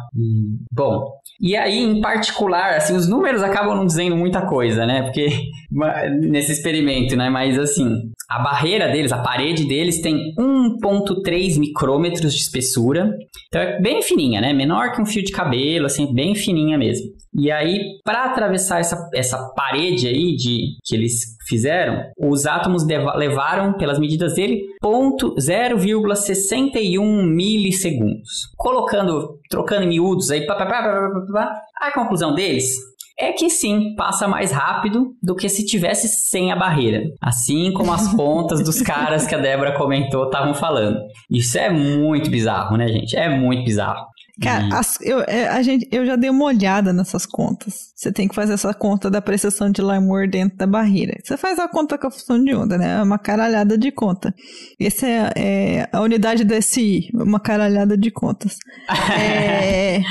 Bom, 0.71 1.09
e 1.41 1.57
aí, 1.57 1.79
em 1.79 2.01
particular, 2.01 2.75
assim, 2.75 2.95
os 2.95 3.09
números 3.09 3.43
acabam 3.43 3.77
não 3.77 3.87
dizendo 3.87 4.17
muita 4.17 4.47
coisa, 4.47 4.87
né? 4.87 5.03
Porque 5.03 5.29
nesse 6.21 6.53
experimento, 6.53 7.17
né? 7.17 7.29
Mas 7.29 7.59
assim, 7.59 8.11
a 8.29 8.39
barreira 8.39 8.91
deles, 8.91 9.13
a 9.13 9.19
parede 9.19 9.67
deles 9.67 10.01
tem 10.01 10.35
1.3 10.39 11.59
micrômetros 11.59 12.33
de 12.33 12.41
espessura. 12.41 13.11
Então 13.49 13.61
é 13.61 13.81
bem 13.81 14.01
fininha, 14.03 14.41
né? 14.41 14.53
Menor 14.53 14.93
que 14.93 15.03
um 15.03 15.07
fio 15.07 15.23
de 15.23 15.33
cabelo, 15.33 15.87
assim, 15.87 16.13
bem 16.13 16.35
fininha 16.35 16.77
mesmo. 16.79 17.07
E 17.37 17.51
aí, 17.51 17.81
para 18.05 18.27
atravessar 18.27 18.79
essa, 18.79 19.11
essa 19.13 19.37
parede 19.57 20.07
aí 20.07 20.37
de 20.37 20.77
que 20.85 20.95
eles 20.95 21.35
fizeram, 21.49 22.05
os 22.19 22.47
átomos 22.47 22.87
levaram, 22.87 23.77
pelas 23.77 23.99
medidas 23.99 24.35
dele, 24.35 24.63
0,61 24.83 27.27
milissegundos. 27.27 28.53
Colocando, 28.57 29.41
trocando 29.51 29.83
em 29.83 29.89
miúdos 29.89 30.31
aí, 30.31 30.47
pá, 30.47 30.55
pá, 30.55 30.67
pá, 30.67 31.61
a 31.81 31.93
conclusão 31.93 32.35
deles 32.35 32.77
é 33.19 33.33
que 33.33 33.49
sim, 33.49 33.95
passa 33.97 34.27
mais 34.27 34.51
rápido 34.51 35.15
do 35.23 35.37
que 35.37 35.49
se 35.49 35.65
tivesse 35.65 36.09
sem 36.09 36.51
a 36.51 36.57
barreira. 36.57 37.03
Assim 37.21 37.73
como 37.73 37.93
as 37.93 38.09
contas 38.15 38.63
dos 38.63 38.83
caras 38.83 39.27
que 39.27 39.35
a 39.35 39.39
Débora 39.39 39.77
comentou 39.77 40.25
estavam 40.25 40.55
falando. 40.55 40.99
Isso 41.31 41.57
é 41.59 41.71
muito 41.71 42.31
bizarro, 42.31 42.77
né, 42.77 42.89
gente? 42.89 43.17
É 43.17 43.29
muito 43.29 43.65
bizarro. 43.65 44.05
Cara, 44.43 44.67
as, 44.77 45.01
eu, 45.01 45.21
é, 45.29 45.47
a 45.47 45.63
gente, 45.63 45.89
eu 45.93 46.05
já 46.05 46.17
dei 46.17 46.29
uma 46.29 46.45
olhada 46.47 46.93
nessas 46.93 47.25
contas. 47.25 47.93
Você 47.95 48.11
tem 48.11 48.27
que 48.27 48.35
fazer 48.35 48.55
essa 48.55 48.75
conta 48.75 49.09
da 49.09 49.23
prestação 49.23 49.71
de 49.71 49.81
Limeware 49.81 50.29
dentro 50.29 50.59
da 50.59 50.67
barreira. 50.67 51.15
Você 51.23 51.37
faz 51.37 51.57
a 51.61 51.69
conta 51.69 51.97
com 51.97 52.09
a 52.09 52.11
função 52.11 52.43
de 52.43 52.53
onda, 52.53 52.77
né? 52.77 52.99
É 52.99 53.03
uma 53.03 53.19
caralhada 53.19 53.79
de 53.79 53.93
conta. 53.93 54.35
Essa 54.81 55.07
é, 55.07 55.33
é 55.37 55.89
a 55.93 56.01
unidade 56.01 56.43
desse 56.43 57.09
uma 57.15 57.39
caralhada 57.39 57.97
de 57.97 58.11
contas. 58.11 58.57
é, 59.17 60.03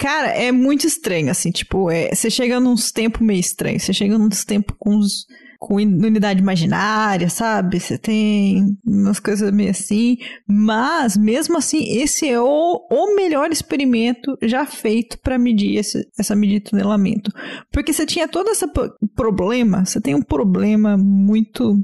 cara, 0.00 0.28
é 0.28 0.50
muito 0.50 0.86
estranho, 0.86 1.30
assim, 1.30 1.50
tipo, 1.50 1.90
é, 1.90 2.14
você 2.14 2.30
chega 2.30 2.58
nos 2.58 2.90
tempos 2.90 3.20
meio 3.20 3.38
estranhos. 3.38 3.82
Você 3.82 3.92
chega 3.92 4.16
nos 4.16 4.44
tempos 4.46 4.74
com 4.78 4.96
os 4.96 5.26
com 5.60 5.74
unidade 5.74 6.40
imaginária, 6.40 7.28
sabe? 7.28 7.78
Você 7.78 7.98
tem 7.98 8.78
umas 8.84 9.20
coisas 9.20 9.52
meio 9.52 9.70
assim. 9.70 10.16
Mas, 10.48 11.18
mesmo 11.18 11.58
assim, 11.58 11.98
esse 11.98 12.26
é 12.26 12.40
o, 12.40 12.80
o 12.90 13.14
melhor 13.14 13.52
experimento 13.52 14.38
já 14.42 14.64
feito 14.64 15.18
para 15.18 15.38
medir 15.38 15.76
esse, 15.76 16.08
essa 16.18 16.34
medida 16.34 16.60
de 16.60 16.70
tunelamento. 16.70 17.30
Porque 17.70 17.92
você 17.92 18.06
tinha 18.06 18.26
todo 18.26 18.48
esse 18.48 18.64
problema, 19.14 19.84
você 19.84 20.00
tem 20.00 20.14
um 20.14 20.22
problema 20.22 20.96
muito. 20.96 21.76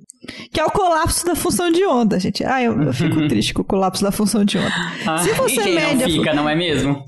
que 0.51 0.59
é 0.59 0.64
o 0.64 0.70
colapso 0.70 1.27
da 1.27 1.37
função 1.37 1.70
de 1.70 1.85
onda, 1.85 2.18
gente. 2.18 2.43
Ah, 2.47 2.62
eu, 2.62 2.81
eu 2.81 2.95
fico 2.95 3.16
triste 3.29 3.53
com 3.53 3.61
o 3.61 3.64
colapso 3.64 4.03
da 4.03 4.11
função 4.11 4.43
de 4.43 4.57
onda. 4.57 4.72
Ah, 5.07 5.18
Se 5.18 5.35
você 5.35 5.64
mede. 5.66 6.03
Não 6.03 6.11
fica, 6.11 6.31
a... 6.31 6.35
não 6.35 6.49
é 6.49 6.57
mesmo? 6.57 7.05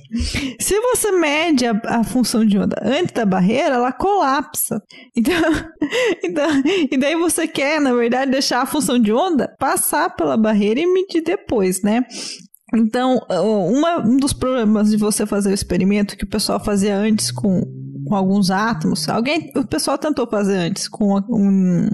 Se 0.61 0.79
você 0.81 1.13
mede 1.13 1.65
a, 1.65 1.81
a 1.87 2.05
função 2.05 2.45
de 2.45 2.59
onda 2.59 2.77
antes 2.85 3.13
da 3.15 3.25
barreira, 3.25 3.77
ela 3.77 3.91
colapsa. 3.91 4.83
Então, 5.17 5.35
então 6.23 6.58
e 6.91 6.97
daí 6.97 7.15
você 7.17 7.47
quer, 7.47 7.81
na 7.81 7.93
verdade, 7.93 8.31
deixar 8.31 8.63
a 8.63 8.67
função 8.67 8.99
de 8.99 9.13
onda 9.13 9.55
passar 9.59 10.15
pela 10.17 10.37
barreira 10.37 10.81
e 10.81 10.87
medir 10.87 11.23
depois, 11.23 11.83
né? 11.83 12.05
Então, 12.75 13.21
uma, 13.31 14.01
um 14.07 14.17
dos 14.19 14.33
problemas 14.33 14.91
de 14.91 14.97
você 14.99 15.25
fazer 15.25 15.51
o 15.51 15.55
experimento 15.55 16.17
que 16.17 16.25
o 16.25 16.29
pessoal 16.29 16.63
fazia 16.63 16.97
antes 16.97 17.31
com, 17.31 17.63
com 18.07 18.15
alguns 18.15 18.51
átomos, 18.51 19.09
alguém, 19.09 19.51
o 19.57 19.67
pessoal 19.67 19.97
tentou 19.97 20.29
fazer 20.29 20.57
antes 20.57 20.87
com 20.87 21.17
um, 21.31 21.89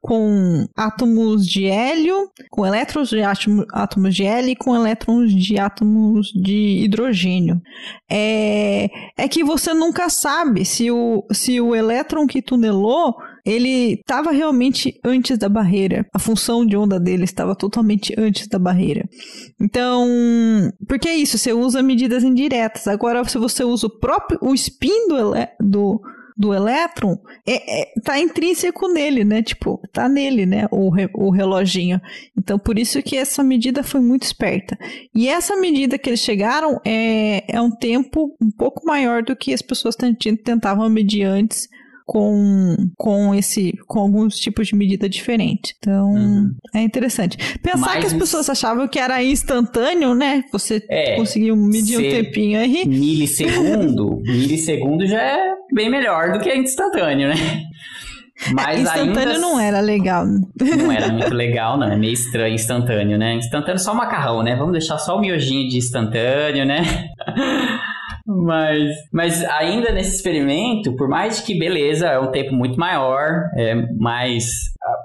com 0.00 0.66
átomos 0.76 1.44
de 1.44 1.66
hélio, 1.66 2.30
com 2.48 2.64
elétrons 2.64 3.08
de 3.08 3.22
átomo, 3.22 3.66
átomos 3.72 4.14
de 4.14 4.24
hélio 4.24 4.50
e 4.50 4.56
com 4.56 4.74
elétrons 4.74 5.32
de 5.34 5.58
átomos 5.58 6.28
de 6.28 6.84
hidrogênio. 6.84 7.60
É, 8.08 8.88
é 9.16 9.28
que 9.28 9.42
você 9.42 9.74
nunca 9.74 10.08
sabe 10.08 10.64
se 10.64 10.92
o, 10.92 11.26
se 11.32 11.60
o 11.60 11.74
elétron 11.74 12.26
que 12.26 12.40
tunelou 12.40 13.16
ele 13.44 13.94
estava 13.94 14.30
realmente 14.30 14.98
antes 15.04 15.38
da 15.38 15.48
barreira. 15.48 16.06
A 16.12 16.18
função 16.18 16.64
de 16.64 16.76
onda 16.76 16.98
dele 16.98 17.24
estava 17.24 17.54
totalmente 17.54 18.14
antes 18.18 18.46
da 18.46 18.58
barreira. 18.58 19.08
Então, 19.60 20.08
porque 20.86 21.08
é 21.08 21.14
isso, 21.14 21.38
você 21.38 21.52
usa 21.52 21.82
medidas 21.82 22.24
indiretas. 22.24 22.86
Agora, 22.86 23.22
se 23.24 23.38
você 23.38 23.64
usa 23.64 23.86
o 23.86 23.98
próprio 23.98 24.38
o 24.42 24.54
spin 24.54 25.08
do, 25.08 25.32
do 25.60 26.00
do 26.40 26.54
elétron 26.54 27.18
é, 27.46 27.82
é, 27.82 27.92
tá 28.02 28.18
intrínseco 28.18 28.88
nele, 28.88 29.24
né? 29.24 29.42
Tipo, 29.42 29.78
tá 29.92 30.08
nele, 30.08 30.46
né? 30.46 30.66
O, 30.70 30.88
re, 30.88 31.06
o 31.12 31.28
reloginho. 31.30 32.00
Então, 32.36 32.58
por 32.58 32.78
isso 32.78 33.02
que 33.02 33.14
essa 33.14 33.44
medida 33.44 33.82
foi 33.82 34.00
muito 34.00 34.22
esperta. 34.22 34.78
E 35.14 35.28
essa 35.28 35.54
medida 35.56 35.98
que 35.98 36.08
eles 36.08 36.20
chegaram 36.20 36.80
é, 36.82 37.44
é 37.46 37.60
um 37.60 37.70
tempo 37.70 38.34
um 38.40 38.50
pouco 38.50 38.86
maior 38.86 39.22
do 39.22 39.36
que 39.36 39.52
as 39.52 39.60
pessoas 39.60 39.94
tentavam 39.94 40.88
medir 40.88 41.24
antes 41.24 41.68
com, 42.10 42.74
com 42.96 43.32
esse 43.32 43.72
com 43.86 44.00
alguns 44.00 44.34
tipos 44.34 44.66
de 44.66 44.74
medida 44.74 45.08
diferente. 45.08 45.76
Então, 45.78 46.10
uhum. 46.10 46.50
é 46.74 46.80
interessante. 46.80 47.38
Pensar 47.62 47.78
Mas 47.78 48.00
que 48.00 48.06
as 48.06 48.12
pessoas 48.12 48.50
achavam 48.50 48.88
que 48.88 48.98
era 48.98 49.22
instantâneo, 49.22 50.12
né? 50.12 50.42
Você 50.50 50.84
é, 50.90 51.14
conseguiu 51.14 51.54
medir 51.54 51.98
um 51.98 52.02
tempinho 52.02 52.58
aí. 52.58 52.84
Milissegundo, 52.84 54.20
milissegundo 54.26 55.06
já 55.06 55.22
é 55.22 55.54
bem 55.72 55.88
melhor 55.88 56.32
do 56.32 56.40
que 56.40 56.52
instantâneo, 56.52 57.28
né? 57.28 57.36
Mas 58.54 58.80
instantâneo 58.80 59.34
ainda... 59.34 59.38
não 59.38 59.60
era 59.60 59.78
legal. 59.78 60.26
Não 60.26 60.90
era 60.90 61.12
muito 61.14 61.32
legal, 61.32 61.78
não. 61.78 61.92
É 61.92 61.96
meio 61.96 62.12
estranho 62.12 62.56
instantâneo, 62.56 63.18
né? 63.18 63.34
Instantâneo 63.34 63.78
só 63.78 63.94
macarrão, 63.94 64.42
né? 64.42 64.56
Vamos 64.56 64.72
deixar 64.72 64.98
só 64.98 65.16
o 65.16 65.20
miojinho 65.20 65.68
de 65.68 65.76
instantâneo, 65.76 66.64
né? 66.64 66.82
Mas, 68.30 68.90
mas 69.12 69.44
ainda 69.44 69.90
nesse 69.92 70.16
experimento, 70.16 70.94
por 70.96 71.08
mais 71.08 71.40
que 71.40 71.58
beleza, 71.58 72.06
é 72.06 72.18
um 72.18 72.30
tempo 72.30 72.54
muito 72.54 72.78
maior, 72.78 73.50
é 73.56 73.74
mais 73.98 74.44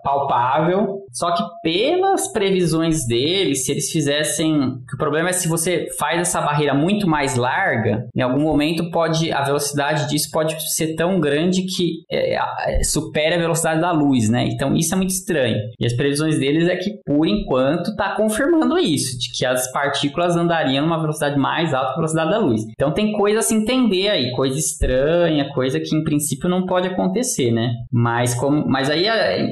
palpável. 0.05 0.99
Só 1.11 1.33
que 1.33 1.43
pelas 1.63 2.31
previsões 2.31 3.07
deles, 3.07 3.65
se 3.65 3.71
eles 3.71 3.89
fizessem. 3.89 4.55
O 4.93 4.97
problema 4.97 5.29
é 5.29 5.33
se 5.33 5.47
você 5.47 5.87
faz 5.97 6.19
essa 6.19 6.41
barreira 6.41 6.73
muito 6.73 7.07
mais 7.07 7.35
larga, 7.35 8.05
em 8.15 8.21
algum 8.21 8.41
momento 8.41 8.91
pode. 8.91 9.31
A 9.31 9.41
velocidade 9.41 10.07
disso 10.09 10.29
pode 10.31 10.55
ser 10.73 10.95
tão 10.95 11.19
grande 11.19 11.63
que 11.63 12.03
é, 12.11 12.35
é, 12.35 12.83
supere 12.83 13.35
a 13.35 13.39
velocidade 13.39 13.81
da 13.81 13.91
luz, 13.91 14.29
né? 14.29 14.45
Então 14.47 14.75
isso 14.75 14.93
é 14.93 14.97
muito 14.97 15.11
estranho. 15.11 15.57
E 15.79 15.85
as 15.85 15.93
previsões 15.93 16.37
deles 16.37 16.67
é 16.67 16.75
que, 16.75 16.99
por 17.05 17.25
enquanto, 17.25 17.91
está 17.91 18.15
confirmando 18.15 18.77
isso, 18.77 19.17
de 19.17 19.31
que 19.31 19.45
as 19.45 19.71
partículas 19.71 20.35
andariam 20.35 20.85
numa 20.85 20.99
velocidade 20.99 21.39
mais 21.39 21.73
alta 21.73 21.87
que 21.87 21.93
a 21.93 21.95
velocidade 21.95 22.31
da 22.31 22.37
luz. 22.37 22.61
Então 22.71 22.93
tem 22.93 23.13
coisa 23.13 23.39
a 23.39 23.41
se 23.41 23.55
entender 23.55 24.09
aí, 24.09 24.31
coisa 24.31 24.59
estranha, 24.59 25.49
coisa 25.53 25.79
que 25.79 25.95
em 25.95 26.03
princípio 26.03 26.49
não 26.49 26.65
pode 26.65 26.87
acontecer, 26.87 27.51
né? 27.51 27.71
Mas 27.91 28.35
como. 28.35 28.67
Mas 28.67 28.89
aí 28.89 29.07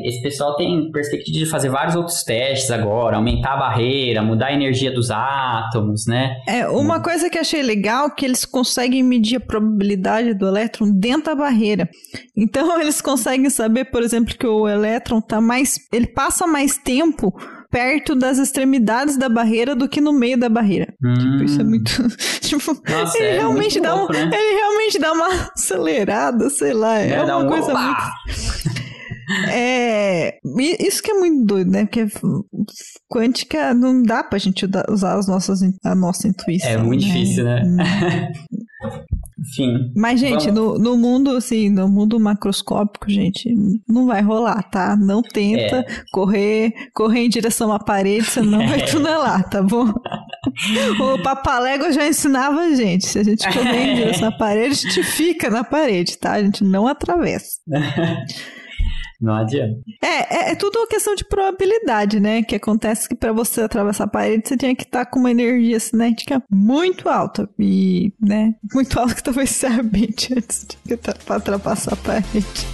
esse 0.05 0.21
pessoal 0.21 0.42
tem 0.55 0.91
perspectiva 0.91 1.39
de 1.39 1.45
fazer 1.45 1.69
vários 1.69 1.95
outros 1.95 2.23
testes 2.23 2.69
agora, 2.71 3.17
aumentar 3.17 3.53
a 3.53 3.57
barreira, 3.57 4.21
mudar 4.21 4.47
a 4.47 4.53
energia 4.53 4.91
dos 4.91 5.09
átomos, 5.09 6.05
né? 6.07 6.35
É, 6.47 6.67
uma 6.67 6.97
hum. 6.97 7.01
coisa 7.01 7.29
que 7.29 7.37
achei 7.37 7.63
legal 7.63 8.07
é 8.07 8.09
que 8.09 8.25
eles 8.25 8.45
conseguem 8.45 9.03
medir 9.03 9.37
a 9.37 9.39
probabilidade 9.39 10.33
do 10.33 10.47
elétron 10.47 10.91
dentro 10.91 11.25
da 11.25 11.35
barreira. 11.35 11.89
Então 12.35 12.79
eles 12.81 13.01
conseguem 13.01 13.49
saber, 13.49 13.85
por 13.85 14.03
exemplo, 14.03 14.35
que 14.37 14.47
o 14.47 14.67
elétron 14.67 15.21
tá 15.21 15.39
mais, 15.41 15.79
ele 15.91 16.07
passa 16.07 16.45
mais 16.45 16.77
tempo 16.77 17.33
perto 17.73 18.13
das 18.13 18.37
extremidades 18.37 19.17
da 19.17 19.27
barreira 19.27 19.75
do 19.75 19.89
que 19.89 19.99
no 19.99 20.13
meio 20.13 20.37
da 20.37 20.47
barreira. 20.47 20.93
Hum. 21.03 21.13
Tipo, 21.15 21.43
isso 21.43 21.59
é 21.59 21.63
muito. 21.63 21.91
tipo, 22.39 22.77
Nossa, 22.87 23.17
ele, 23.17 23.27
é 23.27 23.37
realmente 23.39 23.81
dá 23.81 23.95
louco, 23.95 24.13
um, 24.13 24.15
né? 24.15 24.29
ele 24.31 24.59
realmente 24.59 24.99
dá 24.99 25.11
uma 25.11 25.27
acelerada, 25.57 26.49
sei 26.51 26.71
lá. 26.71 26.99
É, 26.99 27.13
é 27.13 27.23
uma 27.23 27.37
um 27.37 27.47
coisa 27.47 27.71
opa! 27.71 28.11
muito. 28.27 28.92
É, 29.49 30.37
isso 30.79 31.01
que 31.01 31.11
é 31.11 31.13
muito 31.13 31.45
doido, 31.45 31.71
né? 31.71 31.85
Porque 31.85 32.07
quântica 33.09 33.73
não 33.73 34.01
dá 34.01 34.23
pra 34.23 34.39
gente 34.39 34.65
usar 34.89 35.17
as 35.17 35.27
nossas, 35.27 35.61
a 35.83 35.95
nossa 35.95 36.27
intuição. 36.27 36.69
É 36.69 36.77
muito 36.77 37.05
né? 37.05 37.13
difícil, 37.13 37.43
né? 37.43 37.63
Enfim. 39.39 39.91
Mas, 39.95 40.19
gente, 40.19 40.49
no, 40.51 40.77
no 40.77 40.95
mundo, 40.95 41.35
assim, 41.35 41.69
no 41.69 41.87
mundo 41.87 42.19
macroscópico, 42.19 43.09
gente, 43.09 43.53
não 43.87 44.07
vai 44.07 44.21
rolar, 44.21 44.63
tá? 44.69 44.95
Não 44.95 45.21
tenta 45.21 45.77
é. 45.77 45.85
correr, 46.11 46.73
correr 46.93 47.25
em 47.25 47.29
direção 47.29 47.71
à 47.71 47.79
parede, 47.79 48.25
você 48.25 48.41
não 48.41 48.65
vai 48.65 48.85
tunelar, 48.89 49.47
tá 49.49 49.61
bom? 49.61 49.93
o 50.99 51.21
Papalégua 51.21 51.91
já 51.91 52.07
ensinava 52.07 52.61
a 52.61 52.75
gente. 52.75 53.05
Se 53.05 53.19
a 53.19 53.23
gente 53.23 53.45
correr 53.51 53.91
em 53.91 53.95
direção 53.95 54.29
à 54.29 54.31
parede, 54.31 54.75
a 54.75 54.89
gente 54.89 55.03
fica 55.03 55.49
na 55.49 55.63
parede, 55.63 56.17
tá? 56.17 56.33
A 56.33 56.43
gente 56.43 56.63
não 56.63 56.87
atravessa. 56.87 57.59
Não 59.23 59.35
adianta. 59.35 59.79
É, 60.01 60.49
é, 60.49 60.51
é, 60.51 60.55
tudo 60.55 60.79
uma 60.79 60.87
questão 60.87 61.15
de 61.15 61.23
probabilidade, 61.23 62.19
né? 62.19 62.43
Que 62.43 62.55
acontece 62.55 63.07
que 63.07 63.15
para 63.15 63.31
você 63.31 63.61
atravessar 63.61 64.03
a 64.03 64.07
parede, 64.07 64.49
você 64.49 64.57
tinha 64.57 64.75
que 64.75 64.83
estar 64.83 65.05
tá 65.05 65.09
com 65.09 65.17
uma 65.17 65.31
energia 65.31 65.79
cinética 65.79 66.43
muito 66.51 67.07
alta. 67.07 67.49
E, 67.57 68.11
né? 68.21 68.53
Muito 68.73 68.99
alta 68.99 69.15
que 69.15 69.23
talvez 69.23 69.49
se 69.49 69.63
arrebente 69.65 70.33
antes 70.37 70.67
de 70.83 70.93
ultrapassar 70.93 71.93
a 71.93 71.95
parede. 71.95 72.67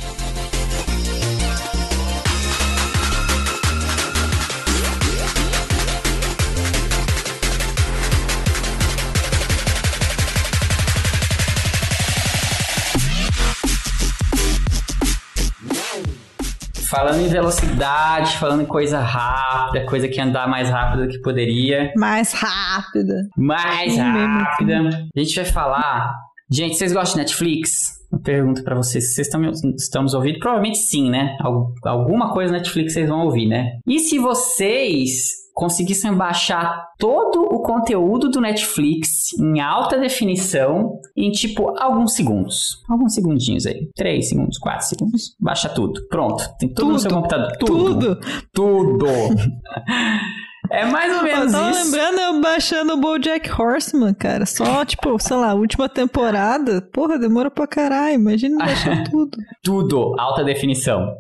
Falando 16.89 17.21
em 17.21 17.27
velocidade, 17.27 18.35
falando 18.37 18.63
em 18.63 18.65
coisa 18.65 18.99
rápida, 18.99 19.85
coisa 19.85 20.07
que 20.07 20.19
andar 20.19 20.47
mais 20.47 20.71
rápido 20.71 21.03
do 21.03 21.09
que 21.09 21.19
poderia. 21.19 21.93
Mais 21.95 22.33
rápida. 22.33 23.29
Mais 23.37 23.95
rápida. 23.95 25.07
A 25.15 25.19
gente 25.19 25.35
vai 25.35 25.45
falar. 25.45 26.15
Gente, 26.49 26.75
vocês 26.75 26.91
gostam 26.91 27.17
de 27.17 27.19
Netflix? 27.19 27.99
Uma 28.11 28.19
pergunta 28.19 28.63
para 28.63 28.75
vocês. 28.75 29.13
Vocês 29.13 29.27
estão, 29.27 29.39
estão 29.77 30.01
nos 30.01 30.15
ouvindo? 30.15 30.39
Provavelmente 30.39 30.79
sim, 30.79 31.11
né? 31.11 31.37
Alguma 31.85 32.33
coisa 32.33 32.51
Netflix 32.51 32.93
vocês 32.93 33.07
vão 33.07 33.25
ouvir, 33.25 33.47
né? 33.47 33.77
E 33.85 33.99
se 33.99 34.17
vocês 34.17 35.38
conseguissem 35.59 36.13
baixar 36.13 36.85
todo 36.97 37.41
o 37.43 37.61
conteúdo 37.61 38.29
do 38.29 38.39
Netflix 38.39 39.33
em 39.37 39.59
alta 39.59 39.99
definição 39.99 40.93
em 41.17 41.29
tipo 41.31 41.77
alguns 41.77 42.13
segundos. 42.13 42.81
Alguns 42.89 43.13
segundinhos 43.13 43.65
aí. 43.65 43.89
3 43.93 44.29
segundos, 44.29 44.57
4 44.57 44.87
segundos. 44.87 45.35
Baixa 45.37 45.67
tudo. 45.67 46.07
Pronto. 46.07 46.45
Tem 46.57 46.69
tudo, 46.69 46.75
tudo 46.75 46.93
no 46.93 46.99
seu 46.99 47.11
computador. 47.11 47.51
Tudo. 47.57 48.19
Tudo. 48.53 49.05
É 50.71 50.85
mais 50.85 51.15
ou 51.15 51.23
menos 51.23 51.45
eu 51.45 51.59
tava 51.59 51.71
isso. 51.71 51.83
lembrando 51.85 52.19
eu 52.19 52.41
baixando 52.41 52.93
o 52.93 52.97
BoJack 52.97 53.49
Horseman, 53.59 54.13
cara. 54.13 54.45
Só, 54.45 54.85
tipo, 54.85 55.17
sei 55.17 55.35
lá, 55.35 55.53
última 55.55 55.89
temporada. 55.89 56.79
Porra, 56.93 57.17
demora 57.17 57.49
pra 57.49 57.65
caralho. 57.65 58.13
Imagina 58.13 58.57
baixar 58.57 59.03
tudo. 59.09 59.35
Tudo. 59.63 60.15
Alta 60.19 60.43
definição. 60.43 61.11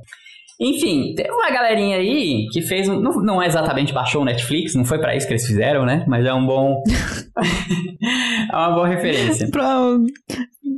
Enfim, 0.59 1.13
tem 1.15 1.31
uma 1.31 1.49
galerinha 1.49 1.97
aí 1.97 2.47
que 2.51 2.61
fez. 2.61 2.87
Não, 2.87 2.99
não 2.99 3.41
exatamente 3.41 3.93
baixou 3.93 4.23
o 4.23 4.25
Netflix, 4.25 4.75
não 4.75 4.83
foi 4.83 4.99
para 4.99 5.15
isso 5.15 5.25
que 5.25 5.33
eles 5.33 5.47
fizeram, 5.47 5.85
né? 5.85 6.03
Mas 6.05 6.25
é 6.25 6.33
um 6.33 6.45
bom. 6.45 6.83
é 8.51 8.55
uma 8.55 8.71
boa 8.71 8.87
referência. 8.87 9.49
pra... 9.49 9.97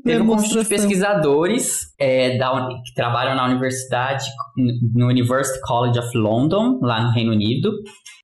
Teve 0.04 0.22
um 0.22 0.28
conjunto 0.28 0.64
de 0.64 0.70
pesquisadores 0.70 1.94
é, 2.00 2.38
da, 2.38 2.68
que 2.84 2.94
trabalham 2.96 3.36
na 3.36 3.46
universidade, 3.46 4.26
no 4.96 5.08
University 5.10 5.60
College 5.62 6.00
of 6.00 6.18
London, 6.18 6.80
lá 6.82 7.04
no 7.04 7.12
Reino 7.12 7.32
Unido, 7.32 7.72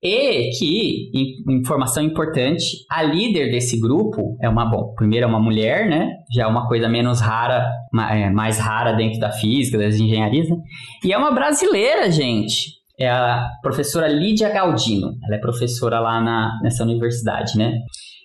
e 0.02 0.50
que, 0.56 1.10
informação 1.48 2.02
importante, 2.02 2.64
a 2.90 3.02
líder 3.02 3.50
desse 3.50 3.80
grupo 3.80 4.36
é 4.40 4.48
uma, 4.48 4.64
bom, 4.64 4.94
primeiro 4.94 5.26
é 5.26 5.28
uma 5.28 5.40
mulher, 5.40 5.88
né? 5.88 6.10
Já 6.32 6.44
é 6.44 6.46
uma 6.46 6.68
coisa 6.68 6.88
menos 6.88 7.20
rara, 7.20 7.68
é, 8.10 8.30
mais 8.30 8.58
rara 8.58 8.92
dentro 8.92 9.18
da 9.18 9.30
física, 9.32 9.78
das 9.78 9.96
engenharias, 9.96 10.48
né? 10.48 10.56
E 11.04 11.12
é 11.12 11.18
uma 11.18 11.32
brasileira, 11.32 12.10
gente. 12.10 12.78
É 12.98 13.08
a 13.08 13.48
professora 13.62 14.08
Lídia 14.08 14.50
Galdino. 14.50 15.14
Ela 15.24 15.36
é 15.36 15.38
professora 15.38 16.00
lá 16.00 16.20
na, 16.20 16.58
nessa 16.62 16.82
universidade, 16.84 17.56
né? 17.56 17.78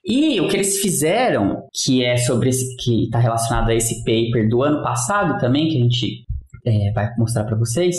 E 0.06 0.42
o 0.42 0.50
que 0.50 0.58
eles 0.58 0.80
fizeram, 0.80 1.64
que 1.74 2.04
é 2.04 2.18
sobre 2.18 2.50
esse, 2.50 2.76
que 2.84 3.06
está 3.06 3.20
relacionado 3.20 3.70
a 3.70 3.74
esse 3.74 4.04
paper 4.04 4.50
do 4.50 4.62
ano 4.62 4.84
passado 4.84 5.40
também, 5.40 5.70
que 5.70 5.78
a 5.78 5.82
gente 5.82 6.26
é, 6.66 6.92
vai 6.92 7.10
mostrar 7.18 7.46
para 7.46 7.58
vocês, 7.58 7.98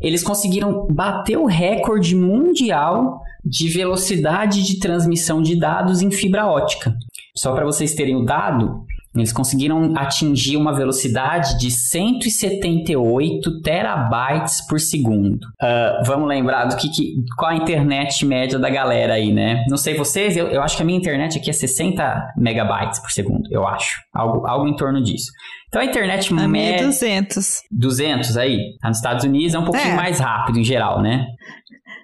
eles 0.00 0.22
conseguiram 0.22 0.86
bater 0.90 1.36
o 1.36 1.46
recorde 1.46 2.14
mundial 2.14 3.20
de 3.44 3.68
velocidade 3.68 4.62
de 4.62 4.78
transmissão 4.78 5.42
de 5.42 5.58
dados 5.58 6.02
em 6.02 6.10
fibra 6.10 6.46
ótica. 6.46 6.94
Só 7.34 7.52
para 7.52 7.64
vocês 7.64 7.94
terem 7.94 8.16
o 8.16 8.24
dado, 8.24 8.84
eles 9.14 9.32
conseguiram 9.32 9.94
atingir 9.96 10.56
uma 10.56 10.74
velocidade 10.74 11.58
de 11.58 11.70
178 11.70 13.60
terabytes 13.62 14.66
por 14.66 14.78
segundo. 14.78 15.44
Uh, 15.60 16.04
vamos 16.06 16.28
lembrar 16.28 16.66
do 16.66 16.76
que, 16.76 16.88
que, 16.90 17.14
qual 17.36 17.50
a 17.50 17.56
internet 17.56 18.24
média 18.24 18.58
da 18.58 18.68
galera 18.68 19.14
aí, 19.14 19.32
né? 19.32 19.64
Não 19.68 19.76
sei 19.76 19.94
vocês, 19.94 20.36
eu, 20.36 20.48
eu 20.48 20.62
acho 20.62 20.76
que 20.76 20.82
a 20.82 20.86
minha 20.86 20.98
internet 20.98 21.38
aqui 21.38 21.50
é 21.50 21.52
60 21.52 22.34
megabytes 22.36 23.00
por 23.00 23.10
segundo, 23.10 23.48
eu 23.50 23.66
acho. 23.66 24.00
Algo, 24.14 24.46
algo 24.46 24.68
em 24.68 24.76
torno 24.76 25.02
disso. 25.02 25.30
Então 25.68 25.82
a 25.82 25.84
internet 25.84 26.32
a 26.32 26.48
média... 26.48 26.86
200. 26.86 27.62
200 27.70 28.36
aí. 28.36 28.58
Tá 28.80 28.88
nos 28.88 28.98
Estados 28.98 29.24
Unidos 29.24 29.54
é 29.54 29.58
um 29.58 29.64
pouquinho 29.64 29.92
é. 29.92 29.96
mais 29.96 30.18
rápido 30.18 30.58
em 30.58 30.64
geral, 30.64 31.02
né? 31.02 31.26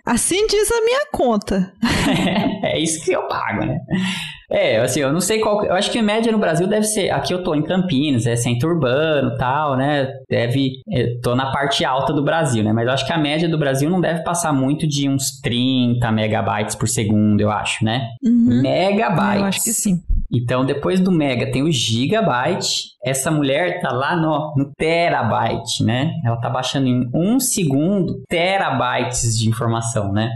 Assim 0.06 0.46
diz 0.46 0.70
a 0.70 0.84
minha 0.84 1.06
conta. 1.10 1.72
é 2.62 2.78
isso 2.78 3.02
que 3.02 3.12
eu 3.12 3.26
pago, 3.26 3.64
né? 3.64 3.78
É, 4.50 4.78
assim, 4.78 5.00
eu 5.00 5.12
não 5.12 5.20
sei 5.20 5.40
qual. 5.40 5.64
Eu 5.64 5.74
acho 5.74 5.90
que 5.90 5.98
a 5.98 6.02
média 6.02 6.30
no 6.30 6.38
Brasil 6.38 6.66
deve 6.66 6.84
ser. 6.84 7.10
Aqui 7.10 7.32
eu 7.32 7.42
tô 7.42 7.54
em 7.54 7.62
Campinas, 7.62 8.26
é 8.26 8.36
centro 8.36 8.70
urbano 8.70 9.36
tal, 9.36 9.76
né? 9.76 10.08
Deve. 10.28 10.82
Eu 10.88 11.20
tô 11.20 11.34
na 11.34 11.50
parte 11.50 11.84
alta 11.84 12.12
do 12.12 12.22
Brasil, 12.22 12.62
né? 12.62 12.72
Mas 12.72 12.86
eu 12.86 12.92
acho 12.92 13.06
que 13.06 13.12
a 13.12 13.18
média 13.18 13.48
do 13.48 13.58
Brasil 13.58 13.88
não 13.88 14.00
deve 14.00 14.22
passar 14.22 14.52
muito 14.52 14.86
de 14.86 15.08
uns 15.08 15.40
30 15.40 16.10
megabytes 16.12 16.74
por 16.74 16.88
segundo, 16.88 17.40
eu 17.40 17.50
acho, 17.50 17.84
né? 17.84 18.08
Uhum. 18.22 18.60
Megabytes. 18.62 19.40
Eu 19.40 19.46
acho 19.46 19.64
que 19.64 19.72
sim. 19.72 20.02
Então, 20.32 20.64
depois 20.64 21.00
do 21.00 21.12
mega 21.12 21.50
tem 21.50 21.62
o 21.62 21.70
gigabyte. 21.70 22.94
Essa 23.04 23.30
mulher 23.30 23.80
tá 23.80 23.92
lá 23.92 24.16
no, 24.16 24.54
no 24.56 24.72
terabyte, 24.76 25.84
né? 25.84 26.10
Ela 26.24 26.36
tá 26.36 26.50
baixando 26.50 26.88
em 26.88 27.08
um 27.14 27.38
segundo 27.38 28.22
terabytes 28.28 29.38
de 29.38 29.48
informação, 29.48 30.12
né? 30.12 30.30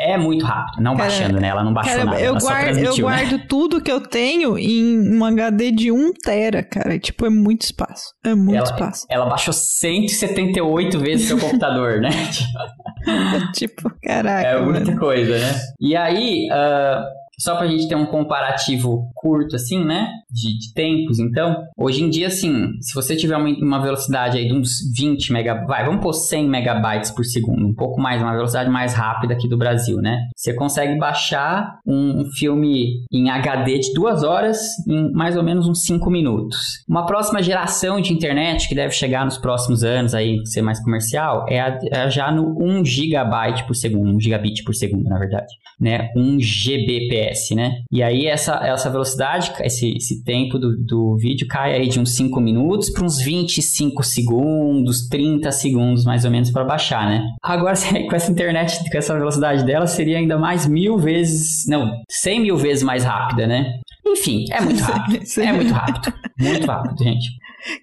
É 0.00 0.16
muito 0.16 0.44
rápido, 0.46 0.80
não 0.80 0.96
cara, 0.96 1.08
baixando, 1.08 1.40
né? 1.40 1.48
Ela 1.48 1.64
não 1.64 1.72
baixou 1.72 1.92
cara, 1.92 2.04
nada. 2.04 2.20
Eu, 2.20 2.36
guardo, 2.36 2.78
eu 2.78 2.94
né? 2.94 3.00
guardo 3.00 3.46
tudo 3.48 3.80
que 3.80 3.90
eu 3.90 4.00
tenho 4.00 4.56
em 4.56 5.16
um 5.16 5.24
HD 5.24 5.72
de 5.72 5.90
1 5.90 6.12
tera, 6.22 6.62
cara. 6.62 6.98
Tipo, 7.00 7.26
é 7.26 7.30
muito 7.30 7.62
espaço. 7.62 8.14
É 8.24 8.32
muito 8.32 8.56
ela, 8.56 8.64
espaço. 8.64 9.06
Ela 9.10 9.26
baixou 9.26 9.52
178 9.52 11.00
vezes 11.00 11.26
seu 11.26 11.38
computador, 11.38 12.00
né? 12.00 12.10
tipo, 13.54 13.90
caraca. 14.00 14.46
É 14.46 14.60
muita 14.60 14.84
mano. 14.84 15.00
coisa, 15.00 15.36
né? 15.36 15.60
E 15.80 15.96
aí, 15.96 16.48
uh, 16.52 17.04
só 17.38 17.54
para 17.54 17.66
a 17.66 17.68
gente 17.68 17.88
ter 17.88 17.94
um 17.94 18.06
comparativo 18.06 19.10
curto, 19.14 19.54
assim, 19.54 19.84
né? 19.84 20.08
De, 20.30 20.58
de, 20.58 20.74
tempos, 20.74 21.18
então. 21.18 21.56
Hoje 21.76 22.02
em 22.02 22.10
dia, 22.10 22.26
assim, 22.26 22.72
se 22.80 22.94
você 22.94 23.16
tiver 23.16 23.36
uma, 23.36 23.48
uma 23.48 23.80
velocidade 23.80 24.36
aí 24.36 24.48
de 24.48 24.52
uns 24.52 24.78
20 24.96 25.32
megabytes, 25.32 25.68
vai, 25.68 25.84
vamos 25.84 26.02
pôr 26.02 26.12
100 26.12 26.48
megabytes 26.48 27.10
por 27.10 27.24
segundo, 27.24 27.66
um 27.66 27.74
pouco 27.74 28.00
mais, 28.00 28.20
uma 28.20 28.32
velocidade 28.32 28.68
mais 28.68 28.92
rápida 28.94 29.34
aqui 29.34 29.48
do 29.48 29.56
Brasil, 29.56 29.98
né? 29.98 30.18
Você 30.36 30.52
consegue 30.54 30.98
baixar 30.98 31.78
um, 31.86 32.22
um 32.22 32.30
filme 32.32 33.04
em 33.12 33.30
HD 33.30 33.78
de 33.78 33.92
duas 33.94 34.22
horas 34.22 34.58
em 34.86 35.10
mais 35.12 35.36
ou 35.36 35.42
menos 35.42 35.66
uns 35.66 35.84
5 35.84 36.10
minutos. 36.10 36.84
Uma 36.88 37.06
próxima 37.06 37.42
geração 37.42 38.00
de 38.00 38.12
internet 38.12 38.68
que 38.68 38.74
deve 38.74 38.92
chegar 38.92 39.24
nos 39.24 39.38
próximos 39.38 39.84
anos 39.84 40.14
aí, 40.14 40.44
ser 40.44 40.62
mais 40.62 40.82
comercial, 40.82 41.46
é, 41.48 41.60
a, 41.60 41.78
é 41.92 42.10
já 42.10 42.32
no 42.32 42.56
1 42.60 42.84
gigabyte 42.84 43.64
por 43.66 43.74
segundo, 43.74 44.14
1 44.16 44.20
gigabit 44.20 44.64
por 44.64 44.74
segundo, 44.74 45.08
na 45.08 45.18
verdade, 45.18 45.52
né? 45.80 46.10
1 46.16 46.38
Gbps 46.38 47.27
né? 47.54 47.82
E 47.90 48.02
aí 48.02 48.26
essa, 48.26 48.54
essa 48.66 48.90
velocidade, 48.90 49.52
esse, 49.60 49.96
esse 49.96 50.22
tempo 50.24 50.58
do, 50.58 50.76
do 50.76 51.16
vídeo 51.16 51.46
cai 51.48 51.74
aí 51.74 51.88
de 51.88 52.00
uns 52.00 52.14
5 52.16 52.40
minutos 52.40 52.90
para 52.90 53.04
uns 53.04 53.20
25 53.20 54.02
segundos, 54.02 55.08
30 55.08 55.50
segundos 55.52 56.04
mais 56.04 56.24
ou 56.24 56.30
menos 56.30 56.50
para 56.50 56.64
baixar, 56.64 57.08
né? 57.08 57.22
Agora 57.42 57.74
com 58.08 58.16
essa 58.16 58.30
internet, 58.30 58.78
com 58.90 58.98
essa 58.98 59.16
velocidade 59.16 59.64
dela, 59.64 59.86
seria 59.86 60.18
ainda 60.18 60.38
mais 60.38 60.66
mil 60.66 60.98
vezes, 60.98 61.66
não, 61.68 61.90
100 62.10 62.40
mil 62.40 62.56
vezes 62.56 62.82
mais 62.82 63.04
rápida, 63.04 63.46
né? 63.46 63.78
Enfim, 64.06 64.44
é 64.50 64.60
muito 64.60 64.80
rápido. 64.82 65.20
é 65.38 65.52
muito 65.52 65.72
rápido. 65.72 66.14
Muito 66.40 66.66
rápido, 66.66 67.04
gente. 67.04 67.28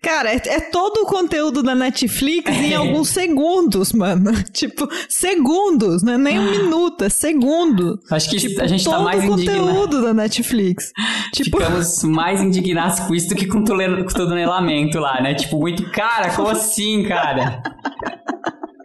Cara, 0.02 0.32
é, 0.32 0.42
é, 0.46 0.60
todo 0.60 1.04
o 1.04 1.06
conteúdo 1.06 1.62
da 1.62 1.76
Netflix 1.76 2.50
em 2.50 2.74
alguns 2.74 3.10
segundos, 3.10 3.94
mano. 3.94 4.32
Tipo, 4.56 4.88
segundos, 5.10 6.02
não 6.02 6.14
é 6.14 6.18
nem 6.18 6.40
um 6.40 6.50
minuto, 6.50 7.04
é 7.04 7.10
segundo. 7.10 8.00
Acho 8.10 8.30
que 8.30 8.38
tipo, 8.38 8.62
a 8.62 8.68
gente 8.68 8.86
tá 8.86 9.00
mais 9.00 9.24
indignado. 9.24 9.58
Todo 9.58 9.70
o 9.70 9.74
conteúdo 9.74 10.02
da 10.02 10.14
Netflix. 10.14 10.92
Tipo... 11.34 11.60
Ficamos 11.60 12.04
mais 12.06 12.42
indignados 12.42 13.00
com 13.02 13.14
isso 13.14 13.30
do 13.30 13.36
que 13.36 13.46
com 13.46 13.60
o 13.60 13.64
tunelamento 13.64 15.00
lá, 15.00 15.22
né? 15.22 15.34
Tipo, 15.34 15.60
muito, 15.60 15.90
cara, 15.92 16.30
como 16.36 16.50
assim, 16.50 17.04
cara? 17.04 17.62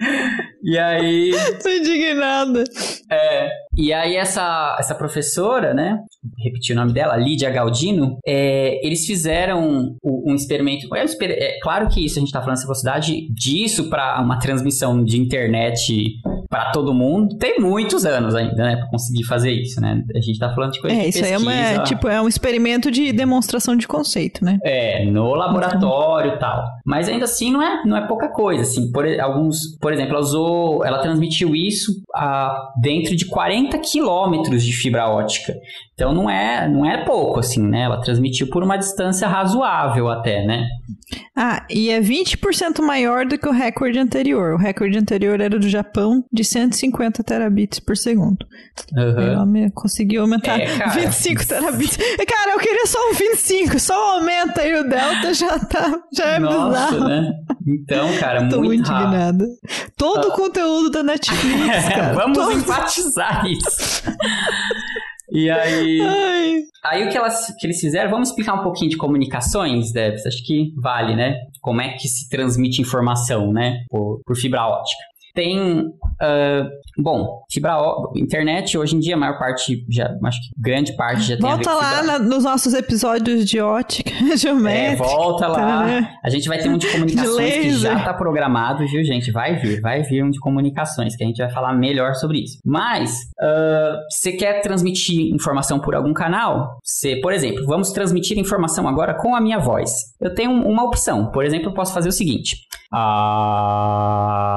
E 0.62 0.78
aí. 0.78 1.32
Tô 1.62 1.68
indignada. 1.68 2.64
É. 3.10 3.48
E 3.76 3.92
aí, 3.92 4.16
essa, 4.16 4.76
essa 4.78 4.94
professora, 4.94 5.72
né? 5.72 5.98
Repetir 6.38 6.76
o 6.76 6.78
nome 6.78 6.92
dela, 6.92 7.16
Lídia 7.16 7.50
Galdino, 7.50 8.18
é, 8.26 8.84
eles 8.86 9.06
fizeram 9.06 9.96
um, 10.04 10.30
um 10.32 10.34
experimento. 10.34 10.94
É, 10.94 11.04
é, 11.22 11.58
claro 11.60 11.88
que 11.88 12.04
isso, 12.04 12.18
a 12.18 12.20
gente 12.20 12.32
tá 12.32 12.40
falando 12.40 12.58
essa 12.58 12.66
velocidade 12.66 13.28
disso 13.32 13.88
para 13.88 14.20
uma 14.20 14.38
transmissão 14.38 15.02
de 15.02 15.18
internet 15.18 16.20
para 16.50 16.72
todo 16.72 16.92
mundo, 16.92 17.36
tem 17.38 17.60
muitos 17.60 18.04
anos 18.04 18.34
ainda, 18.34 18.56
né? 18.56 18.76
Pra 18.76 18.88
conseguir 18.88 19.22
fazer 19.24 19.52
isso, 19.52 19.80
né? 19.80 20.02
A 20.12 20.20
gente 20.20 20.36
tá 20.36 20.52
falando 20.52 20.72
de 20.72 20.80
coisa 20.80 20.96
É, 20.96 21.02
de 21.02 21.08
isso 21.10 21.18
é, 21.18 21.22
pesquisa, 21.22 21.42
uma, 21.42 21.54
é, 21.54 21.82
tipo, 21.84 22.08
é 22.08 22.20
um 22.20 22.26
experimento 22.26 22.90
de 22.90 23.12
demonstração 23.12 23.76
de 23.76 23.86
conceito, 23.86 24.44
né? 24.44 24.58
É, 24.64 25.04
no 25.04 25.32
laboratório 25.34 26.34
e 26.34 26.38
tal. 26.40 26.64
Mas 26.84 27.08
ainda 27.08 27.24
assim 27.24 27.52
não 27.52 27.62
é, 27.62 27.84
não 27.84 27.96
é 27.96 28.06
pouca 28.08 28.28
coisa, 28.28 28.62
assim. 28.62 28.90
Por 28.90 29.06
alguns, 29.20 29.78
por 29.80 29.92
exemplo, 29.92 30.10
ela 30.14 30.20
usou, 30.20 30.84
ela 30.84 30.98
transmitiu 30.98 31.54
isso 31.54 31.92
a, 32.16 32.52
dentro 32.80 33.14
de 33.14 33.26
40 33.26 33.78
quilômetros 33.78 34.64
de 34.64 34.72
fibra 34.72 35.08
ótica. 35.08 35.54
Então 36.00 36.14
não 36.14 36.30
é, 36.30 36.66
não 36.66 36.86
é 36.90 37.04
pouco, 37.04 37.40
assim, 37.40 37.62
né? 37.62 37.82
Ela 37.82 38.00
transmitiu 38.00 38.48
por 38.48 38.62
uma 38.62 38.78
distância 38.78 39.28
razoável 39.28 40.08
até, 40.08 40.46
né? 40.46 40.64
Ah, 41.36 41.66
e 41.68 41.90
é 41.90 42.00
20% 42.00 42.80
maior 42.80 43.26
do 43.26 43.36
que 43.36 43.46
o 43.46 43.52
recorde 43.52 43.98
anterior. 43.98 44.54
O 44.54 44.56
recorde 44.56 44.96
anterior 44.96 45.38
era 45.42 45.58
do 45.58 45.68
Japão, 45.68 46.24
de 46.32 46.42
150 46.42 47.22
terabits 47.22 47.80
por 47.80 47.98
segundo. 47.98 48.46
Aham. 48.96 49.20
Ela 49.32 49.44
me- 49.46 49.70
conseguiu 49.72 50.22
aumentar 50.22 50.58
É, 50.58 50.78
cara. 50.78 50.90
25 50.92 51.46
terabits. 51.46 51.96
Cara, 51.98 52.52
eu 52.52 52.58
queria 52.58 52.86
só 52.86 52.98
um 53.10 53.12
25, 53.14 53.78
só 53.78 54.16
aumenta 54.16 54.62
aí 54.62 54.74
o 54.80 54.88
delta 54.88 55.34
já 55.34 55.58
tá, 55.58 56.00
já 56.16 56.24
é 56.28 56.38
Nossa, 56.38 56.92
bizarro. 56.92 57.08
né? 57.08 57.30
Então, 57.66 58.08
cara, 58.18 58.48
Tô 58.48 58.56
muito 58.56 58.68
muito 58.68 58.90
indignada. 58.90 59.44
Todo 59.98 60.28
o 60.28 60.32
conteúdo 60.32 60.88
da 60.90 61.02
Netflix, 61.02 61.88
cara. 61.94 62.14
Vamos 62.14 62.38
todo... 62.38 62.52
enfatizar 62.52 63.44
isso. 63.46 64.02
E 65.32 65.50
aí, 65.50 66.00
Ai, 66.00 66.62
aí 66.84 67.06
o 67.06 67.10
que, 67.10 67.16
elas, 67.16 67.54
que 67.58 67.66
eles 67.66 67.80
fizeram, 67.80 68.10
vamos 68.10 68.30
explicar 68.30 68.54
um 68.54 68.62
pouquinho 68.62 68.90
de 68.90 68.96
comunicações, 68.96 69.92
Debs? 69.92 70.26
Acho 70.26 70.44
que 70.44 70.72
vale, 70.76 71.14
né? 71.14 71.36
Como 71.60 71.80
é 71.80 71.90
que 71.90 72.08
se 72.08 72.28
transmite 72.28 72.80
informação, 72.80 73.52
né? 73.52 73.84
Por, 73.88 74.20
por 74.24 74.36
fibra 74.36 74.66
ótica. 74.66 75.09
Tem, 75.34 75.84
ah, 76.20 76.66
bom, 76.98 77.42
fibra 77.50 77.76
internet 78.16 78.76
hoje 78.76 78.96
em 78.96 78.98
dia 79.00 79.14
a 79.14 79.18
maior 79.18 79.38
parte, 79.38 79.84
já, 79.88 80.10
acho 80.24 80.40
que 80.40 80.48
grande 80.60 80.94
parte 80.96 81.22
já 81.22 81.36
tem 81.36 81.46
a 81.48 81.56
ver 81.56 81.64
volta 81.64 81.74
lá 81.80 82.02
na- 82.02 82.18
nos 82.18 82.44
nossos 82.44 82.74
episódios 82.74 83.44
de 83.48 83.60
ótica 83.60 84.10
É, 84.32 84.36
geométrica. 84.36 85.04
volta 85.04 85.46
lá. 85.46 85.84
né? 85.86 86.12
A 86.24 86.28
gente 86.30 86.48
vai 86.48 86.58
ter 86.58 86.68
um 86.68 86.76
de 86.76 86.86
comunicações 86.90 87.52
que 87.54 87.60
laser. 87.68 87.92
já 87.92 88.04
tá 88.04 88.12
programado, 88.14 88.86
viu, 88.86 89.02
gente? 89.04 89.30
Vai 89.30 89.56
vir, 89.56 89.80
vai 89.80 90.02
vir 90.02 90.24
um 90.24 90.30
de 90.30 90.38
comunicações, 90.40 91.14
que 91.16 91.22
a 91.24 91.26
gente 91.26 91.38
vai 91.38 91.50
falar 91.50 91.72
melhor 91.74 92.14
sobre 92.14 92.38
isso. 92.42 92.58
Mas, 92.64 93.12
ah, 93.40 93.96
você 94.10 94.32
quer 94.32 94.60
transmitir 94.62 95.32
informação 95.32 95.78
por 95.78 95.94
algum 95.94 96.12
canal? 96.12 96.78
Você, 96.84 97.16
por 97.20 97.32
exemplo, 97.32 97.64
vamos 97.66 97.92
transmitir 97.92 98.36
informação 98.38 98.88
agora 98.88 99.14
com 99.14 99.34
a 99.34 99.40
minha 99.40 99.58
voz. 99.58 99.90
Eu 100.20 100.34
tenho 100.34 100.50
um- 100.50 100.68
uma 100.68 100.84
opção. 100.84 101.30
Por 101.30 101.44
exemplo, 101.44 101.68
eu 101.70 101.74
posso 101.74 101.94
fazer 101.94 102.08
o 102.08 102.12
seguinte. 102.12 102.56
Ah... 102.92 104.49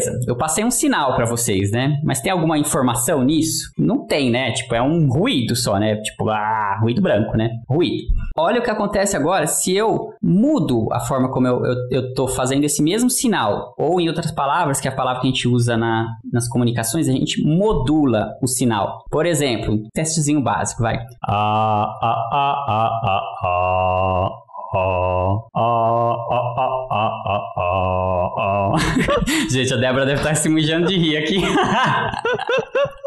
Beleza, 0.00 0.18
eu 0.26 0.36
passei 0.36 0.64
um 0.64 0.70
sinal 0.70 1.14
pra 1.14 1.26
vocês, 1.26 1.70
né? 1.70 1.98
Mas 2.02 2.20
tem 2.20 2.32
alguma 2.32 2.58
informação 2.58 3.22
nisso? 3.22 3.70
Não 3.78 4.06
tem, 4.06 4.30
né? 4.30 4.52
Tipo, 4.52 4.74
é 4.74 4.82
um 4.82 5.08
ruído 5.08 5.54
só, 5.54 5.78
né? 5.78 5.96
Tipo, 5.96 6.28
ah, 6.30 6.78
ruído 6.80 7.02
branco, 7.02 7.36
né? 7.36 7.50
Ruído. 7.68 8.08
Olha 8.36 8.60
o 8.60 8.62
que 8.62 8.70
acontece 8.70 9.16
agora 9.16 9.46
se 9.46 9.74
eu 9.74 10.14
mudo 10.22 10.88
a 10.92 11.00
forma 11.00 11.30
como 11.30 11.46
eu, 11.46 11.64
eu, 11.64 11.74
eu 11.90 12.14
tô 12.14 12.26
fazendo 12.26 12.64
esse 12.64 12.82
mesmo 12.82 13.10
sinal. 13.10 13.74
Ou, 13.78 14.00
em 14.00 14.08
outras 14.08 14.30
palavras, 14.30 14.80
que 14.80 14.88
é 14.88 14.90
a 14.90 14.94
palavra 14.94 15.20
que 15.20 15.28
a 15.28 15.30
gente 15.30 15.46
usa 15.46 15.76
na, 15.76 16.06
nas 16.32 16.48
comunicações, 16.48 17.08
a 17.08 17.12
gente 17.12 17.44
modula 17.44 18.28
o 18.42 18.46
sinal. 18.46 19.04
Por 19.10 19.26
exemplo, 19.26 19.82
testezinho 19.92 20.42
básico, 20.42 20.82
vai. 20.82 20.98
Ah, 21.22 21.98
ah, 22.02 22.28
ah, 22.32 22.64
ah, 22.68 23.00
ah, 23.04 23.20
ah. 23.44 24.49
Gente, 29.50 29.74
a 29.74 29.76
Débora 29.76 30.06
deve 30.06 30.20
estar 30.20 30.36
se 30.36 30.48
mijando 30.48 30.86
de 30.86 30.96
rir 30.96 31.16
aqui. 31.16 31.42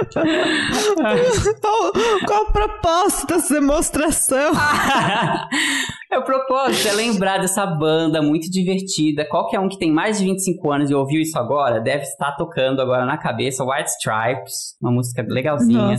Qual, 1.60 1.92
qual 2.26 2.42
o 2.44 2.52
propósito 2.52 3.26
dessa 3.28 3.54
demonstração? 3.54 4.52
é 6.10 6.18
o 6.18 6.24
propósito, 6.24 6.88
é 6.88 6.92
lembrar 6.92 7.38
dessa 7.38 7.66
banda 7.66 8.22
muito 8.22 8.50
divertida. 8.50 9.26
Qualquer 9.28 9.60
um 9.60 9.68
que 9.68 9.78
tem 9.78 9.92
mais 9.92 10.18
de 10.18 10.24
25 10.24 10.72
anos 10.72 10.90
e 10.90 10.94
ouviu 10.94 11.20
isso 11.20 11.38
agora, 11.38 11.80
deve 11.80 12.02
estar 12.02 12.32
tocando 12.32 12.80
agora 12.80 13.04
na 13.04 13.16
cabeça 13.16 13.64
White 13.64 13.90
Stripes, 13.90 14.76
uma 14.80 14.92
música 14.92 15.24
legalzinha. 15.28 15.94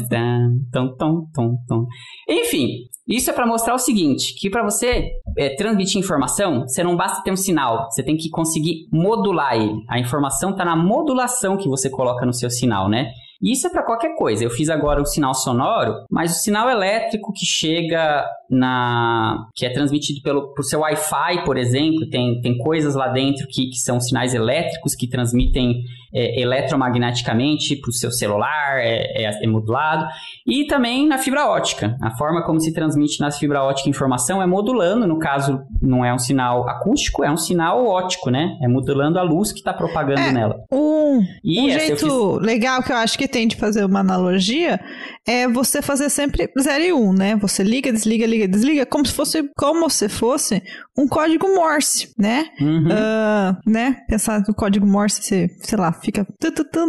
Tom, 0.72 0.96
tom, 0.98 1.26
tom, 1.34 1.56
tom. 1.68 1.86
Enfim, 2.28 2.68
isso 3.08 3.30
é 3.30 3.34
para 3.34 3.48
mostrar 3.48 3.74
o 3.74 3.80
seguinte, 3.80 4.34
que 4.40 4.50
para 4.50 4.64
você 4.64 5.10
é, 5.38 5.56
transmitir 5.56 6.00
informação, 6.00 6.62
você 6.62 6.84
não 6.84 6.96
basta 6.96 7.22
ter 7.24 7.32
um 7.32 7.36
sinal, 7.36 7.88
você 7.90 8.04
tem 8.04 8.16
que 8.16 8.30
conseguir 8.30 8.88
modular 8.92 9.56
ele. 9.56 9.74
A 9.90 10.00
informação 10.00 10.52
está 10.52 10.64
na 10.64 10.76
modulação 10.76 11.58
que 11.58 11.68
você 11.68 11.90
coloca 11.90 12.26
no 12.26 12.34
seu 12.34 12.50
sinal, 12.50 12.90
né? 12.90 13.12
Isso 13.42 13.68
é 13.68 13.70
para 13.70 13.84
qualquer 13.84 14.16
coisa. 14.16 14.44
Eu 14.44 14.50
fiz 14.50 14.70
agora 14.70 15.02
o 15.02 15.06
sinal 15.06 15.34
sonoro, 15.34 16.06
mas 16.10 16.32
o 16.32 16.40
sinal 16.40 16.70
elétrico 16.70 17.34
que 17.34 17.46
chega 17.46 18.26
na. 18.52 19.48
que 19.56 19.66
é 19.66 19.70
transmitido 19.70 20.22
pelo 20.22 20.54
pro 20.54 20.64
seu 20.64 20.82
Wi-Fi, 20.82 21.44
por 21.46 21.58
exemplo, 21.58 22.10
tem, 22.10 22.42
tem 22.42 22.58
coisas 22.58 22.94
lá 22.96 23.08
dentro 23.08 23.48
que, 23.48 23.70
que 23.70 23.78
são 23.78 24.00
sinais 24.00 24.34
elétricos 24.34 24.94
que 24.94 25.08
transmitem 25.08 25.82
é, 26.14 26.42
eletromagneticamente 26.42 27.78
para 27.78 27.90
o 27.90 27.94
seu 27.94 28.12
celular, 28.12 28.80
é, 28.80 29.24
é, 29.24 29.44
é 29.44 29.48
modulado. 29.48 30.06
E 30.46 30.66
também 30.68 31.08
na 31.08 31.18
fibra 31.18 31.48
ótica. 31.48 31.96
A 32.02 32.16
forma 32.18 32.44
como 32.46 32.60
se 32.60 32.74
transmite 32.74 33.20
na 33.20 33.32
fibra 33.32 33.64
ótica 33.64 33.90
informação 33.90 34.42
é 34.42 34.46
modulando, 34.46 35.08
no 35.08 35.18
caso, 35.18 35.62
não 35.82 36.04
é 36.04 36.14
um 36.14 36.20
sinal 36.20 36.68
acústico, 36.68 37.24
é 37.24 37.32
um 37.32 37.38
sinal 37.38 37.86
ótico, 37.86 38.30
né? 38.30 38.58
É 38.62 38.68
modulando 38.68 39.20
a 39.20 39.24
luz 39.24 39.52
que 39.52 39.60
está 39.60 39.74
propagando 39.74 40.20
É. 40.20 40.32
nela. 40.32 40.56
Um, 40.72 41.22
E 41.44 41.60
um 41.62 41.70
jeito 41.70 42.40
legal 42.40 42.84
que 42.84 42.92
eu 42.92 42.96
acho 42.98 43.18
que 43.18 43.28
tem 43.28 43.48
de 43.48 43.56
fazer 43.56 43.86
uma 43.86 44.00
analogia 44.00 44.80
é 45.28 45.48
você 45.48 45.82
fazer 45.82 46.10
sempre 46.10 46.50
0 46.60 46.84
e 46.84 46.94
1, 46.94 46.98
um, 46.98 47.14
né? 47.14 47.36
Você 47.38 47.64
liga, 47.64 47.92
desliga, 47.92 48.26
liga, 48.26 48.41
desliga, 48.48 48.86
como 48.86 49.06
se 49.06 49.14
fosse 49.14 49.50
como 49.56 49.90
se 49.90 50.10
fosse 50.10 50.62
um 50.98 51.08
código 51.08 51.48
Morse, 51.56 52.14
né? 52.18 52.50
Uhum. 52.60 52.88
Ah, 52.92 53.58
né? 53.66 53.98
Pensar 54.08 54.44
no 54.48 54.54
código 54.54 54.86
Morse, 54.86 55.22
você, 55.24 55.50
sei 55.62 55.78
lá, 55.78 55.92
fica 55.94 56.26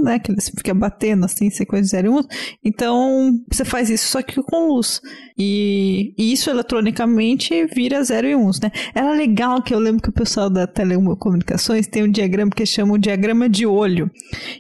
né? 0.03 0.19
Que 0.19 0.33
ele 0.33 0.41
fica 0.41 0.75
batendo 0.75 1.25
assim, 1.25 1.51
sequência 1.51 1.83
de 1.83 1.91
0 1.91 2.07
e 2.07 2.11
1. 2.11 2.17
Um. 2.17 2.23
Então, 2.65 3.33
você 3.51 3.65
faz 3.65 3.91
isso 3.91 4.09
só 4.09 4.23
que 4.23 4.43
com 4.43 4.69
luz. 4.69 5.01
E, 5.39 6.15
e 6.19 6.33
isso 6.33 6.51
eletronicamente 6.51 7.67
vira 7.67 8.03
0 8.03 8.29
e 8.29 8.37
1, 8.37 8.47
uns, 8.47 8.61
né? 8.61 8.71
Era 8.95 9.13
legal 9.13 9.63
que 9.63 9.75
eu 9.75 9.79
lembro 9.79 10.03
que 10.03 10.11
o 10.11 10.13
pessoal 10.13 10.51
da 10.51 10.67
telecomunicações 10.67 11.87
tem 11.87 12.05
um 12.05 12.11
diagrama 12.11 12.51
que 12.51 12.67
chama 12.67 12.95
o 12.95 12.99
diagrama 12.99 13.49
de 13.49 13.67
olho, 13.67 14.11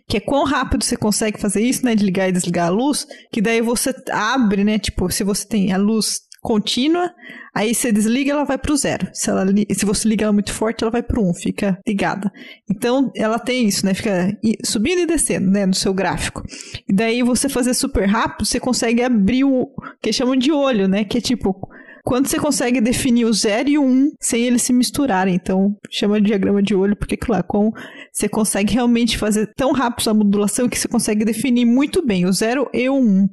que 0.09 0.16
é 0.16 0.20
quão 0.20 0.45
rápido 0.45 0.84
você 0.84 0.97
consegue 0.97 1.40
fazer 1.40 1.62
isso, 1.62 1.84
né? 1.84 1.95
De 1.95 2.05
ligar 2.05 2.28
e 2.28 2.32
desligar 2.32 2.68
a 2.68 2.70
luz, 2.70 3.07
que 3.32 3.40
daí 3.40 3.61
você 3.61 3.95
abre, 4.11 4.64
né? 4.64 4.78
Tipo, 4.78 5.11
se 5.11 5.24
você 5.24 5.47
tem 5.47 5.72
a 5.72 5.76
luz 5.76 6.20
contínua, 6.43 7.14
aí 7.55 7.72
você 7.72 7.93
desliga, 7.93 8.32
ela 8.32 8.45
vai 8.45 8.59
pro 8.59 8.76
zero. 8.76 9.09
Se, 9.12 9.30
ela, 9.30 9.47
se 9.47 9.86
você 9.86 10.09
liga 10.09 10.24
ela 10.24 10.32
muito 10.32 10.53
forte, 10.53 10.82
ela 10.82 10.90
vai 10.90 11.03
pro 11.03 11.22
um, 11.22 11.32
fica 11.32 11.78
ligada. 11.86 12.30
Então, 12.68 13.12
ela 13.14 13.38
tem 13.38 13.66
isso, 13.66 13.86
né? 13.86 13.95
Fica 13.95 14.36
subindo 14.64 15.01
e 15.01 15.07
descendo, 15.07 15.51
né? 15.51 15.64
No 15.64 15.74
seu 15.74 15.95
gráfico. 15.95 16.43
E 16.88 16.93
daí 16.93 17.22
você 17.22 17.49
fazer 17.49 17.72
super 17.74 18.07
rápido, 18.07 18.45
você 18.45 18.59
consegue 18.59 19.03
abrir 19.03 19.45
o 19.45 19.70
que 20.03 20.12
chamam 20.12 20.36
de 20.36 20.51
olho, 20.51 20.88
né? 20.88 21.05
Que 21.05 21.18
é 21.18 21.20
tipo, 21.20 21.57
quando 22.05 22.26
você 22.26 22.38
consegue 22.38 22.80
definir 22.80 23.24
o 23.24 23.32
0 23.32 23.68
e 23.70 23.78
o 23.78 23.82
1 23.82 23.86
um, 23.86 24.11
sem 24.20 24.43
eles 24.43 24.62
se 24.62 24.72
misturarem. 24.72 25.36
Então, 25.36 25.76
chama 25.88 26.20
de 26.20 26.26
diagrama 26.26 26.61
de 26.61 26.74
olho, 26.74 26.97
porque, 26.97 27.16
claro, 27.16 27.45
com, 27.45 27.70
você 28.12 28.28
consegue 28.28 28.74
realmente 28.74 29.16
fazer 29.16 29.53
tão 29.55 29.70
rápido 29.70 30.11
a 30.11 30.14
modulação 30.14 30.68
que 30.68 30.76
você 30.78 30.88
consegue 30.88 31.24
definir 31.24 31.64
muito 31.64 32.05
bem 32.05 32.26
o 32.26 32.32
0 32.32 32.68
e 32.74 32.88
o 32.88 32.95
1 32.95 32.99
um 32.99 33.28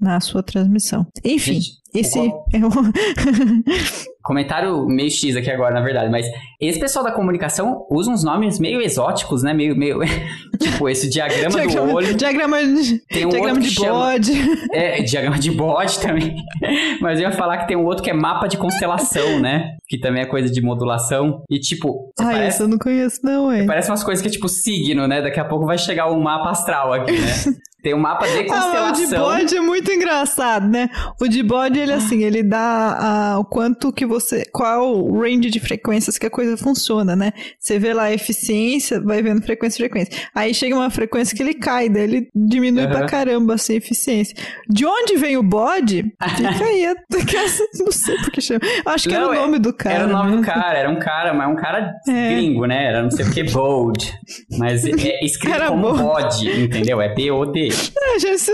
na 0.00 0.20
sua 0.20 0.42
transmissão. 0.42 1.06
Enfim, 1.24 1.54
Gente, 1.54 1.78
esse 1.94 2.18
é 2.18 2.22
o... 2.22 2.70
Comentário 4.22 4.84
meio 4.86 5.10
X 5.10 5.36
aqui 5.36 5.50
agora, 5.50 5.72
na 5.72 5.80
verdade, 5.80 6.10
mas 6.10 6.26
esse 6.60 6.78
pessoal 6.78 7.02
da 7.02 7.12
comunicação 7.12 7.86
usa 7.90 8.10
uns 8.10 8.22
nomes 8.22 8.58
meio 8.58 8.78
exóticos, 8.82 9.42
né? 9.42 9.54
Meio. 9.54 9.74
meio... 9.74 10.00
tipo, 10.60 10.86
esse 10.86 11.08
diagrama, 11.08 11.66
do 11.66 11.94
olho. 11.94 12.14
diagrama 12.14 12.62
de, 12.62 12.98
Tem 13.06 13.24
um 13.24 13.30
diagrama 13.30 13.58
de 13.58 13.68
que 13.68 13.74
chama- 13.74 14.12
bode. 14.12 14.32
É, 14.70 15.02
diagrama 15.02 15.38
de 15.38 15.50
bode 15.50 15.98
também. 16.00 16.36
Mas 17.00 17.18
eu 17.18 17.28
ia 17.28 17.32
falar 17.32 17.58
que 17.58 17.68
tem 17.68 17.76
um 17.76 17.86
outro 17.86 18.04
que 18.04 18.10
é 18.10 18.14
mapa 18.14 18.46
de 18.46 18.58
constelação, 18.58 19.40
né? 19.40 19.76
Que 19.88 19.98
também 19.98 20.22
é 20.22 20.26
coisa 20.26 20.52
de 20.52 20.60
modulação. 20.60 21.42
E 21.48 21.58
tipo, 21.58 22.12
Ai, 22.20 22.34
parece, 22.34 22.48
esse 22.48 22.62
eu 22.64 22.68
não 22.68 22.78
conheço, 22.78 23.20
não, 23.24 23.50
é. 23.50 23.64
parece 23.64 23.90
umas 23.90 24.04
coisas 24.04 24.20
que 24.20 24.28
é 24.28 24.30
tipo 24.30 24.48
signo, 24.48 25.08
né? 25.08 25.22
Daqui 25.22 25.40
a 25.40 25.44
pouco 25.44 25.64
vai 25.64 25.78
chegar 25.78 26.06
o 26.10 26.20
mapa 26.20 26.50
astral 26.50 26.92
aqui, 26.92 27.12
né? 27.12 27.32
Tem 27.82 27.94
um 27.94 27.98
mapa 27.98 28.26
de 28.26 28.44
constelação. 28.44 28.86
Ah, 28.86 28.90
o 28.90 28.92
de 28.92 29.06
bode 29.06 29.56
é 29.56 29.60
muito 29.60 29.90
engraçado, 29.92 30.68
né? 30.68 30.90
O 31.20 31.28
de 31.28 31.42
bode, 31.42 31.78
ele 31.78 31.92
assim, 31.92 32.24
ele 32.24 32.42
dá 32.42 33.36
uh, 33.36 33.40
o 33.40 33.44
quanto 33.44 33.92
que 33.92 34.04
você... 34.04 34.44
Qual 34.52 34.96
o 34.96 35.20
range 35.20 35.48
de 35.48 35.60
frequências 35.60 36.18
que 36.18 36.26
a 36.26 36.30
coisa 36.30 36.56
funciona, 36.56 37.14
né? 37.14 37.32
Você 37.58 37.78
vê 37.78 37.94
lá 37.94 38.04
a 38.04 38.12
eficiência, 38.12 39.00
vai 39.00 39.22
vendo 39.22 39.42
frequência 39.42 39.78
frequência. 39.78 40.28
Aí 40.34 40.52
chega 40.52 40.74
uma 40.74 40.90
frequência 40.90 41.36
que 41.36 41.42
ele 41.42 41.54
cai, 41.54 41.88
daí 41.88 42.02
ele 42.02 42.28
diminui 42.34 42.84
uhum. 42.84 42.90
pra 42.90 43.06
caramba, 43.06 43.54
assim, 43.54 43.74
a 43.74 43.76
eficiência. 43.76 44.36
De 44.68 44.84
onde 44.84 45.16
vem 45.16 45.36
o 45.36 45.42
bode? 45.42 46.04
Fica 46.36 46.64
aí. 46.64 46.94
não 47.78 47.92
sei 47.92 48.16
por 48.16 48.30
que 48.32 48.40
chama. 48.40 48.60
Acho 48.86 49.08
que 49.08 49.14
não, 49.14 49.32
era 49.32 49.40
o 49.40 49.46
nome 49.46 49.56
é, 49.56 49.60
do 49.60 49.72
cara. 49.72 49.94
Era 49.94 50.06
o 50.06 50.10
nome 50.10 50.30
né? 50.32 50.36
do 50.38 50.42
cara, 50.42 50.78
era 50.78 50.90
um 50.90 50.98
cara, 50.98 51.34
mas 51.34 51.48
um 51.48 51.56
cara 51.56 51.94
é. 52.08 52.34
gringo, 52.34 52.66
né? 52.66 52.86
Era 52.86 53.02
não 53.02 53.10
sei 53.10 53.24
o 53.24 53.30
que, 53.30 53.44
bold. 53.44 54.12
Mas 54.58 54.84
é 54.84 54.90
escrito 55.24 55.54
era 55.54 55.68
como 55.68 55.94
bode, 55.94 56.48
entendeu? 56.64 57.00
É 57.00 57.14
B-O-D. 57.14 57.67
É, 57.68 58.18
gente, 58.18 58.52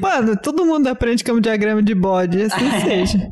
mano, 0.00 0.36
todo 0.36 0.64
mundo 0.64 0.86
aprende 0.86 1.24
como 1.24 1.40
diagrama 1.40 1.82
de 1.82 1.94
bode, 1.94 2.42
assim 2.42 2.70
seja. 2.80 3.30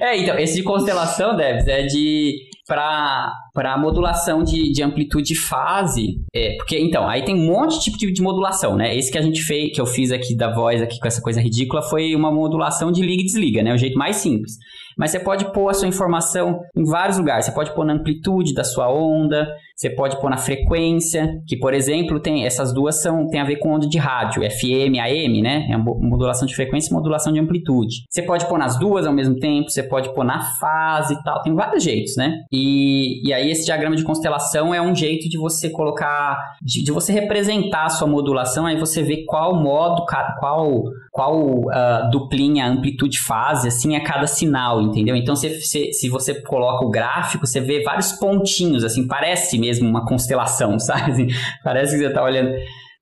É, 0.00 0.16
então, 0.18 0.38
esse 0.38 0.56
de 0.56 0.62
constelação, 0.62 1.36
Debs, 1.36 1.66
é 1.66 1.82
de 1.82 2.50
para 2.70 3.76
modulação 3.78 4.44
de, 4.44 4.70
de 4.70 4.82
amplitude 4.82 5.34
fase. 5.34 6.20
É, 6.34 6.54
porque, 6.56 6.78
então, 6.78 7.08
aí 7.08 7.24
tem 7.24 7.34
um 7.34 7.46
monte 7.46 7.78
de 7.78 7.84
tipo 7.84 7.98
de, 7.98 8.12
de, 8.12 8.22
modulação, 8.22 8.76
né? 8.76 8.96
Esse 8.96 9.10
que 9.10 9.18
a 9.18 9.22
gente 9.22 9.42
fez, 9.42 9.74
que 9.74 9.80
eu 9.80 9.86
fiz 9.86 10.12
aqui 10.12 10.36
da 10.36 10.54
voz, 10.54 10.80
aqui 10.80 11.00
com 11.00 11.08
essa 11.08 11.20
coisa 11.20 11.40
ridícula, 11.40 11.82
foi 11.82 12.14
uma 12.14 12.30
modulação 12.30 12.92
de 12.92 13.02
liga 13.02 13.22
e 13.22 13.26
desliga, 13.26 13.62
né? 13.62 13.74
O 13.74 13.78
jeito 13.78 13.98
mais 13.98 14.16
simples. 14.16 14.52
Mas 14.96 15.10
você 15.10 15.20
pode 15.20 15.52
pôr 15.52 15.68
a 15.68 15.74
sua 15.74 15.88
informação 15.88 16.60
em 16.76 16.84
vários 16.84 17.18
lugares. 17.18 17.46
Você 17.46 17.52
pode 17.52 17.74
pôr 17.74 17.84
na 17.84 17.94
amplitude 17.94 18.54
da 18.54 18.64
sua 18.64 18.92
onda, 18.92 19.46
você 19.80 19.88
pode 19.90 20.20
pôr 20.20 20.28
na 20.28 20.36
frequência, 20.36 21.40
que 21.46 21.56
por 21.56 21.72
exemplo, 21.72 22.20
tem 22.20 22.44
essas 22.44 22.72
duas 22.72 23.00
são 23.00 23.26
tem 23.28 23.40
a 23.40 23.44
ver 23.44 23.56
com 23.56 23.72
onda 23.72 23.88
de 23.88 23.98
rádio, 23.98 24.42
FM, 24.42 24.98
AM, 25.00 25.40
né? 25.40 25.68
É 25.70 25.76
modulação 25.76 26.46
de 26.46 26.54
frequência 26.54 26.90
e 26.90 26.92
modulação 26.92 27.32
de 27.32 27.40
amplitude. 27.40 28.04
Você 28.08 28.22
pode 28.22 28.46
pôr 28.46 28.58
nas 28.58 28.78
duas 28.78 29.06
ao 29.06 29.12
mesmo 29.12 29.38
tempo, 29.38 29.70
você 29.70 29.82
pode 29.82 30.12
pôr 30.14 30.24
na 30.24 30.42
fase 30.58 31.14
e 31.14 31.22
tal, 31.22 31.40
tem 31.42 31.54
vários 31.54 31.82
jeitos, 31.82 32.16
né? 32.16 32.40
E, 32.52 33.26
e 33.26 33.32
aí 33.32 33.50
esse 33.50 33.64
diagrama 33.64 33.96
de 33.96 34.04
constelação 34.04 34.74
é 34.74 34.82
um 34.82 34.94
jeito 34.94 35.28
de 35.28 35.38
você 35.38 35.70
colocar, 35.70 36.38
de, 36.60 36.82
de 36.82 36.92
você 36.92 37.12
representar 37.12 37.86
a 37.86 37.88
sua 37.88 38.06
modulação, 38.06 38.66
aí 38.66 38.78
você 38.78 39.02
vê 39.02 39.24
qual 39.24 39.54
modo, 39.54 40.04
qual 40.38 40.84
qual 41.20 41.38
uh, 41.38 42.10
duplinha 42.10 42.66
amplitude 42.66 43.20
fase, 43.20 43.68
assim, 43.68 43.94
a 43.94 44.02
cada 44.02 44.26
sinal, 44.26 44.80
entendeu? 44.80 45.14
Então, 45.14 45.36
se, 45.36 45.60
se, 45.60 45.92
se 45.92 46.08
você 46.08 46.40
coloca 46.40 46.82
o 46.82 46.88
gráfico, 46.88 47.46
você 47.46 47.60
vê 47.60 47.82
vários 47.82 48.12
pontinhos, 48.12 48.82
assim, 48.84 49.06
parece 49.06 49.58
mesmo 49.58 49.86
uma 49.86 50.06
constelação, 50.06 50.78
sabe? 50.80 51.12
Assim, 51.12 51.28
parece 51.62 51.92
que 51.92 51.98
você 51.98 52.06
está 52.06 52.24
olhando 52.24 52.52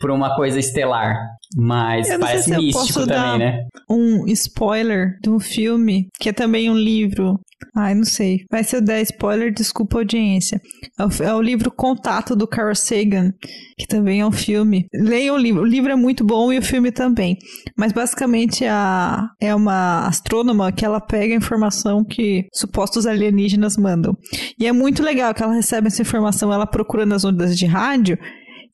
por 0.00 0.10
uma 0.10 0.34
coisa 0.34 0.58
estelar. 0.58 1.16
Mas 1.56 2.08
parece 2.18 2.50
se 2.50 2.56
místico 2.56 3.06
também, 3.06 3.38
né? 3.38 3.66
Um 3.88 4.26
spoiler 4.28 5.18
de 5.22 5.30
um 5.30 5.40
filme, 5.40 6.08
que 6.20 6.28
é 6.28 6.32
também 6.32 6.70
um 6.70 6.76
livro. 6.76 7.40
Ai, 7.74 7.94
não 7.94 8.04
sei. 8.04 8.44
Vai 8.50 8.62
ser 8.62 8.76
o 8.78 8.80
10 8.80 9.10
spoiler, 9.10 9.52
desculpa 9.52 9.96
a 9.96 10.00
audiência. 10.00 10.60
É 10.98 11.04
o, 11.04 11.08
é 11.24 11.34
o, 11.34 11.40
livro 11.40 11.70
Contato 11.70 12.36
do 12.36 12.46
Carl 12.46 12.74
Sagan, 12.74 13.32
que 13.76 13.86
também 13.86 14.20
é 14.20 14.26
um 14.26 14.32
filme. 14.32 14.86
Leiam 14.92 15.36
o 15.36 15.38
livro. 15.38 15.62
O 15.62 15.66
livro 15.66 15.90
é 15.90 15.96
muito 15.96 16.24
bom 16.24 16.52
e 16.52 16.58
o 16.58 16.62
filme 16.62 16.92
também. 16.92 17.36
Mas 17.76 17.92
basicamente 17.92 18.64
a, 18.64 19.28
é 19.40 19.54
uma 19.54 20.06
astrônoma 20.06 20.70
que 20.70 20.84
ela 20.84 21.00
pega 21.00 21.34
a 21.34 21.36
informação 21.36 22.04
que 22.04 22.46
supostos 22.52 23.06
alienígenas 23.06 23.76
mandam. 23.76 24.16
E 24.58 24.66
é 24.66 24.72
muito 24.72 25.02
legal 25.02 25.34
que 25.34 25.42
ela 25.42 25.54
recebe 25.54 25.88
essa 25.88 26.02
informação, 26.02 26.52
ela 26.52 26.66
procura 26.66 27.06
nas 27.06 27.24
ondas 27.24 27.56
de 27.58 27.66
rádio 27.66 28.18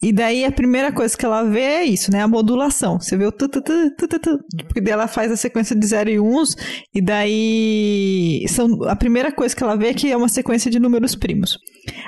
e 0.05 0.13
daí 0.13 0.45
a 0.45 0.53
primeira 0.53 0.93
coisa 0.93 1.17
que 1.17 1.25
ela 1.25 1.43
vê 1.45 1.63
é 1.63 1.85
isso, 1.85 2.13
né? 2.13 2.21
A 2.21 2.29
modulação. 2.29 3.01
Você 3.01 3.17
vê 3.17 3.25
o 3.25 3.33
tu, 3.33 3.49
tu, 3.49 3.63
tu, 3.63 3.91
tu, 3.97 4.07
tu, 4.07 4.19
tu 4.19 4.45
porque 4.67 4.83
daí 4.83 4.93
ela 4.93 5.09
faz 5.09 5.33
a 5.33 5.37
sequência 5.37 5.75
de 5.75 5.87
0 5.87 6.11
e 6.11 6.21
1 6.21 6.37
uns, 6.37 6.55
e 6.95 7.01
daí 7.01 8.45
são, 8.49 8.85
a 8.85 8.95
primeira 8.95 9.33
coisa 9.33 9.57
que 9.57 9.65
ela 9.65 9.77
vê 9.77 9.89
é 9.89 9.95
que 9.95 10.13
é 10.13 10.17
uma 10.17 10.29
sequência 10.29 10.71
de 10.71 10.79
números 10.79 11.15
primos. 11.15 11.57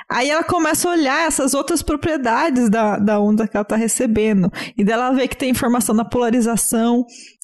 Aí 0.07 0.29
ela 0.29 0.43
começa 0.43 0.87
a 0.87 0.91
olhar 0.91 1.27
essas 1.27 1.55
outras 1.55 1.81
propriedades 1.81 2.69
da, 2.69 2.99
da 2.99 3.19
onda 3.19 3.47
que 3.47 3.57
ela 3.57 3.63
está 3.63 3.75
recebendo. 3.75 4.51
E 4.77 4.83
daí 4.83 4.93
ela 4.93 5.11
vê 5.11 5.27
que 5.27 5.35
tem 5.35 5.49
informação 5.49 5.95
na 5.95 6.05
polarização, 6.05 7.03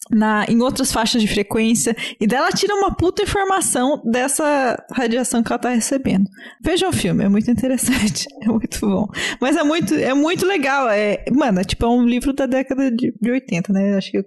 na, 0.10 0.46
em 0.50 0.62
outras 0.62 0.92
faixas 0.92 1.22
de 1.22 1.28
frequência, 1.28 1.96
e 2.20 2.28
dela 2.28 2.50
tira 2.50 2.76
uma 2.76 2.94
puta 2.94 3.24
informação 3.24 4.02
dessa 4.06 4.84
radiação 4.92 5.42
que 5.42 5.52
ela 5.52 5.60
tá 5.60 5.70
recebendo. 5.70 6.30
Veja 6.62 6.88
o 6.88 6.94
filme, 6.94 7.24
é 7.24 7.30
muito 7.30 7.50
interessante, 7.50 8.26
é 8.42 8.48
muito 8.48 8.80
bom. 8.82 9.08
Mas 9.40 9.56
é 9.56 9.64
muito, 9.64 9.94
é 9.94 10.14
muito 10.14 10.46
legal, 10.46 10.90
é, 10.90 11.24
mano, 11.32 11.60
é 11.60 11.64
tipo 11.64 11.86
é 11.86 11.90
um 11.90 12.06
livro 12.06 12.34
da 12.34 12.46
década 12.46 12.92
de, 12.92 13.14
de 13.20 13.32
80, 13.32 13.72
né? 13.72 13.96
Acho 13.96 14.12
que 14.12 14.24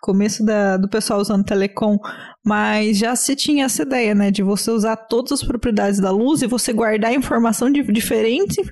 começo 0.00 0.44
da, 0.44 0.76
do 0.76 0.88
pessoal 0.88 1.20
usando 1.20 1.44
telecom, 1.44 1.98
mas 2.44 2.98
já 2.98 3.14
se 3.14 3.36
tinha 3.36 3.66
essa 3.66 3.82
ideia, 3.82 4.14
né, 4.14 4.30
de 4.30 4.42
você 4.42 4.70
usar 4.70 4.96
todas 4.96 5.32
as 5.32 5.42
propriedades 5.42 6.00
da 6.00 6.10
luz 6.10 6.42
e 6.42 6.46
você 6.46 6.72
guardar 6.72 7.12
informação 7.12 7.70
de 7.70 7.82
diferentes 7.92 8.66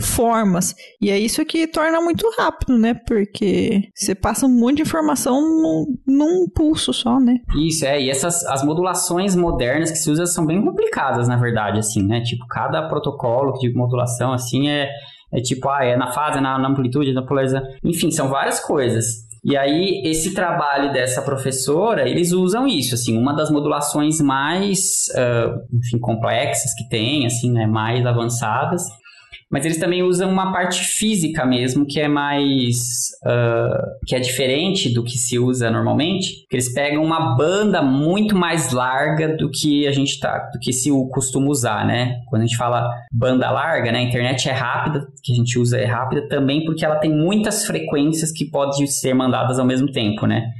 formas. 0.00 0.74
E 1.00 1.10
é 1.10 1.18
isso 1.18 1.44
que 1.44 1.66
torna 1.66 2.00
muito 2.00 2.28
rápido, 2.36 2.76
né, 2.76 2.94
porque 3.06 3.88
você 3.94 4.14
passa 4.14 4.46
um 4.46 4.60
monte 4.60 4.76
de 4.76 4.82
informação 4.82 5.40
num, 5.40 5.86
num 6.06 6.46
pulso 6.52 6.92
só, 6.92 7.20
né. 7.20 7.36
Isso, 7.56 7.84
é, 7.84 8.02
e 8.02 8.10
essas, 8.10 8.44
as 8.46 8.64
modulações 8.64 9.36
modernas 9.36 9.90
que 9.90 9.98
se 9.98 10.10
usam 10.10 10.26
são 10.26 10.44
bem 10.44 10.64
complicadas, 10.64 11.28
na 11.28 11.36
verdade, 11.36 11.78
assim, 11.78 12.04
né, 12.04 12.20
tipo, 12.22 12.44
cada 12.48 12.88
protocolo 12.88 13.52
de 13.58 13.72
modulação, 13.72 14.32
assim, 14.32 14.68
é, 14.68 14.88
é 15.32 15.40
tipo, 15.40 15.68
ah, 15.68 15.84
é 15.84 15.96
na 15.96 16.12
fase, 16.12 16.40
na, 16.40 16.58
na 16.58 16.68
amplitude, 16.68 17.12
na 17.12 17.24
polarização, 17.24 17.66
enfim, 17.84 18.10
são 18.10 18.28
várias 18.28 18.58
coisas. 18.60 19.31
E 19.44 19.56
aí, 19.56 20.02
esse 20.04 20.34
trabalho 20.34 20.92
dessa 20.92 21.20
professora, 21.20 22.08
eles 22.08 22.30
usam 22.30 22.64
isso, 22.66 22.94
assim, 22.94 23.18
uma 23.18 23.34
das 23.34 23.50
modulações 23.50 24.20
mais, 24.20 25.08
uh, 25.16 25.76
enfim, 25.76 25.98
complexas 25.98 26.72
que 26.74 26.88
tem, 26.88 27.26
assim, 27.26 27.50
né, 27.50 27.66
mais 27.66 28.06
avançadas, 28.06 28.82
mas 29.52 29.66
eles 29.66 29.76
também 29.76 30.02
usam 30.02 30.30
uma 30.30 30.50
parte 30.50 30.82
física 30.82 31.44
mesmo, 31.44 31.84
que 31.84 32.00
é 32.00 32.08
mais. 32.08 33.10
Uh, 33.22 34.06
que 34.06 34.16
é 34.16 34.18
diferente 34.18 34.88
do 34.94 35.04
que 35.04 35.18
se 35.18 35.38
usa 35.38 35.70
normalmente. 35.70 36.46
Eles 36.50 36.72
pegam 36.72 37.04
uma 37.04 37.36
banda 37.36 37.82
muito 37.82 38.34
mais 38.34 38.72
larga 38.72 39.36
do 39.36 39.50
que 39.50 39.86
a 39.86 39.92
gente 39.92 40.18
tá. 40.18 40.48
do 40.54 40.58
que 40.58 40.72
se 40.72 40.90
costuma 41.10 41.48
usar, 41.48 41.86
né? 41.86 42.20
Quando 42.30 42.42
a 42.42 42.46
gente 42.46 42.56
fala 42.56 42.88
banda 43.12 43.50
larga, 43.50 43.92
né? 43.92 43.98
A 43.98 44.02
internet 44.02 44.48
é 44.48 44.52
rápida, 44.52 45.06
que 45.22 45.32
a 45.34 45.36
gente 45.36 45.58
usa 45.58 45.78
é 45.78 45.84
rápida 45.84 46.26
também 46.28 46.64
porque 46.64 46.82
ela 46.82 46.96
tem 46.96 47.14
muitas 47.14 47.66
frequências 47.66 48.32
que 48.32 48.46
podem 48.46 48.86
ser 48.86 49.12
mandadas 49.12 49.58
ao 49.58 49.66
mesmo 49.66 49.92
tempo, 49.92 50.26
né? 50.26 50.50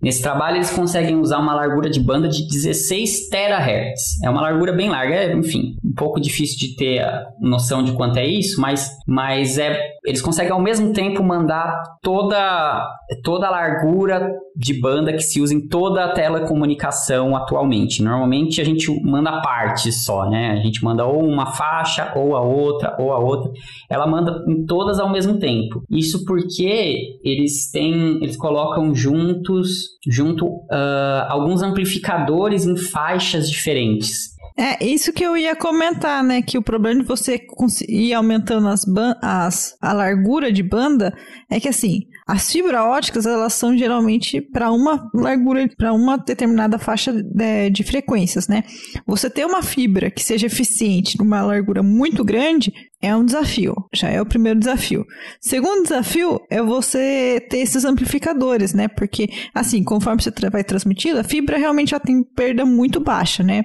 Nesse 0.00 0.22
trabalho, 0.22 0.58
eles 0.58 0.70
conseguem 0.70 1.16
usar 1.16 1.38
uma 1.38 1.54
largura 1.54 1.90
de 1.90 1.98
banda 1.98 2.28
de 2.28 2.46
16 2.46 3.28
terahertz. 3.28 4.22
É 4.22 4.30
uma 4.30 4.40
largura 4.40 4.72
bem 4.72 4.88
larga, 4.88 5.12
é, 5.12 5.32
enfim, 5.34 5.74
pouco 5.98 6.20
difícil 6.20 6.58
de 6.58 6.76
ter 6.76 7.04
noção 7.40 7.82
de 7.82 7.92
quanto 7.92 8.18
é 8.18 8.26
isso, 8.26 8.60
mas, 8.60 8.90
mas 9.06 9.58
é, 9.58 9.78
eles 10.06 10.22
conseguem 10.22 10.52
ao 10.52 10.62
mesmo 10.62 10.92
tempo 10.92 11.22
mandar 11.22 11.82
toda, 12.02 12.86
toda 13.22 13.48
a 13.48 13.50
largura 13.50 14.30
de 14.56 14.80
banda 14.80 15.12
que 15.12 15.22
se 15.22 15.40
usa 15.40 15.54
em 15.54 15.68
toda 15.68 16.04
a 16.04 16.12
telecomunicação 16.12 17.36
atualmente. 17.36 18.02
Normalmente 18.02 18.60
a 18.60 18.64
gente 18.64 18.88
manda 19.04 19.40
partes 19.40 20.04
só, 20.04 20.28
né? 20.28 20.52
A 20.52 20.62
gente 20.62 20.82
manda 20.82 21.04
ou 21.04 21.22
uma 21.22 21.46
faixa, 21.46 22.12
ou 22.16 22.36
a 22.36 22.40
outra, 22.40 22.96
ou 22.98 23.12
a 23.12 23.18
outra. 23.18 23.50
Ela 23.90 24.06
manda 24.06 24.44
em 24.48 24.64
todas 24.64 24.98
ao 24.98 25.10
mesmo 25.10 25.38
tempo. 25.38 25.82
Isso 25.90 26.24
porque 26.24 27.18
eles 27.22 27.70
têm, 27.70 28.22
eles 28.22 28.36
colocam 28.36 28.94
juntos 28.94 29.98
junto 30.08 30.46
uh, 30.46 31.26
alguns 31.28 31.62
amplificadores 31.62 32.66
em 32.66 32.76
faixas 32.76 33.50
diferentes. 33.50 34.37
É, 34.58 34.84
isso 34.84 35.12
que 35.12 35.24
eu 35.24 35.36
ia 35.36 35.54
comentar, 35.54 36.24
né? 36.24 36.42
Que 36.42 36.58
o 36.58 36.62
problema 36.62 37.00
de 37.00 37.06
você 37.06 37.40
ir 37.88 38.12
aumentando 38.12 38.66
as, 38.66 38.84
as 39.22 39.76
a 39.80 39.92
largura 39.92 40.50
de 40.50 40.64
banda 40.64 41.16
é 41.48 41.60
que 41.60 41.68
assim, 41.68 42.08
as 42.26 42.50
fibras 42.50 42.80
óticas, 42.80 43.24
elas 43.24 43.52
são 43.52 43.78
geralmente 43.78 44.40
para 44.40 44.72
uma 44.72 45.08
largura, 45.14 45.68
para 45.78 45.92
uma 45.92 46.18
determinada 46.18 46.76
faixa 46.76 47.12
de, 47.12 47.70
de, 47.70 47.84
frequências, 47.84 48.48
né? 48.48 48.64
Você 49.06 49.30
ter 49.30 49.46
uma 49.46 49.62
fibra 49.62 50.10
que 50.10 50.24
seja 50.24 50.46
eficiente 50.46 51.16
numa 51.16 51.40
largura 51.40 51.80
muito 51.80 52.24
grande 52.24 52.72
é 53.00 53.14
um 53.14 53.24
desafio, 53.24 53.76
já 53.94 54.08
é 54.08 54.20
o 54.20 54.26
primeiro 54.26 54.58
desafio. 54.58 55.06
Segundo 55.40 55.84
desafio 55.84 56.40
é 56.50 56.60
você 56.60 57.40
ter 57.48 57.58
esses 57.58 57.84
amplificadores, 57.84 58.74
né? 58.74 58.88
Porque, 58.88 59.28
assim, 59.54 59.84
conforme 59.84 60.20
você 60.20 60.32
vai 60.50 60.64
transmitindo, 60.64 61.20
a 61.20 61.24
fibra 61.24 61.56
realmente 61.56 61.92
já 61.92 62.00
tem 62.00 62.24
perda 62.24 62.66
muito 62.66 62.98
baixa, 62.98 63.44
né? 63.44 63.64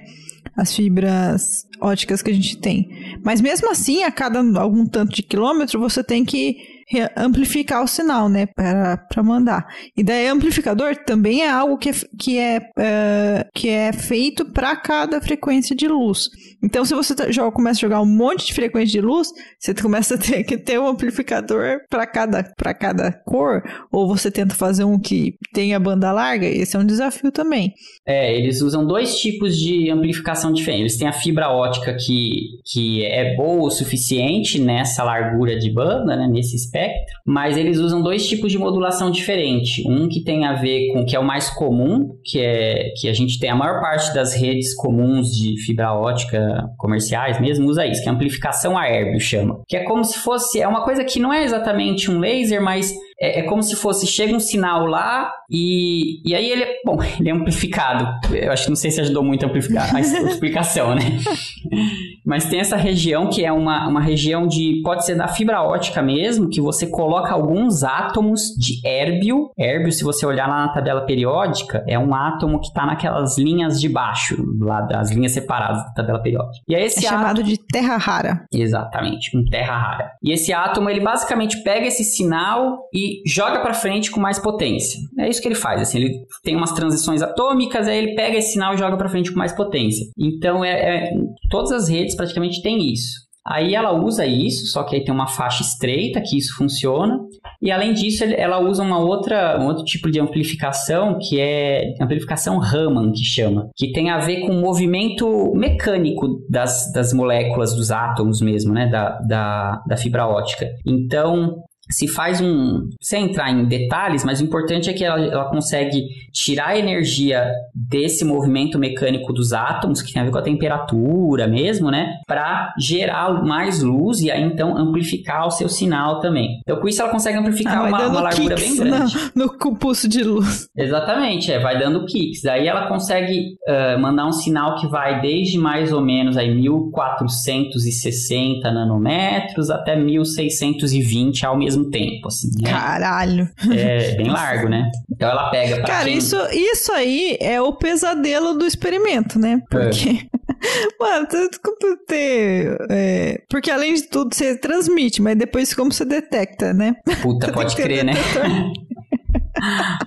As 0.56 0.76
fibras 0.76 1.68
óticas 1.82 2.22
que 2.22 2.32
a 2.32 2.34
gente 2.34 2.58
tem. 2.58 3.20
Mas 3.24 3.42
mesmo 3.42 3.70
assim, 3.70 4.04
a 4.04 4.12
cada 4.12 4.40
algum 4.60 4.86
tanto 4.86 5.14
de 5.16 5.24
quilômetro, 5.24 5.80
você 5.80 6.04
tem 6.04 6.24
que 6.24 6.73
amplificar 7.16 7.84
o 7.84 7.88
sinal, 7.88 8.30
né, 8.30 8.46
para 8.46 9.24
mandar. 9.24 9.66
E 9.96 10.04
daí 10.04 10.28
amplificador 10.28 10.96
também 11.06 11.42
é 11.42 11.50
algo 11.50 11.78
que 11.78 11.90
é, 11.90 11.94
que 12.20 12.38
é, 12.38 12.58
uh, 12.60 13.50
que 13.54 13.70
é 13.70 13.94
feito 13.94 14.46
para 14.52 14.76
cada 14.76 15.22
frequência 15.22 15.76
de 15.76 15.88
luz. 15.88 16.30
Então, 16.64 16.86
se 16.86 16.94
você 16.94 17.16
tá, 17.16 17.30
joga, 17.32 17.52
começa 17.52 17.80
a 17.80 17.82
jogar 17.82 18.02
um 18.02 18.06
monte 18.06 18.46
de 18.48 18.54
frequência 18.54 19.00
de 19.00 19.02
luz, 19.06 19.28
você 19.60 19.74
começa 19.82 20.16
a 20.16 20.18
ter 20.18 20.44
que 20.44 20.58
ter 20.58 20.80
um 20.80 20.88
amplificador 20.88 21.80
para 21.90 22.06
cada, 22.06 22.44
cada 22.44 23.12
cor, 23.26 23.62
ou 23.92 24.08
você 24.08 24.32
tenta 24.32 24.56
fazer 24.56 24.84
um 24.84 25.00
que 25.00 25.36
tenha 25.54 25.80
banda 25.80 26.12
larga, 26.12 26.48
esse 26.48 26.76
é 26.76 26.80
um 26.80 26.86
desafio 26.86 27.32
também. 27.32 27.74
É, 28.08 28.36
eles 28.36 28.62
usam 28.62 28.86
dois 28.86 29.18
tipos 29.20 29.58
de 29.58 29.90
amplificação 29.90 30.52
diferentes. 30.52 30.84
Eles 30.84 30.98
têm 30.98 31.08
a 31.08 31.14
fibra 31.14 31.50
ótica 31.50 31.96
que, 31.96 32.60
que 32.66 33.06
é 33.06 33.36
boa 33.36 33.68
o 33.68 33.72
suficiente 33.72 34.60
nessa 34.60 35.04
largura 35.04 35.58
de 35.58 35.72
banda, 35.72 36.16
né, 36.16 36.28
nesse 36.28 36.56
espectro, 36.74 37.16
mas 37.26 37.56
eles 37.58 37.78
usam 37.78 38.02
dois 38.02 38.28
tipos 38.28 38.52
de 38.52 38.58
modulação 38.58 39.12
diferente. 39.12 39.84
Um 39.88 40.10
que 40.10 40.24
tem 40.24 40.46
a 40.46 40.54
ver 40.54 40.92
com 40.92 41.06
que 41.06 41.16
é 41.16 41.20
o 41.20 41.24
mais 41.24 41.50
comum, 41.52 42.10
que 42.24 42.40
é 42.40 42.92
que 43.00 43.08
a 43.08 43.14
gente 43.14 43.40
tem 43.40 43.50
a 43.50 43.56
maior 43.56 43.80
parte 43.80 44.14
das 44.14 44.34
redes 44.34 44.76
comuns 44.76 45.30
de 45.30 45.62
fibra 45.64 45.94
ótica 45.94 46.70
comerciais 46.78 47.40
mesmo 47.40 47.68
usa 47.68 47.86
isso, 47.86 48.02
que 48.02 48.10
é 48.10 48.12
amplificação 48.12 48.78
aérea, 48.78 49.20
chama. 49.20 49.62
Que 49.68 49.78
é 49.78 49.84
como 49.84 50.04
se 50.04 50.18
fosse, 50.20 50.60
é 50.60 50.68
uma 50.68 50.84
coisa 50.84 51.04
que 51.04 51.20
não 51.20 51.32
é 51.32 51.44
exatamente 51.44 52.10
um 52.10 52.20
laser, 52.20 52.62
mas 52.62 52.94
é, 53.20 53.40
é, 53.40 53.44
como 53.44 53.62
se 53.64 53.76
fosse, 53.76 54.08
chega 54.08 54.36
um 54.36 54.40
sinal 54.40 54.86
lá 54.86 55.32
e, 55.50 56.22
e 56.28 56.36
aí 56.36 56.50
ele, 56.50 56.66
bom, 56.86 56.98
ele 57.20 57.30
é 57.30 57.34
amplificado. 57.34 58.06
Eu 58.34 58.52
acho 58.52 58.64
que 58.64 58.70
não 58.70 58.76
sei 58.76 58.92
se 58.92 59.02
ajudou 59.02 59.24
muito 59.24 59.46
a 59.46 59.50
amplificar 59.50 59.96
a 59.96 60.00
explicação, 60.00 60.96
né? 60.96 61.02
Mas 62.26 62.46
tem 62.46 62.60
essa 62.60 62.78
região 62.78 63.30
que 63.30 63.44
é 63.44 63.52
uma, 63.52 63.88
uma 63.88 64.02
região 64.02 64.48
de, 64.48 64.82
pode 64.84 65.06
ser 65.06 65.16
da 65.16 65.28
fibra 65.28 65.62
ótica 65.62 66.02
mesmo, 66.02 66.50
que 66.50 66.62
você 66.62 66.88
coloca 66.88 67.34
alguns 67.34 67.84
átomos 67.84 68.42
de 68.58 68.86
érbio. 68.88 69.52
Érbio, 69.58 69.92
se 69.92 70.04
você 70.04 70.26
olhar 70.26 70.48
lá 70.48 70.66
na 70.66 70.70
tabela 70.70 71.02
periódica, 71.02 71.84
é 71.88 72.00
um 72.00 72.16
átomo 72.16 72.60
que 72.60 72.68
está 72.68 72.86
naquelas 72.86 73.38
linhas 73.38 73.80
de 73.80 73.90
baixo, 73.90 74.38
lá 74.60 74.82
das 74.82 75.12
linhas 75.12 75.34
separadas 75.34 75.84
da 75.84 75.92
tabela 75.92 76.22
periódica. 76.22 76.64
E 76.68 76.76
é 76.76 76.86
esse 76.86 77.06
é 77.06 77.10
átomo... 77.10 77.22
chamado 77.22 77.44
de 77.44 77.58
terra 77.58 77.98
rara. 77.98 78.46
Exatamente, 78.54 79.38
um 79.38 79.44
terra 79.46 79.78
rara. 79.78 80.12
E 80.24 80.32
esse 80.32 80.54
átomo, 80.54 80.90
ele 80.90 81.02
basicamente 81.02 81.62
pega 81.64 81.88
esse 81.88 82.04
sinal 82.04 82.80
e 82.94 83.03
joga 83.26 83.60
para 83.60 83.74
frente 83.74 84.12
com 84.12 84.20
mais 84.20 84.40
potência. 84.40 85.00
É 85.20 85.30
isso 85.30 85.42
que 85.42 85.48
ele 85.48 85.56
faz, 85.56 85.82
assim, 85.82 86.00
ele 86.00 86.26
tem 86.44 86.56
umas 86.56 86.72
transições 86.72 87.22
atômicas, 87.22 87.88
aí 87.88 87.98
ele 87.98 88.16
pega 88.16 88.38
esse 88.38 88.54
sinal 88.54 88.74
e 88.74 88.78
joga 88.78 88.98
para 88.98 89.10
frente 89.10 89.32
com 89.32 89.40
mais 89.40 89.54
potência. 89.54 90.06
Então, 90.18 90.64
é, 90.64 90.72
é, 90.72 91.12
todas 91.50 91.72
as 91.72 91.90
redes 91.90 92.16
praticamente 92.16 92.62
têm 92.62 92.92
isso. 92.92 93.24
Aí 93.46 93.76
ela 93.76 93.92
usa 93.92 94.26
isso, 94.26 94.68
só 94.68 94.84
que 94.84 94.96
aí 94.96 95.04
tem 95.04 95.14
uma 95.14 95.28
faixa 95.28 95.62
estreita 95.62 96.22
que 96.22 96.38
isso 96.38 96.56
funciona. 96.56 97.20
E 97.62 97.72
além 97.72 97.94
disso, 97.94 98.24
ela 98.24 98.60
usa 98.60 98.82
uma 98.82 99.00
outra, 99.00 99.60
um 99.60 99.66
outro 99.68 99.84
tipo 99.84 100.10
de 100.10 100.20
amplificação 100.20 101.18
que 101.20 101.40
é 101.40 101.94
amplificação 102.02 102.58
Raman, 102.58 103.12
que 103.12 103.24
chama, 103.26 103.70
que 103.76 103.92
tem 103.92 104.10
a 104.10 104.20
ver 104.20 104.42
com 104.42 104.54
o 104.54 104.62
movimento 104.62 105.52
mecânico 105.54 106.42
das, 106.50 106.90
das 106.94 107.12
moléculas, 107.12 107.76
dos 107.76 107.92
átomos 107.92 108.40
mesmo, 108.40 108.74
né, 108.74 108.88
da, 108.88 109.20
da, 109.28 109.82
da 109.88 109.98
fibra 109.98 110.26
ótica. 110.26 110.66
Então, 110.86 111.62
se 111.90 112.08
faz 112.08 112.40
um. 112.40 112.88
Sem 113.02 113.26
entrar 113.26 113.52
em 113.52 113.66
detalhes, 113.66 114.24
mas 114.24 114.40
o 114.40 114.44
importante 114.44 114.90
é 114.90 114.94
que 114.94 115.04
ela, 115.04 115.20
ela 115.20 115.50
consegue 115.50 116.06
tirar 116.32 116.70
a 116.70 116.78
energia 116.78 117.52
desse 117.74 118.24
movimento 118.24 118.80
mecânico 118.80 119.34
dos 119.34 119.52
átomos, 119.54 120.02
que 120.02 120.14
tem 120.14 120.22
a 120.22 120.26
ver 120.26 120.32
com 120.32 120.38
a 120.38 120.44
temperatura 120.44 121.48
mesmo, 121.48 121.92
né? 121.92 122.14
Para 122.26 122.74
gerar 122.80 123.44
mais 123.44 123.82
luz 123.82 124.22
e 124.22 124.32
aí 124.32 124.44
então 124.44 124.78
amplificar 124.78 125.46
o 125.46 125.52
seu 125.52 125.70
sinal 125.70 126.20
também. 126.20 126.60
Então 126.62 126.80
com 126.80 126.88
isso 126.88 127.02
ela 127.02 127.12
consegue 127.12 127.38
amplificar 127.38 127.80
ah, 127.80 127.84
uma, 127.84 128.08
uma 128.08 128.22
largura 128.22 128.56
bem 128.56 128.76
grande. 128.76 129.16
No, 129.36 129.46
no 129.46 129.78
pulso 129.78 130.08
de 130.08 130.24
luz. 130.24 130.68
Exatamente, 130.78 131.52
é, 131.52 131.60
vai 131.60 131.78
dando 131.78 132.06
kicks. 132.06 132.42
Daí 132.44 132.68
ela 132.68 132.88
consegue 132.88 133.56
uh, 133.68 134.00
mandar 134.00 134.28
um 134.28 134.32
sinal 134.32 134.76
que 134.76 134.88
vai 134.88 135.20
desde 135.22 135.58
mais 135.58 135.92
ou 135.92 136.02
menos 136.02 136.38
aí 136.38 136.54
1460 136.54 138.72
nanômetros 138.72 139.70
até 139.70 139.96
1620 139.96 141.46
ao 141.46 141.58
mesmo 141.58 141.73
mesmo 141.78 141.92
tempo, 141.92 142.28
assim. 142.28 142.50
Né? 142.62 142.70
Caralho! 142.70 143.50
É 143.72 144.16
bem 144.18 144.30
largo, 144.30 144.70
né? 144.70 144.90
Então 145.12 145.30
ela 145.30 145.50
pega 145.50 145.76
pra 145.78 145.86
Cara, 145.86 146.06
quem... 146.06 146.18
isso, 146.18 146.38
isso 146.52 146.92
aí 146.92 147.38
é 147.40 147.62
o 147.62 147.74
pesadelo 147.74 148.54
do 148.54 148.66
experimento, 148.66 149.40
né? 149.40 149.62
Porque... 149.70 150.10
É. 150.30 150.44
Mano, 151.00 151.28
como 151.62 151.98
ter. 152.08 152.78
É, 152.90 153.42
porque 153.50 153.70
além 153.70 153.94
de 153.94 154.04
tudo, 154.04 154.34
você 154.34 154.58
transmite, 154.58 155.22
mas 155.22 155.38
depois 155.38 155.74
como 155.74 155.92
você 155.92 156.06
detecta, 156.06 156.74
né? 156.74 156.96
Puta, 157.22 157.52
pode 157.54 157.76
crer, 157.76 158.04
né? 158.04 158.14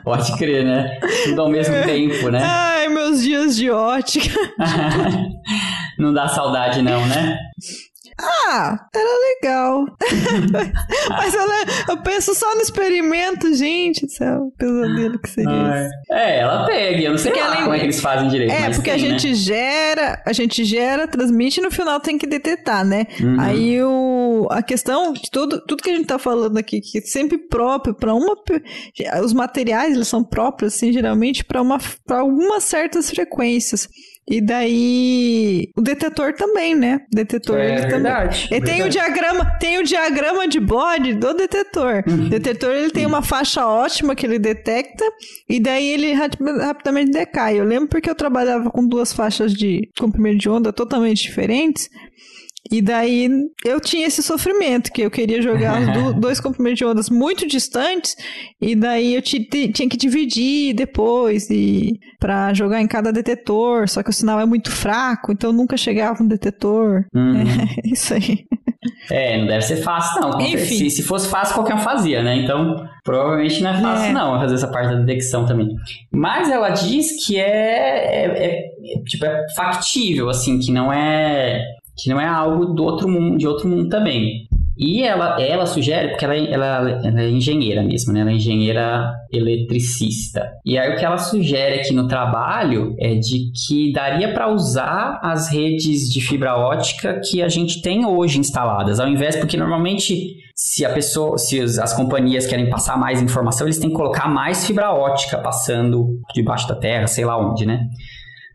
pode 0.02 0.36
crer, 0.36 0.64
né? 0.64 0.98
Tudo 1.24 1.42
ao 1.42 1.48
mesmo 1.50 1.74
é. 1.74 1.82
tempo, 1.82 2.30
né? 2.30 2.40
Ai, 2.42 2.88
meus 2.88 3.22
dias 3.22 3.56
de 3.56 3.70
ótica. 3.70 4.34
não 5.98 6.12
dá 6.12 6.28
saudade, 6.28 6.82
não, 6.82 7.06
né? 7.06 7.38
Ah, 8.18 8.78
era 8.94 9.18
legal. 9.34 9.84
Mas 11.10 11.34
eu, 11.34 11.46
eu, 11.90 12.02
penso 12.02 12.34
só 12.34 12.54
no 12.54 12.62
experimento, 12.62 13.54
gente. 13.54 14.06
Isso 14.06 14.24
é 14.24 14.38
um 14.38 14.50
pesadelo 14.50 15.18
que 15.18 15.28
seria 15.28 15.52
isso. 15.52 15.94
É, 16.10 16.40
ela 16.40 16.64
pega. 16.64 17.02
Eu 17.02 17.10
não 17.10 17.18
sei 17.18 17.34
lá, 17.34 17.56
como 17.56 17.74
é 17.74 17.78
que 17.78 17.84
eles 17.84 18.00
fazem 18.00 18.28
direito. 18.28 18.52
É, 18.52 18.70
porque 18.70 18.90
tem, 18.90 18.94
a 18.94 18.98
gente 18.98 19.28
né? 19.28 19.34
gera, 19.34 20.22
a 20.24 20.32
gente 20.32 20.64
gera, 20.64 21.06
transmite 21.06 21.60
e 21.60 21.62
no 21.62 21.70
final 21.70 22.00
tem 22.00 22.16
que 22.16 22.26
detetar, 22.26 22.86
né? 22.86 23.06
Uhum. 23.20 23.36
Aí 23.38 23.82
o, 23.82 24.48
a 24.50 24.62
questão 24.62 25.12
de 25.12 25.30
tudo, 25.30 25.60
tudo 25.66 25.82
que 25.82 25.90
a 25.90 25.94
gente 25.94 26.06
tá 26.06 26.18
falando 26.18 26.56
aqui, 26.56 26.80
que 26.80 26.98
é 26.98 27.00
sempre 27.02 27.36
próprio 27.36 27.94
para 27.94 28.14
uma. 28.14 28.34
Os 29.22 29.34
materiais, 29.34 29.94
eles 29.94 30.08
são 30.08 30.24
próprios, 30.24 30.74
assim, 30.74 30.90
geralmente, 30.90 31.44
para 31.44 31.60
algumas 32.18 32.64
certas 32.64 33.10
frequências. 33.10 33.88
E 34.28 34.40
daí 34.40 35.70
o 35.76 35.80
detetor 35.80 36.32
também, 36.32 36.74
né? 36.74 37.00
O 37.12 37.14
detetor 37.14 37.58
é, 37.58 37.78
ele 37.78 37.86
verdade, 37.86 38.48
também. 38.48 38.58
E 38.58 38.64
tem 38.64 38.82
o 38.82 38.88
diagrama, 38.88 39.44
tem 39.60 39.78
o 39.78 39.84
diagrama 39.84 40.48
de 40.48 40.58
bode 40.58 41.14
do 41.14 41.32
detetor. 41.32 42.02
Uhum. 42.06 42.26
O 42.26 42.28
detetor 42.28 42.74
ele 42.74 42.90
tem 42.90 43.06
uma 43.06 43.22
faixa 43.22 43.66
ótima 43.66 44.16
que 44.16 44.26
ele 44.26 44.38
detecta 44.38 45.04
e 45.48 45.60
daí 45.60 45.86
ele 45.86 46.12
rapidamente 46.12 47.12
decai. 47.12 47.60
Eu 47.60 47.64
lembro 47.64 47.88
porque 47.88 48.10
eu 48.10 48.16
trabalhava 48.16 48.68
com 48.70 48.84
duas 48.86 49.12
faixas 49.12 49.54
de 49.54 49.88
comprimento 49.96 50.38
de 50.38 50.48
onda 50.48 50.72
totalmente 50.72 51.22
diferentes. 51.22 51.88
E 52.70 52.82
daí 52.82 53.28
eu 53.64 53.80
tinha 53.80 54.06
esse 54.06 54.22
sofrimento, 54.22 54.92
que 54.92 55.02
eu 55.02 55.10
queria 55.10 55.40
jogar 55.40 55.80
dois 56.18 56.40
comprimentos 56.40 56.78
de 56.78 56.84
ondas 56.84 57.10
muito 57.10 57.46
distantes, 57.46 58.16
e 58.60 58.74
daí 58.74 59.14
eu 59.14 59.22
tinha 59.22 59.88
que 59.88 59.96
dividir 59.96 60.74
depois 60.74 61.50
e 61.50 61.92
para 62.18 62.52
jogar 62.54 62.80
em 62.80 62.88
cada 62.88 63.12
detetor, 63.12 63.88
só 63.88 64.02
que 64.02 64.10
o 64.10 64.12
sinal 64.12 64.40
é 64.40 64.46
muito 64.46 64.70
fraco, 64.70 65.32
então 65.32 65.52
nunca 65.52 65.76
chegava 65.76 66.22
no 66.22 66.28
detetor. 66.28 67.04
Uhum. 67.14 67.44
É 67.84 67.88
isso 67.88 68.14
aí. 68.14 68.44
É, 69.10 69.38
não 69.38 69.46
deve 69.46 69.62
ser 69.62 69.76
fácil, 69.76 70.20
não. 70.20 70.40
Enfim. 70.40 70.88
Se, 70.88 70.90
se 70.90 71.02
fosse 71.02 71.28
fácil, 71.28 71.54
qualquer 71.54 71.74
um 71.74 71.80
fazia, 71.80 72.22
né? 72.22 72.36
Então, 72.36 72.76
provavelmente 73.04 73.62
não 73.62 73.70
é 73.70 73.80
fácil, 73.80 74.06
é. 74.06 74.12
não, 74.12 74.40
fazer 74.40 74.54
essa 74.54 74.68
parte 74.68 74.94
da 74.94 75.00
detecção 75.00 75.46
também. 75.46 75.68
Mas 76.12 76.50
ela 76.50 76.70
diz 76.70 77.24
que 77.24 77.38
é, 77.38 77.44
é, 77.44 78.24
é, 78.26 79.02
tipo, 79.06 79.24
é 79.24 79.44
factível, 79.54 80.28
assim, 80.28 80.58
que 80.58 80.72
não 80.72 80.92
é 80.92 81.60
que 81.96 82.10
não 82.10 82.20
é 82.20 82.26
algo 82.26 82.66
do 82.66 82.84
outro 82.84 83.08
mundo, 83.08 83.38
de 83.38 83.46
outro 83.46 83.68
mundo 83.68 83.88
também. 83.88 84.46
E 84.78 85.02
ela, 85.02 85.40
ela 85.40 85.64
sugere, 85.64 86.08
porque 86.08 86.24
ela, 86.26 86.36
ela, 86.36 86.90
ela, 87.02 87.22
é 87.22 87.30
engenheira 87.30 87.82
mesmo, 87.82 88.12
né? 88.12 88.20
Ela 88.20 88.30
é 88.30 88.34
engenheira 88.34 89.10
eletricista. 89.32 90.46
E 90.66 90.76
aí 90.78 90.92
o 90.92 90.98
que 90.98 91.04
ela 91.04 91.16
sugere 91.16 91.80
aqui 91.80 91.94
no 91.94 92.06
trabalho 92.06 92.94
é 93.00 93.14
de 93.14 93.50
que 93.66 93.90
daria 93.92 94.34
para 94.34 94.52
usar 94.52 95.18
as 95.22 95.50
redes 95.50 96.10
de 96.12 96.20
fibra 96.20 96.56
ótica 96.56 97.18
que 97.24 97.42
a 97.42 97.48
gente 97.48 97.80
tem 97.80 98.04
hoje 98.04 98.38
instaladas, 98.38 99.00
ao 99.00 99.08
invés, 99.08 99.34
porque 99.36 99.56
normalmente 99.56 100.36
se 100.54 100.84
a 100.84 100.92
pessoa, 100.92 101.38
se 101.38 101.60
as 101.60 101.94
companhias 101.94 102.46
querem 102.46 102.68
passar 102.68 102.98
mais 102.98 103.22
informação, 103.22 103.66
eles 103.66 103.78
têm 103.78 103.88
que 103.88 103.96
colocar 103.96 104.28
mais 104.28 104.66
fibra 104.66 104.92
ótica 104.92 105.38
passando 105.38 106.18
debaixo 106.34 106.68
da 106.68 106.74
terra, 106.74 107.06
sei 107.06 107.24
lá 107.24 107.38
onde, 107.38 107.64
né? 107.64 107.80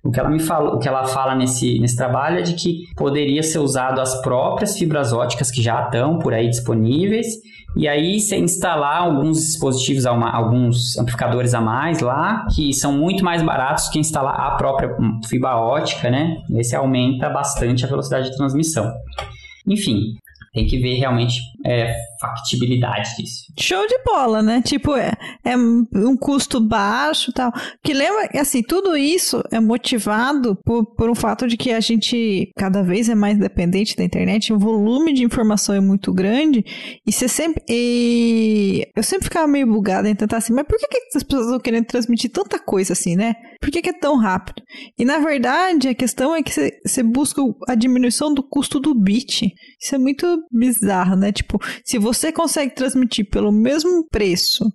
O 0.04 0.12
que 0.12 0.20
ela 0.20 0.30
me 0.30 0.40
fala, 0.40 0.74
o 0.74 0.80
que 0.80 0.88
ela 0.88 1.06
fala 1.06 1.36
nesse, 1.36 1.80
nesse 1.80 1.96
trabalho 1.96 2.40
é 2.40 2.42
de 2.42 2.54
que 2.54 2.88
poderia 2.96 3.44
ser 3.44 3.60
usado 3.60 4.02
as 4.02 4.20
próprias 4.22 4.78
fibras 4.78 5.14
óticas 5.14 5.52
que 5.52 5.62
já 5.62 5.84
estão 5.84 6.18
por 6.18 6.34
aí 6.34 6.50
disponíveis 6.50 7.28
e 7.76 7.88
aí 7.88 8.20
você 8.20 8.38
instalar 8.38 9.02
alguns 9.04 9.38
dispositivos, 9.38 10.06
alguns 10.06 10.98
amplificadores 10.98 11.54
a 11.54 11.62
mais 11.62 12.02
lá, 12.02 12.46
que 12.54 12.74
são 12.74 12.92
muito 12.92 13.24
mais 13.24 13.42
baratos 13.42 13.88
que 13.88 13.98
instalar 13.98 14.36
a 14.36 14.52
própria 14.56 14.94
fibra 15.28 15.56
ótica, 15.56 16.10
né? 16.10 16.36
Esse 16.58 16.76
aumenta 16.76 17.30
bastante 17.30 17.86
a 17.86 17.88
velocidade 17.88 18.30
de 18.30 18.36
transmissão. 18.36 18.92
Enfim, 19.66 20.18
tem 20.54 20.66
que 20.66 20.80
ver 20.80 20.96
realmente 20.96 21.40
é, 21.66 21.96
factibilidade 22.20 23.16
disso. 23.18 23.46
Show 23.60 23.86
de 23.88 24.00
bola, 24.04 24.42
né? 24.42 24.62
Tipo, 24.62 24.96
é, 24.96 25.12
é 25.44 25.56
um 25.58 26.16
custo 26.18 26.60
baixo 26.60 27.32
tal. 27.34 27.52
Que 27.84 27.94
lembra, 27.94 28.30
assim, 28.40 28.62
tudo 28.62 28.96
isso 28.96 29.44
é 29.52 29.60
motivado 29.60 30.58
por, 30.66 30.86
por 30.96 31.10
um 31.10 31.16
fato 31.16 31.48
de 31.48 31.58
que 31.58 31.72
a 31.72 31.80
gente 31.80 32.52
cada 32.58 32.82
vez 32.82 33.10
é 33.10 33.16
mais 33.16 33.38
dependente 33.38 33.96
da 33.96 34.04
internet, 34.04 34.54
o 34.54 34.60
volume 34.60 35.14
de 35.14 35.24
informação 35.24 35.76
é 35.76 35.80
muito 35.80 36.14
grande, 36.14 36.64
e 37.06 37.12
você 37.12 37.28
sempre. 37.28 37.64
E 37.70 38.88
eu 38.96 39.04
sempre 39.04 39.26
ficava 39.26 39.48
meio 39.48 39.68
bugada 39.68 40.10
em 40.10 40.16
tentar 40.16 40.38
assim, 40.38 40.54
mas 40.54 40.66
por 40.66 40.78
que, 40.78 40.88
que 40.88 41.18
as 41.18 41.24
pessoas 41.24 41.46
estão 41.46 41.60
querendo 41.60 41.86
transmitir 41.86 42.32
tanta 42.32 42.60
coisa 42.60 42.94
assim, 42.94 43.16
né? 43.16 43.34
Por 43.60 43.70
que, 43.70 43.82
que 43.82 43.90
é 43.90 43.94
tão 43.94 44.18
rápido? 44.18 44.62
E 44.98 45.06
na 45.06 45.20
verdade, 45.20 45.90
a 45.90 45.96
questão 45.96 46.36
é 46.36 46.42
que 46.42 46.52
você 46.86 47.04
busca 47.04 47.42
a 47.68 47.76
diminuição 47.76 48.34
do 48.34 48.44
custo 48.44 48.80
do 48.80 48.94
bit. 48.94 49.52
Isso 49.80 49.96
é 49.96 49.98
muito 49.98 50.26
bizarro, 50.52 51.16
né? 51.16 51.32
Tipo, 51.32 51.51
se 51.84 51.98
você 51.98 52.32
consegue 52.32 52.76
transmitir 52.76 53.30
pelo 53.30 53.52
mesmo 53.52 54.08
preço 54.10 54.66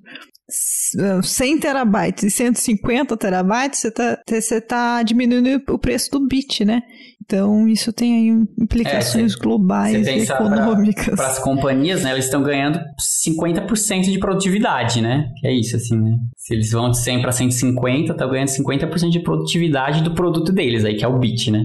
100 1.23 1.59
terabytes 1.59 2.25
e 2.25 2.31
150 2.31 3.17
terabytes, 3.17 3.81
você 3.81 3.89
está 3.89 4.23
você 4.29 4.61
tá 4.61 5.03
diminuindo 5.03 5.63
o 5.69 5.79
preço 5.79 6.11
do 6.13 6.27
bit, 6.27 6.65
né? 6.65 6.83
Então, 7.27 7.67
isso 7.67 7.93
tem 7.93 8.15
aí 8.15 8.47
implicações 8.57 9.35
é, 9.35 9.37
globais 9.37 10.07
e 10.07 10.11
econômicas. 10.23 11.17
Para 11.17 11.27
as 11.27 11.41
companhias, 11.41 12.05
né, 12.05 12.13
eles 12.13 12.27
estão 12.27 12.41
ganhando 12.41 12.79
50% 13.27 14.03
de 14.03 14.19
produtividade, 14.21 15.01
né? 15.01 15.29
Que 15.41 15.49
é 15.49 15.53
isso, 15.53 15.75
assim, 15.75 15.99
né? 15.99 16.17
Se 16.37 16.55
eles 16.55 16.71
vão 16.71 16.89
de 16.89 16.99
100 16.99 17.23
para 17.23 17.33
150, 17.33 18.13
estão 18.13 18.31
ganhando 18.31 18.47
50% 18.47 19.11
de 19.11 19.19
produtividade 19.19 20.05
do 20.05 20.15
produto 20.15 20.53
deles, 20.53 20.85
aí, 20.85 20.95
que 20.95 21.05
é 21.05 21.09
o 21.09 21.19
bit, 21.19 21.51
né? 21.51 21.65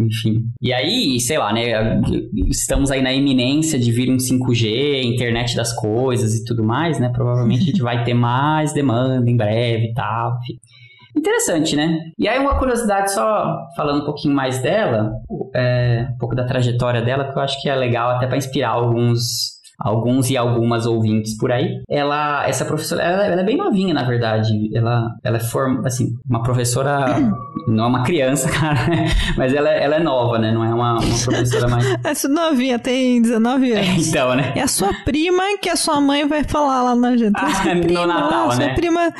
Enfim. 0.00 0.46
E 0.62 0.72
aí, 0.72 1.20
sei 1.20 1.36
lá, 1.36 1.52
né? 1.52 2.00
Estamos 2.48 2.90
aí 2.90 3.02
na 3.02 3.12
iminência 3.12 3.78
de 3.78 3.92
vir 3.92 4.10
um 4.10 4.16
5G, 4.16 5.02
internet 5.04 5.54
das 5.54 5.74
coisas 5.74 6.34
e 6.34 6.44
tudo 6.44 6.64
mais, 6.64 6.98
né? 6.98 7.10
Provavelmente 7.10 7.64
a 7.64 7.66
gente 7.66 7.82
vai 7.84 8.02
ter 8.02 8.14
mais 8.14 8.72
demanda 8.72 9.30
em 9.30 9.36
breve 9.36 9.88
e 9.88 9.92
tal. 9.92 10.38
Enfim. 10.38 10.58
Interessante, 11.16 11.74
né? 11.74 11.98
E 12.18 12.28
aí 12.28 12.38
uma 12.38 12.58
curiosidade 12.58 13.12
só 13.12 13.66
falando 13.74 14.02
um 14.02 14.04
pouquinho 14.04 14.34
mais 14.34 14.60
dela, 14.60 15.12
é, 15.54 16.06
um 16.12 16.18
pouco 16.18 16.34
da 16.34 16.44
trajetória 16.44 17.00
dela, 17.00 17.32
que 17.32 17.38
eu 17.38 17.42
acho 17.42 17.60
que 17.62 17.70
é 17.70 17.74
legal 17.74 18.10
até 18.10 18.26
para 18.26 18.36
inspirar 18.36 18.70
alguns 18.70 19.55
alguns 19.78 20.30
e 20.30 20.36
algumas 20.36 20.86
ouvintes 20.86 21.36
por 21.36 21.52
aí. 21.52 21.82
Ela, 21.88 22.46
essa 22.48 22.64
professora, 22.64 23.02
ela, 23.02 23.26
ela 23.26 23.40
é 23.42 23.44
bem 23.44 23.56
novinha, 23.56 23.92
na 23.92 24.04
verdade. 24.04 24.50
Ela, 24.74 25.08
ela 25.22 25.36
é 25.36 25.40
form, 25.40 25.84
assim, 25.84 26.08
uma 26.28 26.42
professora, 26.42 27.06
não 27.68 27.84
é 27.84 27.86
uma 27.86 28.02
criança, 28.02 28.48
cara, 28.52 28.80
mas 29.36 29.52
ela, 29.52 29.70
ela 29.70 29.96
é 29.96 30.00
nova, 30.00 30.38
né? 30.38 30.52
Não 30.52 30.64
é 30.64 30.72
uma, 30.72 30.94
uma 30.94 31.18
professora 31.24 31.68
mais... 31.68 31.84
Essa 32.04 32.28
novinha 32.28 32.78
tem 32.78 33.20
19 33.20 33.72
anos. 33.72 33.86
É, 33.86 34.08
então, 34.08 34.34
né? 34.34 34.52
É 34.56 34.62
a 34.62 34.68
sua 34.68 34.92
prima 35.04 35.42
que 35.60 35.68
a 35.68 35.76
sua 35.76 36.00
mãe 36.00 36.26
vai 36.26 36.44
falar 36.44 36.82
lá 36.82 36.96
na 36.96 37.16
gente. 37.16 37.34
Ah, 37.36 37.62
prima, 37.62 38.00
no 38.00 38.06
Natal, 38.06 38.52
sua 38.52 38.66
né? 38.66 38.74
prima... 38.74 39.12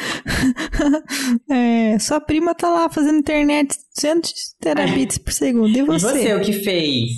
é, 1.51 1.99
sua 1.99 2.21
prima 2.21 2.55
tá 2.55 2.69
lá 2.69 2.89
fazendo 2.89 3.19
internet 3.19 3.77
100 3.95 4.21
terabits 4.61 5.19
por 5.19 5.33
segundo. 5.33 5.77
E 5.77 5.83
você? 5.83 6.07
E 6.07 6.11
você, 6.11 6.35
o 6.35 6.41
que 6.41 6.53
fez? 6.53 7.11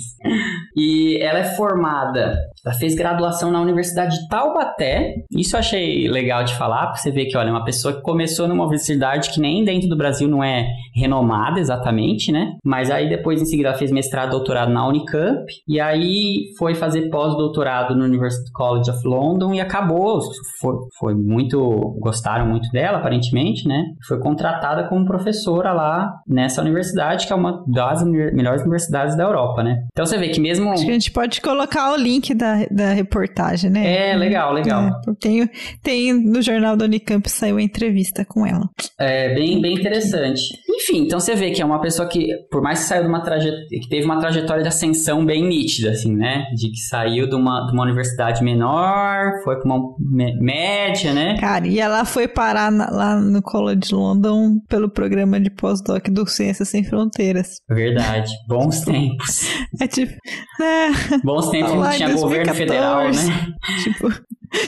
E 0.75 1.21
ela 1.21 1.39
é 1.39 1.55
formada, 1.55 2.37
ela 2.65 2.75
fez 2.75 2.95
graduação 2.95 3.51
na 3.51 3.61
Universidade 3.61 4.15
de 4.15 4.27
Taubaté. 4.27 5.15
Isso 5.31 5.55
eu 5.55 5.59
achei 5.59 6.07
legal 6.07 6.43
de 6.43 6.55
falar, 6.55 6.87
porque 6.87 6.99
você 6.99 7.11
vê 7.11 7.25
que, 7.25 7.37
olha, 7.37 7.51
uma 7.51 7.63
pessoa 7.63 7.93
que 7.93 8.01
começou 8.01 8.47
numa 8.47 8.63
universidade 8.63 9.31
que 9.31 9.39
nem 9.39 9.63
dentro 9.63 9.89
do 9.89 9.97
Brasil 9.97 10.27
não 10.27 10.43
é 10.43 10.67
renomada 10.95 11.59
exatamente, 11.59 12.31
né? 12.31 12.53
Mas 12.63 12.89
aí 12.89 13.09
depois, 13.09 13.41
em 13.41 13.45
seguida, 13.45 13.69
ela 13.69 13.77
fez 13.77 13.91
mestrado, 13.91 14.31
doutorado 14.31 14.71
na 14.71 14.87
Unicamp. 14.87 15.45
E 15.67 15.79
aí 15.79 16.53
foi 16.57 16.75
fazer 16.75 17.09
pós-doutorado 17.09 17.95
no 17.95 18.05
University 18.05 18.51
College 18.51 18.89
of 18.89 19.07
London 19.07 19.53
e 19.53 19.61
acabou. 19.61 20.19
Foi, 20.59 20.75
foi 20.97 21.15
muito. 21.15 21.97
Gostaram 21.99 22.45
muito 22.45 22.69
dela, 22.71 22.97
aparentemente, 22.97 23.67
né? 23.67 23.83
Foi 24.07 24.19
contratada 24.19 24.87
como 24.87 25.05
professora 25.05 25.71
lá 25.73 26.13
nessa 26.27 26.61
universidade, 26.61 27.27
que 27.27 27.33
é 27.33 27.35
uma 27.35 27.63
das 27.67 28.03
melhores 28.03 28.61
universidades 28.61 29.15
da 29.15 29.23
Europa, 29.23 29.63
né? 29.63 29.83
Então 29.91 30.05
você 30.05 30.17
vê 30.17 30.29
que 30.29 30.39
mesmo. 30.39 30.69
Acho 30.71 30.85
que 30.85 30.89
a 30.89 30.93
gente 30.93 31.11
pode 31.11 31.41
colocar 31.41 31.91
o 31.91 31.95
link 31.95 32.33
da, 32.33 32.48
da 32.71 32.93
reportagem, 32.93 33.69
né? 33.69 34.11
É, 34.11 34.15
legal, 34.15 34.53
legal. 34.53 34.87
É, 34.87 35.13
tem, 35.19 35.49
tem 35.81 36.13
no 36.13 36.41
jornal 36.41 36.75
da 36.75 36.85
Unicamp 36.85 37.29
saiu 37.29 37.57
a 37.57 37.61
entrevista 37.61 38.25
com 38.25 38.45
ela. 38.45 38.69
É, 38.99 39.33
bem, 39.33 39.61
bem 39.61 39.75
interessante. 39.75 40.41
Enfim, 40.69 41.03
então 41.05 41.19
você 41.19 41.35
vê 41.35 41.51
que 41.51 41.61
é 41.61 41.65
uma 41.65 41.81
pessoa 41.81 42.07
que, 42.07 42.27
por 42.49 42.61
mais 42.61 42.79
que 42.79 42.85
saiu 42.85 43.03
de 43.03 43.09
uma 43.09 43.21
trajetória, 43.21 43.67
que 43.69 43.89
teve 43.89 44.05
uma 44.05 44.19
trajetória 44.19 44.61
de 44.61 44.69
ascensão 44.69 45.25
bem 45.25 45.47
nítida, 45.47 45.91
assim, 45.91 46.15
né? 46.15 46.45
De 46.55 46.69
que 46.69 46.79
saiu 46.79 47.27
de 47.27 47.35
uma, 47.35 47.65
de 47.65 47.73
uma 47.73 47.83
universidade 47.83 48.43
menor, 48.43 49.41
foi 49.43 49.59
para 49.59 49.65
uma 49.65 49.95
média, 50.39 51.13
né? 51.13 51.37
Cara, 51.39 51.67
e 51.67 51.79
ela 51.79 52.05
foi 52.05 52.27
parar 52.27 52.71
na, 52.71 52.89
lá 52.89 53.15
no 53.19 53.41
College 53.41 53.93
London 53.93 54.59
pelo 54.67 54.89
programa 54.89 55.39
de 55.39 55.49
pós-doc 55.49 56.07
do 56.09 56.25
Ciências 56.27 56.69
Sem 56.69 56.83
Fronteiras. 56.83 57.61
Verdade. 57.69 58.31
Bons 58.47 58.81
tempos. 58.85 59.49
É 59.79 59.87
tipo, 59.87 60.13
né? 60.59 60.91
Bons 61.23 61.49
tempos 61.49 61.71
quando 61.71 61.95
tinha 61.95 62.09
2014, 62.09 62.38
governo 62.39 62.53
federal, 62.53 63.03
né? 63.03 63.53
Tipo, 63.83 64.11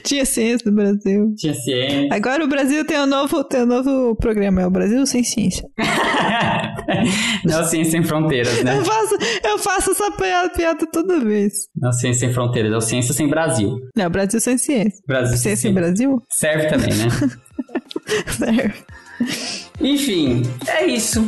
tinha 0.03 0.25
ciência 0.25 0.69
no 0.69 0.75
Brasil. 0.75 1.33
Tinha 1.35 1.53
ciência. 1.53 2.09
Agora 2.11 2.43
o 2.43 2.47
Brasil 2.47 2.85
tem 2.85 2.99
um 2.99 3.05
novo, 3.05 3.43
tem 3.43 3.63
um 3.63 3.65
novo 3.65 4.15
programa, 4.15 4.61
é 4.61 4.67
o 4.67 4.69
Brasil 4.69 5.05
Sem 5.05 5.23
Ciência. 5.23 5.67
Não 7.43 7.63
Ciência 7.63 7.91
Sem 7.91 8.03
Fronteiras, 8.03 8.63
né? 8.63 8.77
Eu 8.77 8.85
faço, 8.85 9.17
eu 9.43 9.57
faço 9.57 9.91
essa 9.91 10.11
piada, 10.11 10.49
piada 10.49 10.87
toda 10.91 11.19
vez. 11.19 11.67
Não 11.75 11.91
Ciência 11.91 12.27
Sem 12.27 12.33
Fronteiras, 12.33 12.71
é 12.71 12.77
o 12.77 12.81
Ciência 12.81 13.13
Sem 13.13 13.27
Brasil. 13.27 13.79
Não, 13.95 14.09
Brasil 14.09 14.39
Sem 14.39 14.57
Ciência. 14.57 15.01
Brasil 15.07 15.37
ciência 15.37 15.67
sem 15.67 15.73
Brasil? 15.73 16.21
Serve 16.29 16.67
também, 16.67 16.93
né? 16.93 17.07
Serve. 18.27 18.73
Enfim, 19.79 20.43
é 20.67 20.85
isso. 20.85 21.27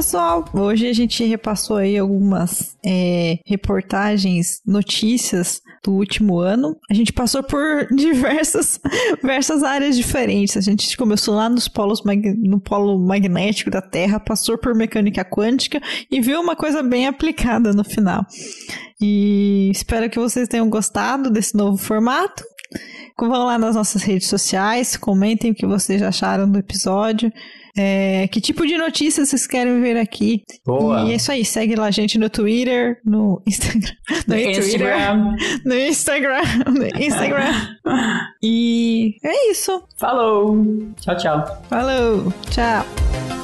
Pessoal, 0.00 0.42
hoje 0.54 0.88
a 0.88 0.94
gente 0.94 1.22
repassou 1.24 1.76
aí 1.76 1.98
algumas 1.98 2.74
é, 2.82 3.38
reportagens, 3.44 4.62
notícias 4.66 5.60
do 5.84 5.92
último 5.92 6.38
ano. 6.38 6.74
A 6.90 6.94
gente 6.94 7.12
passou 7.12 7.42
por 7.42 7.86
diversas, 7.94 8.80
diversas 9.20 9.62
áreas 9.62 9.94
diferentes. 9.94 10.56
A 10.56 10.62
gente 10.62 10.96
começou 10.96 11.34
lá 11.34 11.50
nos 11.50 11.68
polos 11.68 12.00
no 12.38 12.58
polo 12.58 12.98
magnético 12.98 13.70
da 13.70 13.82
Terra, 13.82 14.18
passou 14.18 14.56
por 14.56 14.74
mecânica 14.74 15.22
quântica 15.22 15.82
e 16.10 16.18
viu 16.18 16.40
uma 16.40 16.56
coisa 16.56 16.82
bem 16.82 17.06
aplicada 17.06 17.74
no 17.74 17.84
final. 17.84 18.24
E 18.98 19.70
espero 19.70 20.08
que 20.08 20.18
vocês 20.18 20.48
tenham 20.48 20.70
gostado 20.70 21.30
desse 21.30 21.54
novo 21.54 21.76
formato. 21.76 22.42
Vão 23.18 23.44
lá 23.44 23.58
nas 23.58 23.74
nossas 23.74 24.02
redes 24.02 24.28
sociais, 24.28 24.96
comentem 24.96 25.50
o 25.50 25.54
que 25.54 25.66
vocês 25.66 26.00
acharam 26.00 26.50
do 26.50 26.58
episódio. 26.58 27.30
É, 27.76 28.28
que 28.28 28.40
tipo 28.40 28.66
de 28.66 28.76
notícias 28.76 29.28
vocês 29.28 29.46
querem 29.46 29.80
ver 29.80 29.96
aqui? 29.96 30.42
Boa. 30.64 31.02
E 31.02 31.12
é 31.12 31.16
isso 31.16 31.30
aí, 31.30 31.44
segue 31.44 31.76
lá 31.76 31.86
a 31.86 31.90
gente 31.90 32.18
no 32.18 32.28
Twitter, 32.28 33.00
no 33.04 33.42
Instagram. 33.46 33.90
No, 34.26 34.36
Instagram. 34.36 35.34
Twitter, 35.36 35.60
no 35.64 35.74
Instagram. 35.74 36.42
No 36.66 37.02
Instagram. 37.02 37.76
e 38.42 39.16
é 39.24 39.50
isso. 39.50 39.82
Falou. 39.96 40.64
Tchau, 41.00 41.16
tchau. 41.16 41.62
Falou. 41.68 42.32
Tchau. 42.50 43.39